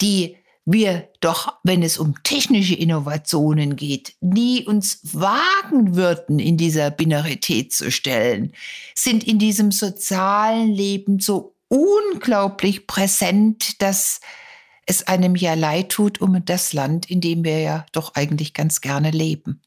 die 0.00 0.36
wir 0.64 1.08
doch, 1.20 1.58
wenn 1.64 1.82
es 1.82 1.98
um 1.98 2.22
technische 2.22 2.74
Innovationen 2.74 3.76
geht, 3.76 4.14
nie 4.20 4.64
uns 4.64 5.00
wagen 5.12 5.96
würden, 5.96 6.38
in 6.38 6.56
dieser 6.56 6.90
Binarität 6.90 7.72
zu 7.72 7.90
stellen, 7.90 8.52
sind 8.94 9.24
in 9.24 9.38
diesem 9.38 9.72
sozialen 9.72 10.70
Leben 10.70 11.18
so 11.18 11.56
unglaublich 11.68 12.86
präsent, 12.86 13.82
dass 13.82 14.20
es 14.86 15.06
einem 15.06 15.36
ja 15.36 15.54
leid 15.54 15.90
tut 15.90 16.20
um 16.20 16.44
das 16.44 16.72
Land, 16.72 17.10
in 17.10 17.20
dem 17.20 17.44
wir 17.44 17.60
ja 17.60 17.86
doch 17.92 18.14
eigentlich 18.14 18.52
ganz 18.52 18.80
gerne 18.80 19.10
leben. 19.10 19.62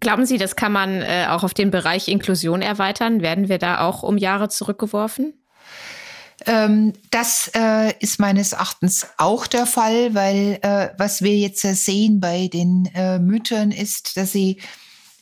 Glauben 0.00 0.26
Sie, 0.26 0.36
das 0.36 0.56
kann 0.56 0.72
man 0.72 1.00
äh, 1.00 1.26
auch 1.30 1.44
auf 1.44 1.54
den 1.54 1.70
Bereich 1.70 2.08
Inklusion 2.08 2.60
erweitern? 2.60 3.22
Werden 3.22 3.48
wir 3.48 3.58
da 3.58 3.80
auch 3.80 4.02
um 4.02 4.18
Jahre 4.18 4.48
zurückgeworfen? 4.50 5.32
Ähm, 6.46 6.92
das 7.10 7.50
äh, 7.54 7.92
ist 8.00 8.18
meines 8.18 8.52
Erachtens 8.52 9.06
auch 9.16 9.46
der 9.46 9.66
Fall, 9.66 10.14
weil 10.14 10.58
äh, 10.62 10.90
was 10.98 11.22
wir 11.22 11.36
jetzt 11.36 11.62
sehen 11.62 12.20
bei 12.20 12.48
den 12.48 12.88
äh, 12.94 13.18
Müttern 13.18 13.70
ist, 13.70 14.16
dass 14.16 14.32
sie 14.32 14.60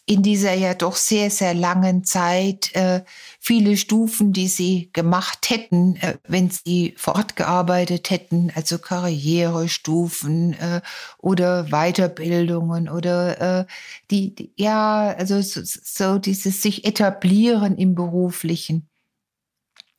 in 0.05 0.23
dieser 0.23 0.53
ja 0.55 0.75
doch 0.75 0.97
sehr, 0.97 1.31
sehr 1.31 1.55
langen 1.55 2.03
Zeit 2.05 2.75
äh, 2.75 3.03
viele 3.39 3.77
Stufen, 3.77 4.33
die 4.33 4.49
sie 4.49 4.91
gemacht 4.93 5.49
hätten, 5.49 5.97
äh, 5.97 6.19
wenn 6.27 6.51
sie 6.51 6.95
fortgearbeitet 6.97 8.11
hätten, 8.11 8.51
also 8.55 8.79
Karrierestufen 8.79 10.55
äh, 10.55 10.81
oder 11.19 11.65
Weiterbildungen 11.71 12.89
oder 12.89 13.67
die, 14.11 14.35
die, 14.35 14.53
ja, 14.57 15.15
also 15.17 15.41
so, 15.41 15.61
so 15.65 16.19
dieses 16.19 16.63
sich 16.63 16.85
etablieren 16.85 17.77
im 17.77 17.95
Beruflichen. 17.95 18.89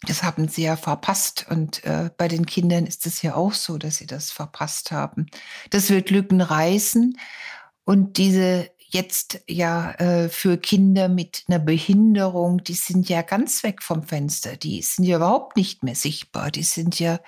Das 0.08 0.24
haben 0.24 0.48
sie 0.48 0.64
ja 0.64 0.76
verpasst. 0.76 1.46
Und 1.50 1.84
äh, 1.86 2.10
bei 2.18 2.28
den 2.28 2.46
Kindern 2.46 2.86
ist 2.86 3.06
es 3.06 3.22
ja 3.22 3.36
auch 3.36 3.54
so, 3.54 3.78
dass 3.78 3.98
sie 3.98 4.08
das 4.08 4.32
verpasst 4.32 4.92
haben. 4.92 5.28
Das 5.70 5.90
wird 5.90 6.10
Lücken 6.10 6.42
reißen. 6.42 7.18
Und 7.86 8.18
diese 8.18 8.70
jetzt 8.94 9.42
ja 9.48 9.92
äh, 9.94 10.30
für 10.30 10.58
Kinder 10.58 11.10
mit 11.10 11.44
einer 11.48 11.60
Behinderung, 11.60 12.64
die 12.64 12.76
sind 12.76 13.10
ja 13.10 13.24
ganz 13.24 13.64
weg 13.64 13.82
vom 13.82 14.04
Fenster. 14.04 14.56
Die 14.56 14.82
sind 14.82 15.06
ja 15.06 15.18
überhaupt 15.18 15.58
nicht 15.58 15.84
mehr 15.84 15.96
sichtbar. 15.96 16.52
Die 16.52 16.64
sind 16.64 17.00
ja 17.00 17.20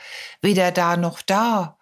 weder 0.41 0.71
da 0.71 0.95
noch 0.95 1.21
da. 1.21 1.78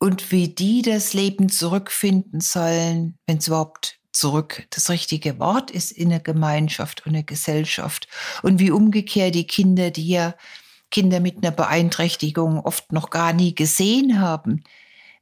Und 0.00 0.30
wie 0.30 0.48
die 0.48 0.82
das 0.82 1.12
Leben 1.12 1.48
zurückfinden 1.48 2.40
sollen, 2.40 3.18
wenn 3.26 3.38
es 3.38 3.48
überhaupt 3.48 3.97
zurück 4.18 4.66
das 4.70 4.90
richtige 4.90 5.38
Wort 5.38 5.70
ist 5.70 5.92
in 5.92 6.10
der 6.10 6.20
Gemeinschaft 6.20 7.06
und 7.06 7.12
der 7.12 7.22
Gesellschaft. 7.22 8.08
Und 8.42 8.58
wie 8.58 8.70
umgekehrt 8.70 9.34
die 9.34 9.46
Kinder, 9.46 9.90
die 9.90 10.08
ja 10.08 10.34
Kinder 10.90 11.20
mit 11.20 11.38
einer 11.38 11.52
Beeinträchtigung 11.52 12.60
oft 12.60 12.92
noch 12.92 13.10
gar 13.10 13.32
nie 13.32 13.54
gesehen 13.54 14.20
haben, 14.20 14.64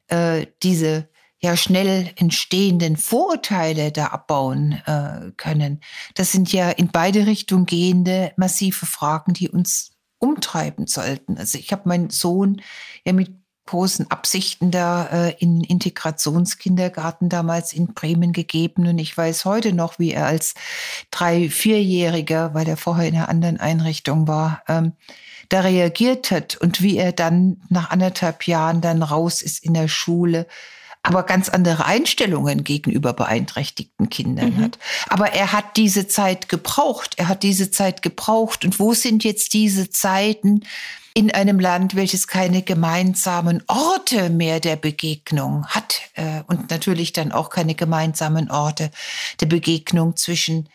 äh, 0.09 0.47
diese 0.63 1.09
ja 1.39 1.57
schnell 1.57 2.11
entstehenden 2.17 2.97
Vorurteile 2.97 3.93
da 3.93 4.07
abbauen 4.07 4.81
äh, 4.87 5.33
können. 5.37 5.81
Das 6.15 6.33
sind 6.33 6.53
ja 6.53 6.71
in 6.71 6.89
beide 6.89 7.27
Richtungen 7.27 7.67
gehende 7.67 8.33
massive 8.37 8.87
Fragen, 8.87 9.35
die 9.35 9.51
uns 9.51 9.93
umtreiben 10.19 10.87
sollten. 10.87 11.37
Also 11.37 11.59
ich 11.59 11.73
habe 11.73 11.89
meinen 11.89 12.11
Sohn 12.11 12.63
ja 13.05 13.13
mit 13.13 13.31
großen 13.67 14.11
Absichten 14.11 14.71
da 14.71 15.07
äh, 15.07 15.35
in 15.39 15.61
Integrationskindergarten 15.61 17.29
damals 17.29 17.73
in 17.73 17.95
Bremen 17.95 18.33
gegeben. 18.33 18.87
Und 18.87 18.99
ich 18.99 19.17
weiß 19.17 19.45
heute 19.45 19.73
noch, 19.73 19.99
wie 19.99 20.13
er 20.13 20.27
als 20.27 20.55
drei-, 21.11 21.49
vierjähriger, 21.49 22.55
weil 22.55 22.69
er 22.69 22.77
vorher 22.77 23.09
in 23.09 23.17
einer 23.17 23.29
anderen 23.29 23.59
Einrichtung 23.59 24.27
war, 24.29 24.63
ähm, 24.69 24.93
da 25.49 25.61
reagiert 25.61 26.31
hat 26.31 26.57
und 26.57 26.83
wie 26.83 26.97
er 26.97 27.13
dann 27.13 27.63
nach 27.69 27.91
anderthalb 27.91 28.47
Jahren 28.47 28.81
dann 28.81 29.03
raus 29.03 29.43
ist 29.43 29.65
in 29.65 29.75
der 29.75 29.89
Schule 29.89 30.47
aber 31.07 31.23
ganz 31.23 31.49
andere 31.49 31.85
Einstellungen 31.85 32.65
gegenüber 32.65 33.13
beeinträchtigten 33.13 34.11
Kindern 34.11 34.57
mhm. 34.57 34.63
hat. 34.65 34.79
Aber 35.09 35.33
er 35.33 35.53
hat 35.53 35.77
diese 35.77 36.09
Zeit 36.09 36.49
gebraucht. 36.49 37.15
Er 37.17 37.29
hat 37.29 37.45
diese 37.45 37.71
Zeit 37.71 38.03
gebraucht. 38.03 38.65
Und 38.65 38.81
wo 38.81 38.93
sind 38.93 39.23
jetzt 39.23 39.55
diese 39.55 39.89
Zeiten 39.89 40.65
in 41.15 41.31
einem 41.31 41.61
Land, 41.61 41.95
welches 41.95 42.27
keine 42.27 42.63
gemeinsamen 42.63 43.63
Orte 43.69 44.31
mehr 44.31 44.59
der 44.59 44.75
Begegnung 44.75 45.67
hat 45.69 46.01
äh, 46.15 46.43
und 46.49 46.71
natürlich 46.71 47.13
dann 47.13 47.31
auch 47.31 47.51
keine 47.51 47.77
gemeinsamen 47.77 48.51
Orte 48.51 48.91
der 49.41 49.47
Begegnung 49.47 50.17
zwischen, 50.17 50.69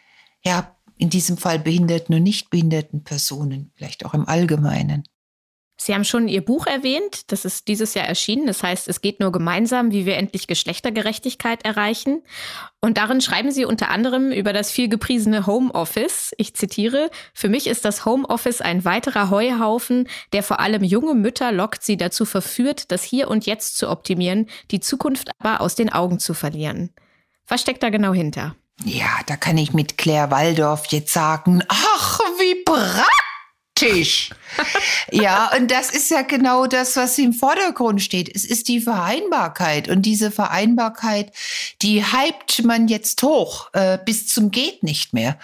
ja, 0.43 0.73
in 0.97 1.09
diesem 1.09 1.35
Fall 1.35 1.59
behinderten 1.59 2.15
und 2.15 2.23
nicht 2.23 2.49
behinderten 2.49 3.03
Personen, 3.03 3.71
vielleicht 3.75 4.05
auch 4.05 4.13
im 4.13 4.29
Allgemeinen. 4.29 5.03
Sie 5.83 5.95
haben 5.95 6.05
schon 6.05 6.27
Ihr 6.27 6.45
Buch 6.45 6.67
erwähnt, 6.67 7.31
das 7.31 7.43
ist 7.43 7.67
dieses 7.67 7.95
Jahr 7.95 8.05
erschienen. 8.05 8.45
Das 8.45 8.61
heißt, 8.61 8.87
es 8.87 9.01
geht 9.01 9.19
nur 9.19 9.31
gemeinsam, 9.31 9.89
wie 9.89 10.05
wir 10.05 10.15
endlich 10.15 10.45
Geschlechtergerechtigkeit 10.45 11.65
erreichen. 11.65 12.21
Und 12.81 12.99
darin 12.99 13.19
schreiben 13.19 13.49
Sie 13.49 13.65
unter 13.65 13.89
anderem 13.89 14.31
über 14.31 14.53
das 14.53 14.71
viel 14.71 14.89
gepriesene 14.89 15.47
Homeoffice. 15.47 16.35
Ich 16.37 16.53
zitiere, 16.53 17.09
für 17.33 17.49
mich 17.49 17.65
ist 17.65 17.83
das 17.83 18.05
Homeoffice 18.05 18.61
ein 18.61 18.85
weiterer 18.85 19.31
Heuhaufen, 19.31 20.07
der 20.33 20.43
vor 20.43 20.59
allem 20.59 20.83
junge 20.83 21.15
Mütter 21.15 21.51
lockt, 21.51 21.81
sie 21.81 21.97
dazu 21.97 22.25
verführt, 22.25 22.91
das 22.91 23.01
Hier 23.01 23.27
und 23.27 23.47
Jetzt 23.47 23.79
zu 23.79 23.89
optimieren, 23.89 24.49
die 24.69 24.81
Zukunft 24.81 25.31
aber 25.39 25.61
aus 25.61 25.73
den 25.73 25.91
Augen 25.91 26.19
zu 26.19 26.35
verlieren. 26.35 26.91
Was 27.47 27.61
steckt 27.61 27.81
da 27.81 27.89
genau 27.89 28.13
hinter? 28.13 28.55
Ja, 28.83 29.09
da 29.25 29.35
kann 29.35 29.57
ich 29.57 29.73
mit 29.73 29.97
Claire 29.97 30.29
Waldorf 30.29 30.85
jetzt 30.91 31.11
sagen, 31.11 31.63
ach, 31.67 32.19
wie 32.37 32.63
brav! 32.63 33.20
Tisch. 33.81 34.29
ja, 35.11 35.51
und 35.57 35.71
das 35.71 35.89
ist 35.89 36.11
ja 36.11 36.21
genau 36.21 36.67
das, 36.67 36.95
was 36.95 37.17
im 37.17 37.33
Vordergrund 37.33 38.01
steht. 38.01 38.33
Es 38.33 38.45
ist 38.45 38.67
die 38.67 38.79
Vereinbarkeit. 38.79 39.89
Und 39.89 40.03
diese 40.03 40.31
Vereinbarkeit, 40.31 41.31
die 41.81 42.03
hypt 42.03 42.63
man 42.63 42.87
jetzt 42.87 43.21
hoch 43.23 43.69
äh, 43.73 43.97
bis 44.05 44.27
zum 44.27 44.51
geht 44.51 44.83
nicht 44.83 45.13
mehr. 45.13 45.37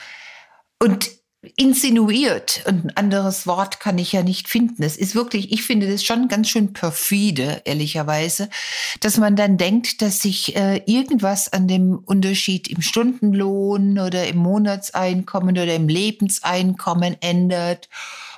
Und 0.79 1.09
insinuiert, 1.55 2.63
und 2.65 2.85
ein 2.85 2.97
anderes 2.97 3.47
Wort 3.47 3.79
kann 3.79 3.97
ich 3.97 4.11
ja 4.11 4.23
nicht 4.23 4.47
finden. 4.47 4.83
Es 4.83 4.97
ist 4.97 5.15
wirklich, 5.15 5.51
ich 5.51 5.63
finde 5.63 5.89
das 5.89 6.03
schon 6.03 6.27
ganz 6.27 6.49
schön 6.49 6.73
perfide, 6.73 7.61
ehrlicherweise, 7.65 8.49
dass 8.99 9.17
man 9.17 9.35
dann 9.35 9.57
denkt, 9.57 10.01
dass 10.01 10.21
sich 10.21 10.55
äh, 10.55 10.81
irgendwas 10.85 11.51
an 11.53 11.67
dem 11.67 11.99
Unterschied 11.99 12.67
im 12.67 12.81
Stundenlohn 12.81 13.99
oder 13.99 14.27
im 14.27 14.37
Monatseinkommen 14.37 15.57
oder 15.57 15.75
im 15.75 15.87
Lebenseinkommen 15.87 17.17
ändert 17.21 17.87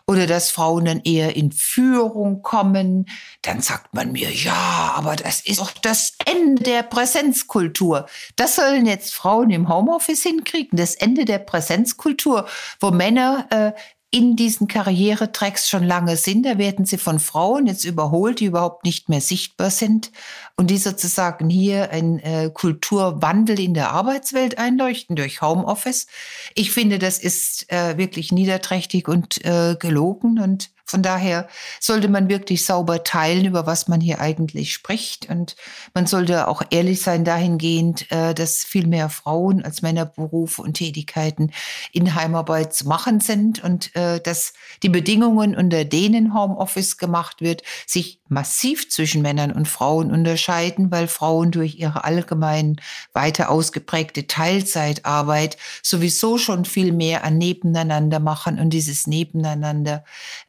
oder 0.10 0.26
dass 0.26 0.50
Frauen 0.50 0.86
dann 0.86 1.02
eher 1.04 1.36
in 1.36 1.52
Führung 1.52 2.42
kommen, 2.42 3.06
dann 3.44 3.62
sagt 3.62 3.94
man 3.94 4.12
mir, 4.12 4.32
ja, 4.32 4.94
aber 4.96 5.16
das 5.16 5.40
ist 5.42 5.60
doch 5.60 5.72
das 5.72 6.16
Ende 6.26 6.64
der 6.64 6.82
Präsenzkultur. 6.82 8.08
Das 8.36 8.56
sollen 8.56 8.88
jetzt 8.88 9.14
Frauen 9.14 9.52
im 9.52 9.70
Homeoffice 9.70 10.24
hinkriegen, 10.24 10.80
das 10.80 10.96
Ende 10.96 11.26
der 11.26 11.38
Präsenzkultur, 11.38 12.48
wo 12.80 12.90
Männer 12.90 13.46
äh, 13.52 13.80
in 14.10 14.36
diesen 14.36 14.68
Karrieretracks 14.68 15.70
schon 15.70 15.84
lange 15.84 16.18
sind. 16.18 16.44
Da 16.44 16.58
werden 16.58 16.86
sie 16.86 16.98
von 16.98 17.20
Frauen 17.20 17.68
jetzt 17.68 17.86
überholt, 17.86 18.40
die 18.40 18.46
überhaupt 18.46 18.86
nicht 18.86 19.10
mehr 19.10 19.22
sichtbar 19.22 19.70
sind 19.70 20.12
und 20.60 20.70
die 20.70 20.78
sozusagen 20.78 21.50
hier 21.50 21.92
ein 21.92 22.20
äh, 22.20 22.52
Kulturwandel 22.54 23.62
in 23.62 23.74
der 23.74 23.92
Arbeitswelt 23.92 24.58
einleuchten 24.58 25.16
durch 25.16 25.42
Homeoffice. 25.42 26.08
Ich 26.54 26.72
finde, 26.72 27.00
das 27.00 27.18
ist 27.18 27.72
äh, 27.72 27.98
wirklich 27.98 28.34
niederträchtig 28.34 29.08
und 29.08 29.46
äh, 29.46 29.78
gelogen 29.80 30.38
und 30.38 30.70
von 30.90 31.04
daher 31.04 31.48
sollte 31.80 32.08
man 32.08 32.30
wirklich 32.30 32.66
sauber 32.66 33.04
teilen, 33.04 33.46
über 33.46 33.68
was 33.68 33.88
man 33.88 34.02
hier 34.02 34.20
eigentlich 34.20 34.74
spricht. 34.74 35.30
Und 35.30 35.56
man 35.94 36.08
sollte 36.08 36.48
auch 36.48 36.64
ehrlich 36.72 37.04
sein 37.04 37.24
dahingehend, 37.24 38.12
äh, 38.12 38.34
dass 38.34 38.64
viel 38.64 38.88
mehr 38.88 39.10
Frauen 39.10 39.64
als 39.64 39.84
Männer 39.84 40.08
Berufe 40.08 40.64
und 40.64 40.74
Tätigkeiten 40.74 41.52
in 41.92 42.16
Heimarbeit 42.16 42.74
zu 42.74 42.88
machen 42.88 43.20
sind 43.20 43.64
und 43.64 43.96
äh, 43.96 44.20
dass 44.20 44.54
die 44.82 44.90
Bedingungen, 44.90 45.56
unter 45.56 45.86
denen 45.86 46.34
Homeoffice 46.34 46.98
gemacht 46.98 47.40
wird, 47.42 47.62
sich 47.86 48.20
massiv 48.28 48.90
zwischen 48.90 49.22
Männern 49.22 49.52
und 49.52 49.68
Frauen 49.68 50.10
unterscheiden, 50.12 50.49
weil 50.50 51.08
Frauen 51.08 51.52
durch 51.52 51.76
ihre 51.76 52.04
allgemein 52.04 52.78
weiter 53.14 53.50
ausgeprägte 53.50 54.28
Teilzeitarbeit 54.28 55.58
sowieso 55.84 56.38
schon 56.38 56.66
viel 56.66 56.92
mehr 56.92 57.24
an 57.24 57.38
Nebeneinander 57.38 58.20
machen 58.20 58.60
und 58.60 58.72
dieses 58.72 59.08
Nebeneinander 59.08 60.04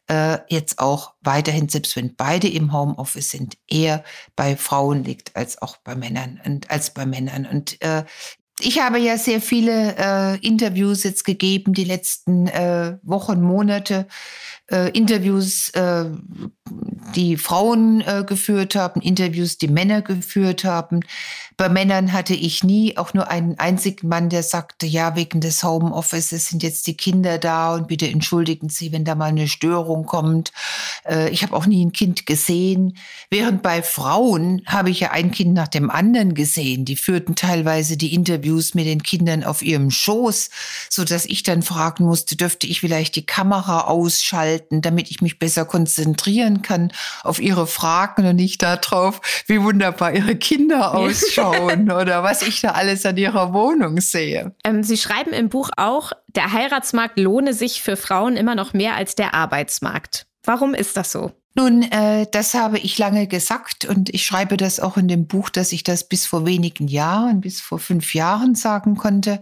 äh, 0.07 0.39
jetzt 0.49 0.79
auch 0.79 1.13
weiterhin, 1.21 1.69
selbst 1.69 1.95
wenn 1.95 2.15
beide 2.15 2.47
im 2.47 2.73
Homeoffice 2.73 3.29
sind, 3.29 3.57
eher 3.69 4.03
bei 4.35 4.57
Frauen 4.57 5.03
liegt 5.03 5.35
als 5.35 5.61
auch 5.61 5.77
bei 5.77 5.95
Männern 5.95 6.41
und 6.45 6.69
als 6.69 6.93
bei 6.93 7.05
Männern. 7.05 7.45
Und 7.45 7.81
äh, 7.81 8.03
ich 8.59 8.79
habe 8.79 8.99
ja 8.99 9.17
sehr 9.17 9.41
viele 9.41 9.95
äh, 9.97 10.37
Interviews 10.45 11.03
jetzt 11.03 11.23
gegeben, 11.23 11.73
die 11.73 11.83
letzten 11.83 12.47
äh, 12.47 12.97
Wochen, 13.03 13.41
Monate. 13.41 14.07
Äh, 14.71 14.89
Interviews, 14.91 15.69
äh, 15.71 16.05
die 17.15 17.37
Frauen 17.37 18.01
äh, 18.01 18.23
geführt 18.25 18.75
haben, 18.75 19.01
Interviews, 19.01 19.57
die 19.57 19.67
Männer 19.67 20.01
geführt 20.01 20.63
haben. 20.63 21.01
Bei 21.57 21.69
Männern 21.69 22.13
hatte 22.13 22.33
ich 22.33 22.63
nie 22.63 22.97
auch 22.97 23.13
nur 23.13 23.29
einen 23.29 23.59
einzigen 23.59 24.07
Mann, 24.07 24.29
der 24.29 24.41
sagte, 24.41 24.87
ja, 24.87 25.15
wegen 25.15 25.41
des 25.41 25.63
Homeoffices 25.63 26.47
sind 26.47 26.63
jetzt 26.63 26.87
die 26.87 26.95
Kinder 26.95 27.37
da 27.37 27.75
und 27.75 27.87
bitte 27.87 28.07
entschuldigen 28.07 28.69
Sie, 28.69 28.91
wenn 28.91 29.05
da 29.05 29.15
mal 29.15 29.25
eine 29.25 29.47
Störung 29.47 30.05
kommt. 30.05 30.53
Äh, 31.05 31.29
ich 31.29 31.43
habe 31.43 31.55
auch 31.55 31.65
nie 31.65 31.85
ein 31.85 31.91
Kind 31.91 32.25
gesehen. 32.25 32.97
Während 33.29 33.61
bei 33.61 33.83
Frauen 33.83 34.61
habe 34.65 34.89
ich 34.89 35.01
ja 35.01 35.11
ein 35.11 35.31
Kind 35.31 35.53
nach 35.53 35.67
dem 35.67 35.89
anderen 35.91 36.33
gesehen. 36.33 36.85
Die 36.85 36.95
führten 36.95 37.35
teilweise 37.35 37.97
die 37.97 38.13
Interviews 38.13 38.73
mit 38.73 38.85
den 38.85 39.03
Kindern 39.03 39.43
auf 39.43 39.61
ihrem 39.61 39.91
Schoß, 39.91 40.49
so 40.89 41.03
dass 41.03 41.25
ich 41.25 41.43
dann 41.43 41.61
fragen 41.61 42.05
musste, 42.05 42.35
dürfte 42.37 42.67
ich 42.67 42.79
vielleicht 42.79 43.15
die 43.15 43.25
Kamera 43.25 43.81
ausschalten, 43.81 44.81
damit 44.81 45.11
ich 45.11 45.21
mich 45.21 45.37
besser 45.37 45.65
konzentrieren 45.65 46.60
kann 46.61 46.91
auf 47.23 47.39
ihre 47.39 47.67
Fragen 47.67 48.25
und 48.25 48.35
nicht 48.35 48.61
darauf, 48.61 49.21
wie 49.47 49.61
wunderbar 49.61 50.13
ihre 50.13 50.35
Kinder 50.35 50.95
ausschauen 50.95 51.91
oder 51.91 52.23
was 52.23 52.41
ich 52.41 52.61
da 52.61 52.71
alles 52.71 53.05
an 53.05 53.17
ihrer 53.17 53.53
Wohnung 53.53 53.99
sehe. 54.01 54.55
Ähm, 54.63 54.83
Sie 54.83 54.97
schreiben 54.97 55.33
im 55.33 55.49
Buch 55.49 55.69
auch, 55.77 56.11
der 56.27 56.53
Heiratsmarkt 56.53 57.19
lohne 57.19 57.53
sich 57.53 57.81
für 57.81 57.97
Frauen 57.97 58.37
immer 58.37 58.55
noch 58.55 58.73
mehr 58.73 58.95
als 58.95 59.15
der 59.15 59.33
Arbeitsmarkt. 59.33 60.25
Warum 60.43 60.73
ist 60.73 60.97
das 60.97 61.11
so? 61.11 61.31
Nun, 61.53 61.83
äh, 61.83 62.27
das 62.31 62.53
habe 62.53 62.79
ich 62.79 62.97
lange 62.97 63.27
gesagt 63.27 63.83
und 63.83 64.13
ich 64.13 64.25
schreibe 64.25 64.55
das 64.55 64.79
auch 64.79 64.95
in 64.95 65.09
dem 65.09 65.27
Buch, 65.27 65.49
dass 65.49 65.73
ich 65.73 65.83
das 65.83 66.07
bis 66.07 66.25
vor 66.25 66.45
wenigen 66.45 66.87
Jahren, 66.87 67.41
bis 67.41 67.59
vor 67.59 67.77
fünf 67.77 68.15
Jahren 68.15 68.55
sagen 68.55 68.95
konnte. 68.95 69.41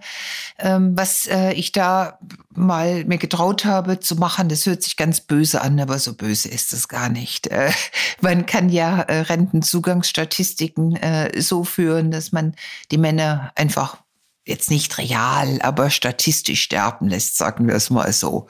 Ähm, 0.57 0.97
was 0.97 1.27
äh, 1.27 1.53
ich 1.53 1.71
da 1.71 2.17
mal 2.55 3.05
mir 3.05 3.19
getraut 3.19 3.63
habe 3.63 3.99
zu 3.99 4.15
machen, 4.15 4.49
das 4.49 4.65
hört 4.65 4.81
sich 4.81 4.97
ganz 4.97 5.21
böse 5.21 5.61
an, 5.61 5.79
aber 5.79 5.99
so 5.99 6.15
böse 6.15 6.49
ist 6.49 6.73
es 6.73 6.87
gar 6.87 7.09
nicht. 7.09 7.45
Äh, 7.47 7.71
man 8.21 8.47
kann 8.47 8.69
ja 8.69 9.01
äh, 9.01 9.21
Rentenzugangsstatistiken 9.21 10.95
äh, 10.95 11.39
so 11.39 11.63
führen, 11.63 12.09
dass 12.09 12.31
man 12.31 12.55
die 12.91 12.97
Männer 12.97 13.51
einfach 13.53 13.97
jetzt 14.45 14.71
nicht 14.71 14.97
real, 14.97 15.61
aber 15.61 15.89
statistisch 15.89 16.63
sterben 16.63 17.07
lässt, 17.07 17.37
sagen 17.37 17.67
wir 17.67 17.75
es 17.75 17.89
mal 17.89 18.11
so. 18.11 18.47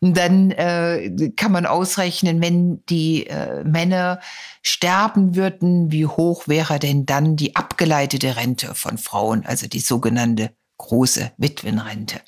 Und 0.00 0.16
dann 0.16 0.50
äh, 0.52 1.32
kann 1.36 1.52
man 1.52 1.66
ausrechnen, 1.66 2.40
wenn 2.40 2.84
die 2.86 3.26
äh, 3.26 3.64
Männer 3.64 4.20
sterben 4.62 5.34
würden, 5.36 5.90
wie 5.90 6.06
hoch 6.06 6.46
wäre 6.46 6.78
denn 6.78 7.06
dann 7.06 7.36
die 7.36 7.56
abgeleitete 7.56 8.36
Rente 8.36 8.74
von 8.74 8.98
Frauen, 8.98 9.44
also 9.44 9.66
die 9.66 9.80
sogenannte 9.80 10.50
große 10.78 11.32
Witwenrente. 11.36 12.20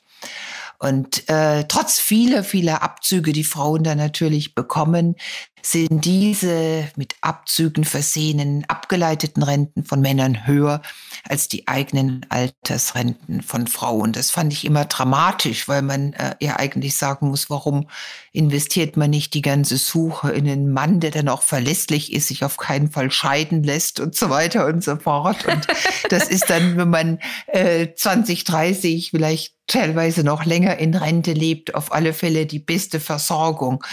Und 0.83 1.29
äh, 1.29 1.65
trotz 1.69 2.01
vieler, 2.01 2.43
vieler 2.43 2.83
Abzüge, 2.83 3.33
die 3.33 3.45
Frauen 3.45 3.85
da 3.85 3.95
natürlich 3.95 4.57
bekommen, 4.57 5.15
sind 5.63 6.05
diese 6.05 6.89
mit 6.97 7.15
Abzügen 7.21 7.85
versehenen, 7.85 8.65
abgeleiteten 8.69 9.45
Renten 9.45 9.85
von 9.85 10.01
Männern 10.01 10.45
höher 10.45 10.83
als 11.29 11.49
die 11.49 11.69
eigenen 11.69 12.27
Altersrenten 12.29 13.43
von 13.43 13.67
Frauen. 13.67 14.13
Das 14.13 14.31
fand 14.31 14.53
ich 14.53 14.65
immer 14.65 14.85
dramatisch, 14.85 15.69
weil 15.69 15.83
man 15.83 16.13
äh, 16.15 16.35
ja 16.41 16.57
eigentlich 16.57 16.97
sagen 16.97 17.29
muss, 17.29 17.51
warum 17.51 17.89
investiert 18.33 18.97
man 18.97 19.11
nicht 19.11 19.35
die 19.35 19.43
ganze 19.43 19.77
Suche 19.77 20.33
in 20.33 20.49
einen 20.49 20.73
Mann, 20.73 21.01
der 21.01 21.11
dann 21.11 21.29
auch 21.29 21.43
verlässlich 21.43 22.13
ist, 22.13 22.29
sich 22.29 22.45
auf 22.45 22.57
keinen 22.57 22.91
Fall 22.91 23.11
scheiden 23.11 23.63
lässt 23.63 24.01
und 24.01 24.15
so 24.15 24.31
weiter 24.31 24.67
und 24.67 24.83
so 24.83 24.97
fort. 24.97 25.47
Und 25.47 25.67
das 26.09 26.29
ist 26.29 26.49
dann, 26.49 26.77
wenn 26.77 26.91
man 26.91 27.19
äh, 27.47 27.89
20, 27.95 28.45
30 28.45 29.11
vielleicht 29.11 29.55
teilweise 29.67 30.25
noch 30.25 30.45
länger 30.45 30.79
in 30.79 30.95
Rente 30.95 31.33
lebt, 31.33 31.75
auf 31.75 31.93
alle 31.93 32.13
Fälle 32.13 32.47
die 32.47 32.59
beste 32.59 33.01
Versorgung, 33.01 33.85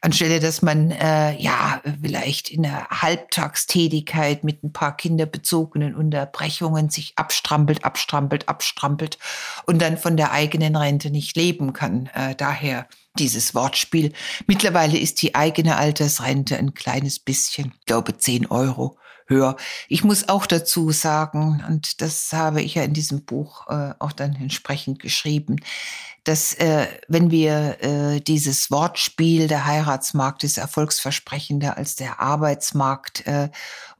anstelle 0.00 0.40
dass 0.40 0.62
man 0.62 0.90
äh, 0.90 1.36
ja 1.40 1.82
vielleicht 2.02 2.48
in 2.50 2.62
der 2.62 2.88
Halbtagstätigkeit 2.88 4.44
mit 4.44 4.62
ein 4.62 4.72
paar 4.72 4.96
kinderbezogenen 4.96 5.94
Unterbrechungen 5.94 6.75
sich 6.90 7.12
abstrampelt, 7.16 7.84
abstrampelt, 7.84 8.48
abstrampelt 8.48 9.18
und 9.66 9.80
dann 9.80 9.98
von 9.98 10.16
der 10.16 10.32
eigenen 10.32 10.76
Rente 10.76 11.10
nicht 11.10 11.36
leben 11.36 11.72
kann. 11.72 12.06
Äh, 12.14 12.34
daher 12.34 12.86
dieses 13.18 13.54
Wortspiel. 13.54 14.12
Mittlerweile 14.46 14.98
ist 14.98 15.22
die 15.22 15.34
eigene 15.34 15.76
Altersrente 15.76 16.56
ein 16.56 16.74
kleines 16.74 17.18
bisschen, 17.18 17.72
ich 17.80 17.86
glaube 17.86 18.16
10 18.16 18.46
Euro 18.46 18.98
höher. 19.26 19.56
Ich 19.88 20.04
muss 20.04 20.28
auch 20.28 20.46
dazu 20.46 20.90
sagen, 20.92 21.64
und 21.66 22.00
das 22.00 22.32
habe 22.32 22.62
ich 22.62 22.76
ja 22.76 22.82
in 22.82 22.92
diesem 22.92 23.24
Buch 23.24 23.66
äh, 23.68 23.92
auch 23.98 24.12
dann 24.12 24.36
entsprechend 24.36 25.00
geschrieben, 25.00 25.56
dass 26.24 26.54
äh, 26.54 26.86
wenn 27.08 27.30
wir 27.30 27.76
äh, 27.82 28.20
dieses 28.20 28.70
Wortspiel, 28.70 29.46
der 29.46 29.66
Heiratsmarkt 29.66 30.42
ist 30.44 30.58
erfolgsversprechender 30.58 31.76
als 31.76 31.94
der 31.94 32.20
Arbeitsmarkt, 32.20 33.26
äh, 33.26 33.50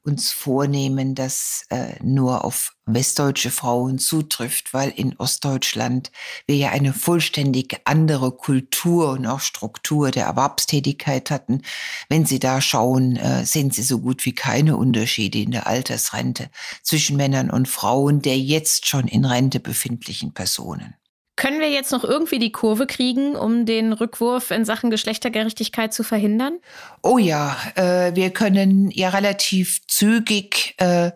uns 0.07 0.31
vornehmen, 0.31 1.15
das 1.15 1.65
äh, 1.71 1.95
nur 2.03 2.45
auf 2.45 2.75
westdeutsche 2.87 3.51
Frauen 3.51 3.99
zutrifft, 3.99 4.73
weil 4.73 4.91
in 4.91 5.17
Ostdeutschland 5.19 6.13
wir 6.47 6.57
ja 6.57 6.71
eine 6.71 6.93
vollständig 6.93 7.81
andere 7.85 8.31
Kultur 8.33 9.11
und 9.11 9.27
auch 9.27 9.41
Struktur 9.41 10.13
der 10.13 10.27
Erwerbstätigkeit 10.27 11.31
hatten. 11.31 11.63
Wenn 12.09 12.25
Sie 12.25 12.39
da 12.39 12.61
schauen, 12.61 13.17
äh, 13.17 13.45
sehen 13.45 13.73
Sie 13.73 13.83
so 13.83 13.99
gut 13.99 14.25
wie 14.25 14.35
keine 14.35 14.77
Unterschiede 14.77 15.39
in 15.39 15.51
der 15.51 15.67
Altersrente 15.67 16.51
zwischen 16.83 17.17
Männern 17.17 17.51
und 17.51 17.69
Frauen 17.69 18.23
der 18.23 18.39
jetzt 18.39 18.87
schon 18.87 19.09
in 19.09 19.25
Rente 19.25 19.61
befindlichen 19.61 20.33
Personen. 20.33 20.95
Können 21.37 21.61
wir 21.61 21.71
jetzt 21.71 21.93
noch 21.93 22.03
irgendwie 22.03 22.39
die 22.39 22.51
Kurve 22.51 22.87
kriegen, 22.87 23.37
um 23.37 23.67
den 23.67 23.93
Rückwurf 23.93 24.51
in 24.51 24.65
Sachen 24.65 24.91
Geschlechtergerechtigkeit 24.91 25.93
zu 25.93 26.03
verhindern? 26.03 26.59
Oh 27.03 27.19
ja, 27.19 27.57
äh, 27.75 28.15
wir 28.15 28.31
können 28.31 28.91
ja 28.91 29.11
relativ 29.11 29.87
zügig 29.87 30.75
äh, 30.79 31.11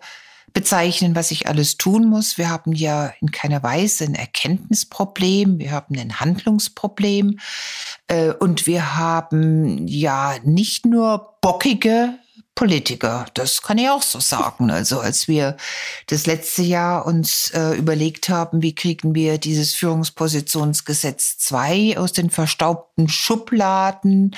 bezeichnen, 0.53 1.15
was 1.15 1.31
ich 1.31 1.49
alles 1.49 1.79
tun 1.79 2.07
muss. 2.07 2.37
Wir 2.37 2.51
haben 2.51 2.73
ja 2.73 3.13
in 3.21 3.31
keiner 3.31 3.63
Weise 3.63 4.05
ein 4.05 4.15
Erkenntnisproblem, 4.15 5.59
wir 5.59 5.71
haben 5.71 5.99
ein 5.99 6.21
Handlungsproblem 6.21 7.39
äh, 8.09 8.33
und 8.33 8.67
wir 8.67 8.97
haben 8.97 9.87
ja 9.89 10.35
nicht 10.45 10.85
nur 10.85 11.37
bockige 11.41 12.15
Politiker. 12.55 13.27
Das 13.35 13.63
kann 13.63 13.79
ich 13.79 13.89
auch 13.89 14.03
so 14.03 14.21
sagen. 14.21 14.71
Also 14.71 15.01
als 15.01 15.29
wir 15.29 15.57
das 16.09 16.27
letzte 16.27 16.63
Jahr 16.63 17.07
uns 17.07 17.51
äh, 17.51 17.73
überlegt 17.73 18.29
haben, 18.29 18.63
wie 18.63 18.75
kriegen 18.75 19.15
wir 19.15 19.39
dieses 19.39 19.75
Führungspositionsgesetz 19.75 21.39
2 21.39 21.97
aus 21.97 22.13
den 22.13 22.29
verstaubten 22.29 23.09
Schubladen, 23.09 24.37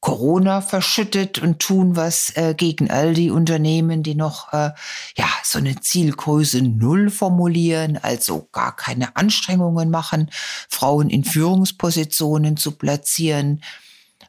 Corona 0.00 0.60
verschüttet 0.60 1.38
und 1.38 1.60
tun 1.60 1.94
was 1.94 2.36
äh, 2.36 2.54
gegen 2.56 2.90
all 2.90 3.14
die 3.14 3.30
Unternehmen, 3.30 4.02
die 4.02 4.16
noch 4.16 4.52
äh, 4.52 4.72
ja 5.16 5.28
so 5.44 5.58
eine 5.58 5.80
Zielgröße 5.80 6.60
Null 6.60 7.08
formulieren, 7.08 7.96
also 8.02 8.48
gar 8.50 8.74
keine 8.74 9.14
Anstrengungen 9.14 9.90
machen, 9.90 10.28
Frauen 10.68 11.08
in 11.08 11.22
Führungspositionen 11.22 12.56
zu 12.56 12.72
platzieren 12.72 13.62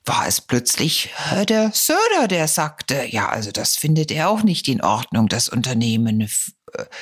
war 0.06 0.28
es 0.28 0.41
plötzlich 0.41 1.10
äh, 1.32 1.45
der 1.45 1.72
Söder, 1.74 2.28
der 2.28 2.47
sagte, 2.47 3.06
ja, 3.10 3.30
also 3.30 3.51
das 3.51 3.76
findet 3.76 4.12
er 4.12 4.30
auch 4.30 4.43
nicht 4.43 4.68
in 4.68 4.82
Ordnung, 4.82 5.28
dass 5.30 5.47
Unternehmen 5.47 6.22
äh, 6.22 6.28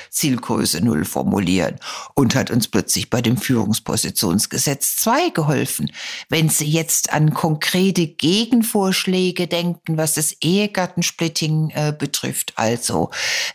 Zielgröße 0.09 0.81
Null 0.81 1.05
formulieren 1.05 1.79
und 2.13 2.35
hat 2.35 2.51
uns 2.51 2.67
plötzlich 2.67 3.09
bei 3.09 3.21
dem 3.21 3.37
Führungspositionsgesetz 3.37 4.97
2 4.97 5.29
geholfen. 5.29 5.91
Wenn 6.29 6.49
Sie 6.49 6.69
jetzt 6.69 7.11
an 7.11 7.33
konkrete 7.33 8.07
Gegenvorschläge 8.07 9.47
denken, 9.47 9.97
was 9.97 10.13
das 10.13 10.33
Ehegattensplitting 10.41 11.71
äh, 11.71 11.95
betrifft, 11.97 12.53
also 12.55 13.09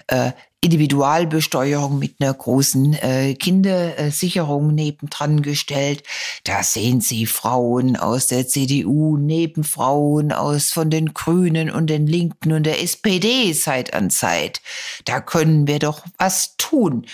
äh, 0.08 0.32
Individualbesteuerung 0.66 2.00
mit 2.00 2.16
einer 2.18 2.34
großen 2.34 2.94
äh, 2.94 3.34
Kindersicherung 3.34 4.74
nebendran 4.74 5.42
gestellt. 5.42 6.02
Da 6.42 6.64
sehen 6.64 7.00
Sie 7.00 7.26
Frauen 7.26 7.96
aus 7.96 8.26
der 8.26 8.48
CDU 8.48 9.16
neben 9.16 9.62
Frauen 9.62 10.32
aus 10.32 10.72
von 10.72 10.90
den 10.90 11.14
Grünen 11.14 11.70
und 11.70 11.86
den 11.86 12.08
Linken 12.08 12.50
und 12.50 12.64
der 12.64 12.82
SPD 12.82 13.52
Zeit 13.54 13.94
an 13.94 14.10
Zeit. 14.10 14.60
Da 15.04 15.20
können 15.20 15.68
wir 15.68 15.78
doch 15.78 16.02
was 16.18 16.56
tun. 16.56 17.06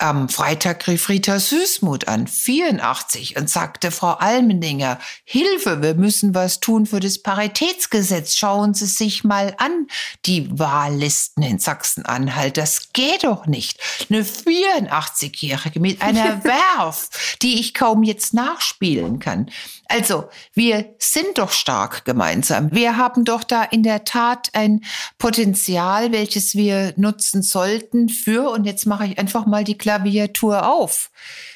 Am 0.00 0.30
Freitag 0.30 0.88
rief 0.88 1.10
Rita 1.10 1.38
Süßmuth 1.38 2.08
an, 2.08 2.26
84, 2.26 3.36
und 3.36 3.50
sagte, 3.50 3.90
Frau 3.90 4.12
Almendinger, 4.12 4.98
Hilfe, 5.24 5.82
wir 5.82 5.94
müssen 5.94 6.34
was 6.34 6.58
tun 6.58 6.86
für 6.86 7.00
das 7.00 7.22
Paritätsgesetz. 7.22 8.34
Schauen 8.34 8.72
Sie 8.72 8.86
sich 8.86 9.24
mal 9.24 9.54
an, 9.58 9.88
die 10.24 10.58
Wahllisten 10.58 11.42
in 11.42 11.58
Sachsen-Anhalt. 11.58 12.56
Das 12.56 12.94
geht 12.94 13.24
doch 13.24 13.44
nicht. 13.44 13.78
Eine 14.08 14.22
84-Jährige 14.22 15.80
mit 15.80 16.00
einer 16.00 16.42
Werf, 16.44 17.36
die 17.42 17.60
ich 17.60 17.74
kaum 17.74 18.02
jetzt 18.02 18.32
nachspielen 18.32 19.18
kann. 19.18 19.50
Also, 19.92 20.28
wir 20.54 20.94
sind 21.00 21.38
doch 21.38 21.50
stark 21.50 22.04
gemeinsam. 22.04 22.70
Wir 22.70 22.96
haben 22.96 23.24
doch 23.24 23.42
da 23.42 23.64
in 23.64 23.82
der 23.82 24.04
Tat 24.04 24.50
ein 24.52 24.84
Potenzial, 25.18 26.12
welches 26.12 26.54
wir 26.54 26.94
nutzen 26.96 27.42
sollten 27.42 28.08
für, 28.08 28.50
und 28.50 28.66
jetzt 28.66 28.86
mache 28.86 29.06
ich 29.06 29.18
einfach 29.18 29.46
mal 29.46 29.64
die 29.64 29.76
Klaviatur 29.76 30.72
auf. 30.72 31.10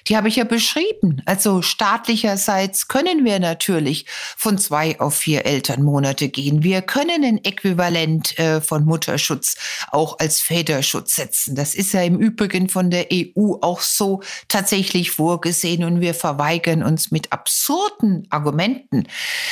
Die 0.08 0.16
habe 0.16 0.28
ich 0.28 0.36
ja 0.36 0.44
beschrieben. 0.44 1.22
Also 1.26 1.62
staatlicherseits 1.62 2.88
können 2.88 3.24
wir 3.24 3.38
natürlich 3.38 4.06
von 4.36 4.58
zwei 4.58 5.00
auf 5.00 5.14
vier 5.14 5.46
Elternmonate 5.46 6.28
gehen. 6.28 6.62
Wir 6.64 6.82
können 6.82 7.24
ein 7.24 7.44
Äquivalent 7.44 8.38
äh, 8.38 8.60
von 8.60 8.84
Mutterschutz 8.84 9.56
auch 9.92 10.18
als 10.18 10.40
Väterschutz 10.40 11.14
setzen. 11.14 11.54
Das 11.54 11.74
ist 11.74 11.92
ja 11.92 12.02
im 12.02 12.18
Übrigen 12.18 12.68
von 12.68 12.90
der 12.90 13.06
EU 13.12 13.54
auch 13.62 13.80
so 13.80 14.22
tatsächlich 14.48 15.12
vorgesehen 15.12 15.84
und 15.84 16.00
wir 16.00 16.14
verweigern 16.14 16.82
uns 16.82 17.10
mit 17.10 17.32
absurden 17.32 18.23
Argumenten. 18.30 19.06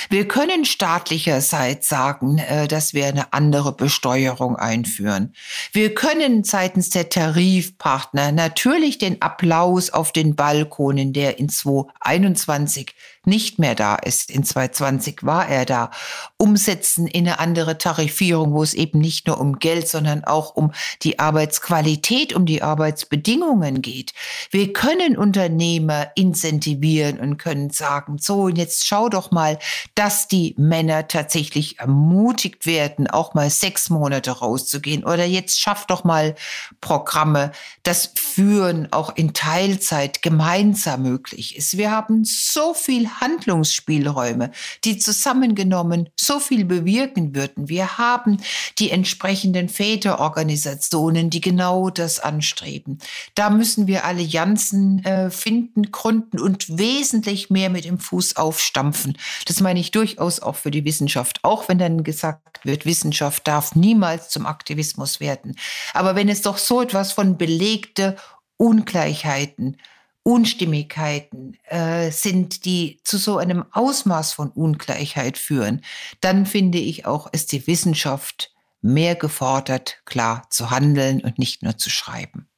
Wir 0.09 0.29
können 0.29 0.65
staatlicherseits 0.65 1.89
sagen, 1.89 2.39
äh, 2.39 2.69
dass 2.69 2.95
wir 2.95 3.07
eine 3.07 3.33
andere 3.33 3.73
Besteuerung 3.73 4.57
einführen. 4.57 5.35
Wir 5.73 5.95
können 5.95 6.45
seitens 6.45 6.91
der 6.91 7.09
Tarifpartner 7.09 8.33
natürlich 8.33 8.99
den 8.99 9.23
Applaus 9.23 9.91
auf 9.91 10.13
den 10.13 10.37
Balkonen, 10.37 11.13
der 11.13 11.39
in 11.39 11.49
2021 11.49 12.95
nicht 13.25 13.59
mehr 13.59 13.75
da 13.75 13.95
ist. 13.97 14.31
In 14.31 14.45
2020 14.45 15.23
war 15.23 15.49
er 15.49 15.65
da. 15.65 15.91
Umsetzen 16.37 17.07
in 17.07 17.29
eine 17.29 17.39
andere 17.39 17.79
Tarifierung, 17.79 18.53
wo 18.53 18.63
es 18.63 18.75
eben 18.75 18.99
nicht 18.99 19.27
nur 19.27 19.41
um 19.41 19.59
Geld, 19.59 19.89
sondern 19.89 20.25
auch 20.25 20.57
um 20.57 20.73
die 21.03 21.19
Arbeitsqualität, 21.19 22.35
um 22.35 22.47
die 22.47 22.63
Arbeitsbedingungen 22.63 23.81
geht. 23.81 24.13
Wir 24.51 24.73
können 24.73 25.17
Unternehmer 25.17 26.09
incentivieren 26.17 27.21
und 27.21 27.37
können 27.39 27.71
sagen, 27.71 28.19
so, 28.19 28.49
jetzt 28.49 28.87
schau 28.87 29.09
doch 29.09 29.31
mal, 29.31 29.59
dass 29.95 30.27
die 30.27 30.55
Männer 30.59 31.07
tatsächlich 31.07 31.79
ermutigt 31.79 32.67
werden, 32.67 33.07
auch 33.07 33.35
mal 33.35 33.51
sechs 33.51 33.89
Monate 33.89 34.33
rauszugehen. 34.33 35.05
Oder 35.05 35.25
jetzt 35.25 35.61
schaff 35.61 35.87
doch 35.87 36.03
mal 36.03 36.35
Programme, 36.81 37.53
das 37.85 38.13
Führen 38.17 38.93
auch 38.93 39.15
in 39.15 39.33
Teilzeit 39.33 40.23
gemeinsam 40.23 41.03
möglich 41.03 41.57
ist. 41.57 41.77
Wir 41.77 41.91
haben 41.91 42.25
so 42.25 42.75
viel 42.75 43.09
Handlungsspielräume, 43.21 44.51
die 44.85 44.99
zusammengenommen 44.99 46.09
so 46.19 46.39
viel 46.41 46.65
bewirken 46.65 47.35
würden. 47.35 47.69
Wir 47.69 47.99
haben 47.99 48.39
die 48.79 48.91
entsprechenden 48.91 49.69
Väterorganisationen, 49.69 51.31
die 51.31 51.41
genau 51.41 51.91
das 51.91 52.21
anstreben. 52.21 52.99
Da 53.35 53.51
müssen 53.51 53.87
wir 53.87 54.05
Allianzen 54.05 55.05
äh, 55.05 55.31
finden, 55.31 55.91
gründen 55.91 56.39
und 56.39 56.79
wesentlich 56.79 57.51
mehr 57.51 57.71
mit 57.71 57.85
dem 57.85 57.99
Fuß 57.99 58.37
aufstampfen. 58.37 59.17
Das 59.47 59.61
meine 59.61 59.81
ich 59.81 59.91
durchaus 59.91 60.41
auch 60.41 60.57
für 60.57 60.71
die 60.71 60.85
Wissenschaft, 60.85 61.41
auch 61.43 61.69
wenn 61.69 61.79
dann 61.79 62.05
gesagt 62.05 62.65
wird, 62.65 62.87
Wissenschaft 62.87 63.47
darf 63.47 63.75
niemals 63.75 64.29
zum 64.29 64.47
Aktivismus 64.47 65.21
werden. 65.21 65.57
Aber 65.95 66.15
wenn 66.15 66.29
es 66.29 66.43
doch 66.43 66.59
so 66.59 66.83
etwas 66.83 67.13
von 67.13 67.37
belegte 67.39 68.17
Ungleichheiten, 68.57 69.77
Unstimmigkeiten 70.25 71.59
äh, 71.65 72.11
sind, 72.11 72.65
die 72.65 73.01
zu 73.05 73.19
so 73.19 73.39
einem 73.39 73.65
Ausmaß 73.73 74.33
von 74.33 74.51
Ungleichheit 74.51 75.37
führen, 75.37 75.83
dann 76.21 76.47
finde 76.47 76.79
ich 76.79 77.07
auch, 77.07 77.33
ist 77.33 77.53
die 77.53 77.67
Wissenschaft 77.67 78.53
mehr 78.81 79.15
gefordert, 79.15 79.99
klar 80.05 80.47
zu 80.51 80.71
handeln 80.71 81.21
und 81.21 81.39
nicht 81.39 81.63
nur 81.63 81.79
zu 81.79 81.91
schreiben. 81.91 82.49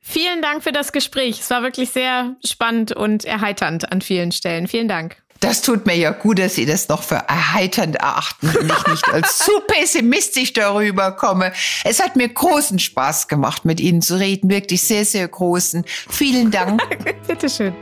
Vielen 0.00 0.40
Dank 0.40 0.62
für 0.62 0.72
das 0.72 0.92
Gespräch. 0.92 1.40
Es 1.40 1.50
war 1.50 1.62
wirklich 1.62 1.90
sehr 1.90 2.36
spannend 2.44 2.92
und 2.92 3.24
erheiternd 3.24 3.92
an 3.92 4.00
vielen 4.00 4.32
Stellen. 4.32 4.66
Vielen 4.66 4.88
Dank. 4.88 5.22
Das 5.40 5.62
tut 5.62 5.86
mir 5.86 5.96
ja 5.96 6.10
gut, 6.10 6.38
dass 6.38 6.56
Sie 6.56 6.66
das 6.66 6.88
noch 6.88 7.02
für 7.02 7.16
erheiternd 7.16 7.96
erachten 7.96 8.48
und 8.48 8.72
ich 8.72 8.86
nicht 8.86 9.08
als 9.08 9.38
zu 9.38 9.52
pessimistisch 9.68 10.52
darüber 10.52 11.12
komme. 11.12 11.52
Es 11.84 12.02
hat 12.02 12.16
mir 12.16 12.28
großen 12.28 12.78
Spaß 12.78 13.28
gemacht, 13.28 13.64
mit 13.64 13.80
Ihnen 13.80 14.02
zu 14.02 14.18
reden. 14.18 14.50
Wirklich 14.50 14.82
sehr, 14.82 15.04
sehr 15.04 15.28
großen. 15.28 15.84
Vielen 16.10 16.50
Dank. 16.50 16.82
Bitteschön. 17.26 17.74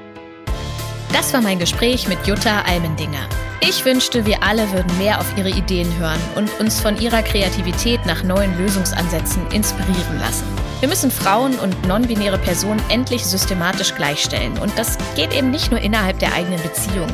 Das 1.13 1.33
war 1.33 1.41
mein 1.41 1.59
Gespräch 1.59 2.09
mit 2.09 2.27
Jutta 2.27 2.63
Almendinger. 2.63 3.27
Ich 3.61 3.85
wünschte, 3.87 4.27
wir 4.27 4.43
alle 4.43 4.71
würden 4.73 4.99
mehr 4.99 5.19
auf 5.19 5.27
ihre 5.39 5.49
Ideen 5.49 5.89
hören 5.99 6.21
und 6.35 6.61
uns 6.61 6.81
von 6.81 7.01
ihrer 7.01 7.23
Kreativität 7.23 8.05
nach 8.05 8.23
neuen 8.23 8.57
Lösungsansätzen 8.59 9.51
inspirieren 9.51 10.19
lassen. 10.19 10.66
Wir 10.81 10.89
müssen 10.89 11.11
Frauen 11.11 11.59
und 11.59 11.87
non-binäre 11.87 12.39
Personen 12.39 12.83
endlich 12.91 13.24
systematisch 13.24 13.95
gleichstellen. 13.95 14.59
Und 14.59 14.77
das 14.79 14.99
geht 15.14 15.35
eben 15.35 15.51
nicht 15.51 15.70
nur 15.70 15.81
innerhalb 15.81 16.18
der 16.18 16.35
eigenen 16.35 16.62
Beziehung, 16.62 17.09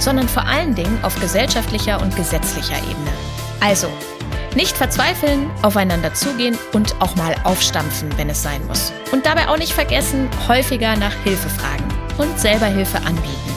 sondern 0.00 0.28
vor 0.28 0.44
allen 0.46 0.74
Dingen 0.74 0.98
auf 1.02 1.18
gesellschaftlicher 1.20 2.00
und 2.02 2.16
gesetzlicher 2.16 2.76
Ebene. 2.78 3.12
Also, 3.60 3.88
nicht 4.56 4.76
verzweifeln, 4.76 5.50
aufeinander 5.62 6.14
zugehen 6.14 6.58
und 6.72 7.00
auch 7.00 7.14
mal 7.16 7.34
aufstampfen, 7.44 8.08
wenn 8.16 8.30
es 8.30 8.42
sein 8.42 8.64
muss. 8.66 8.92
Und 9.12 9.26
dabei 9.26 9.48
auch 9.48 9.58
nicht 9.58 9.72
vergessen, 9.72 10.28
häufiger 10.48 10.96
nach 10.96 11.14
Hilfe 11.24 11.48
fragen 11.48 11.88
und 12.18 12.38
selber 12.38 12.66
Hilfe 12.66 12.98
anbieten. 12.98 13.53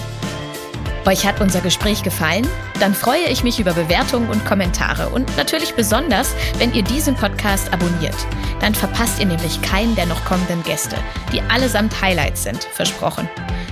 Euch 1.08 1.26
hat 1.26 1.40
unser 1.40 1.62
Gespräch 1.62 2.04
gefallen? 2.04 2.46
Dann 2.82 2.94
freue 2.94 3.28
ich 3.30 3.42
mich 3.42 3.62
über 3.62 3.72
Bewertungen 3.72 4.30
und 4.30 4.44
Kommentare 4.44 5.08
und 5.08 5.38
natürlich 5.38 5.74
besonders, 5.74 6.36
wenn 6.58 6.74
ihr 6.74 6.84
diesen 6.84 7.16
Podcast 7.16 7.72
abonniert. 7.72 8.18
Dann 8.60 8.76
verpasst 8.76 9.22
ihr 9.22 9.26
nämlich 9.26 9.62
keinen 9.62 9.96
der 9.96 10.06
noch 10.06 10.26
kommenden 10.26 10.62
Gäste, 10.64 10.98
die 11.32 11.40
allesamt 11.44 12.02
Highlights 12.02 12.44
sind, 12.44 12.62
versprochen. 12.62 13.30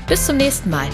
Bis 0.08 0.26
zum 0.26 0.38
nächsten 0.38 0.70
Mal. 0.70 0.88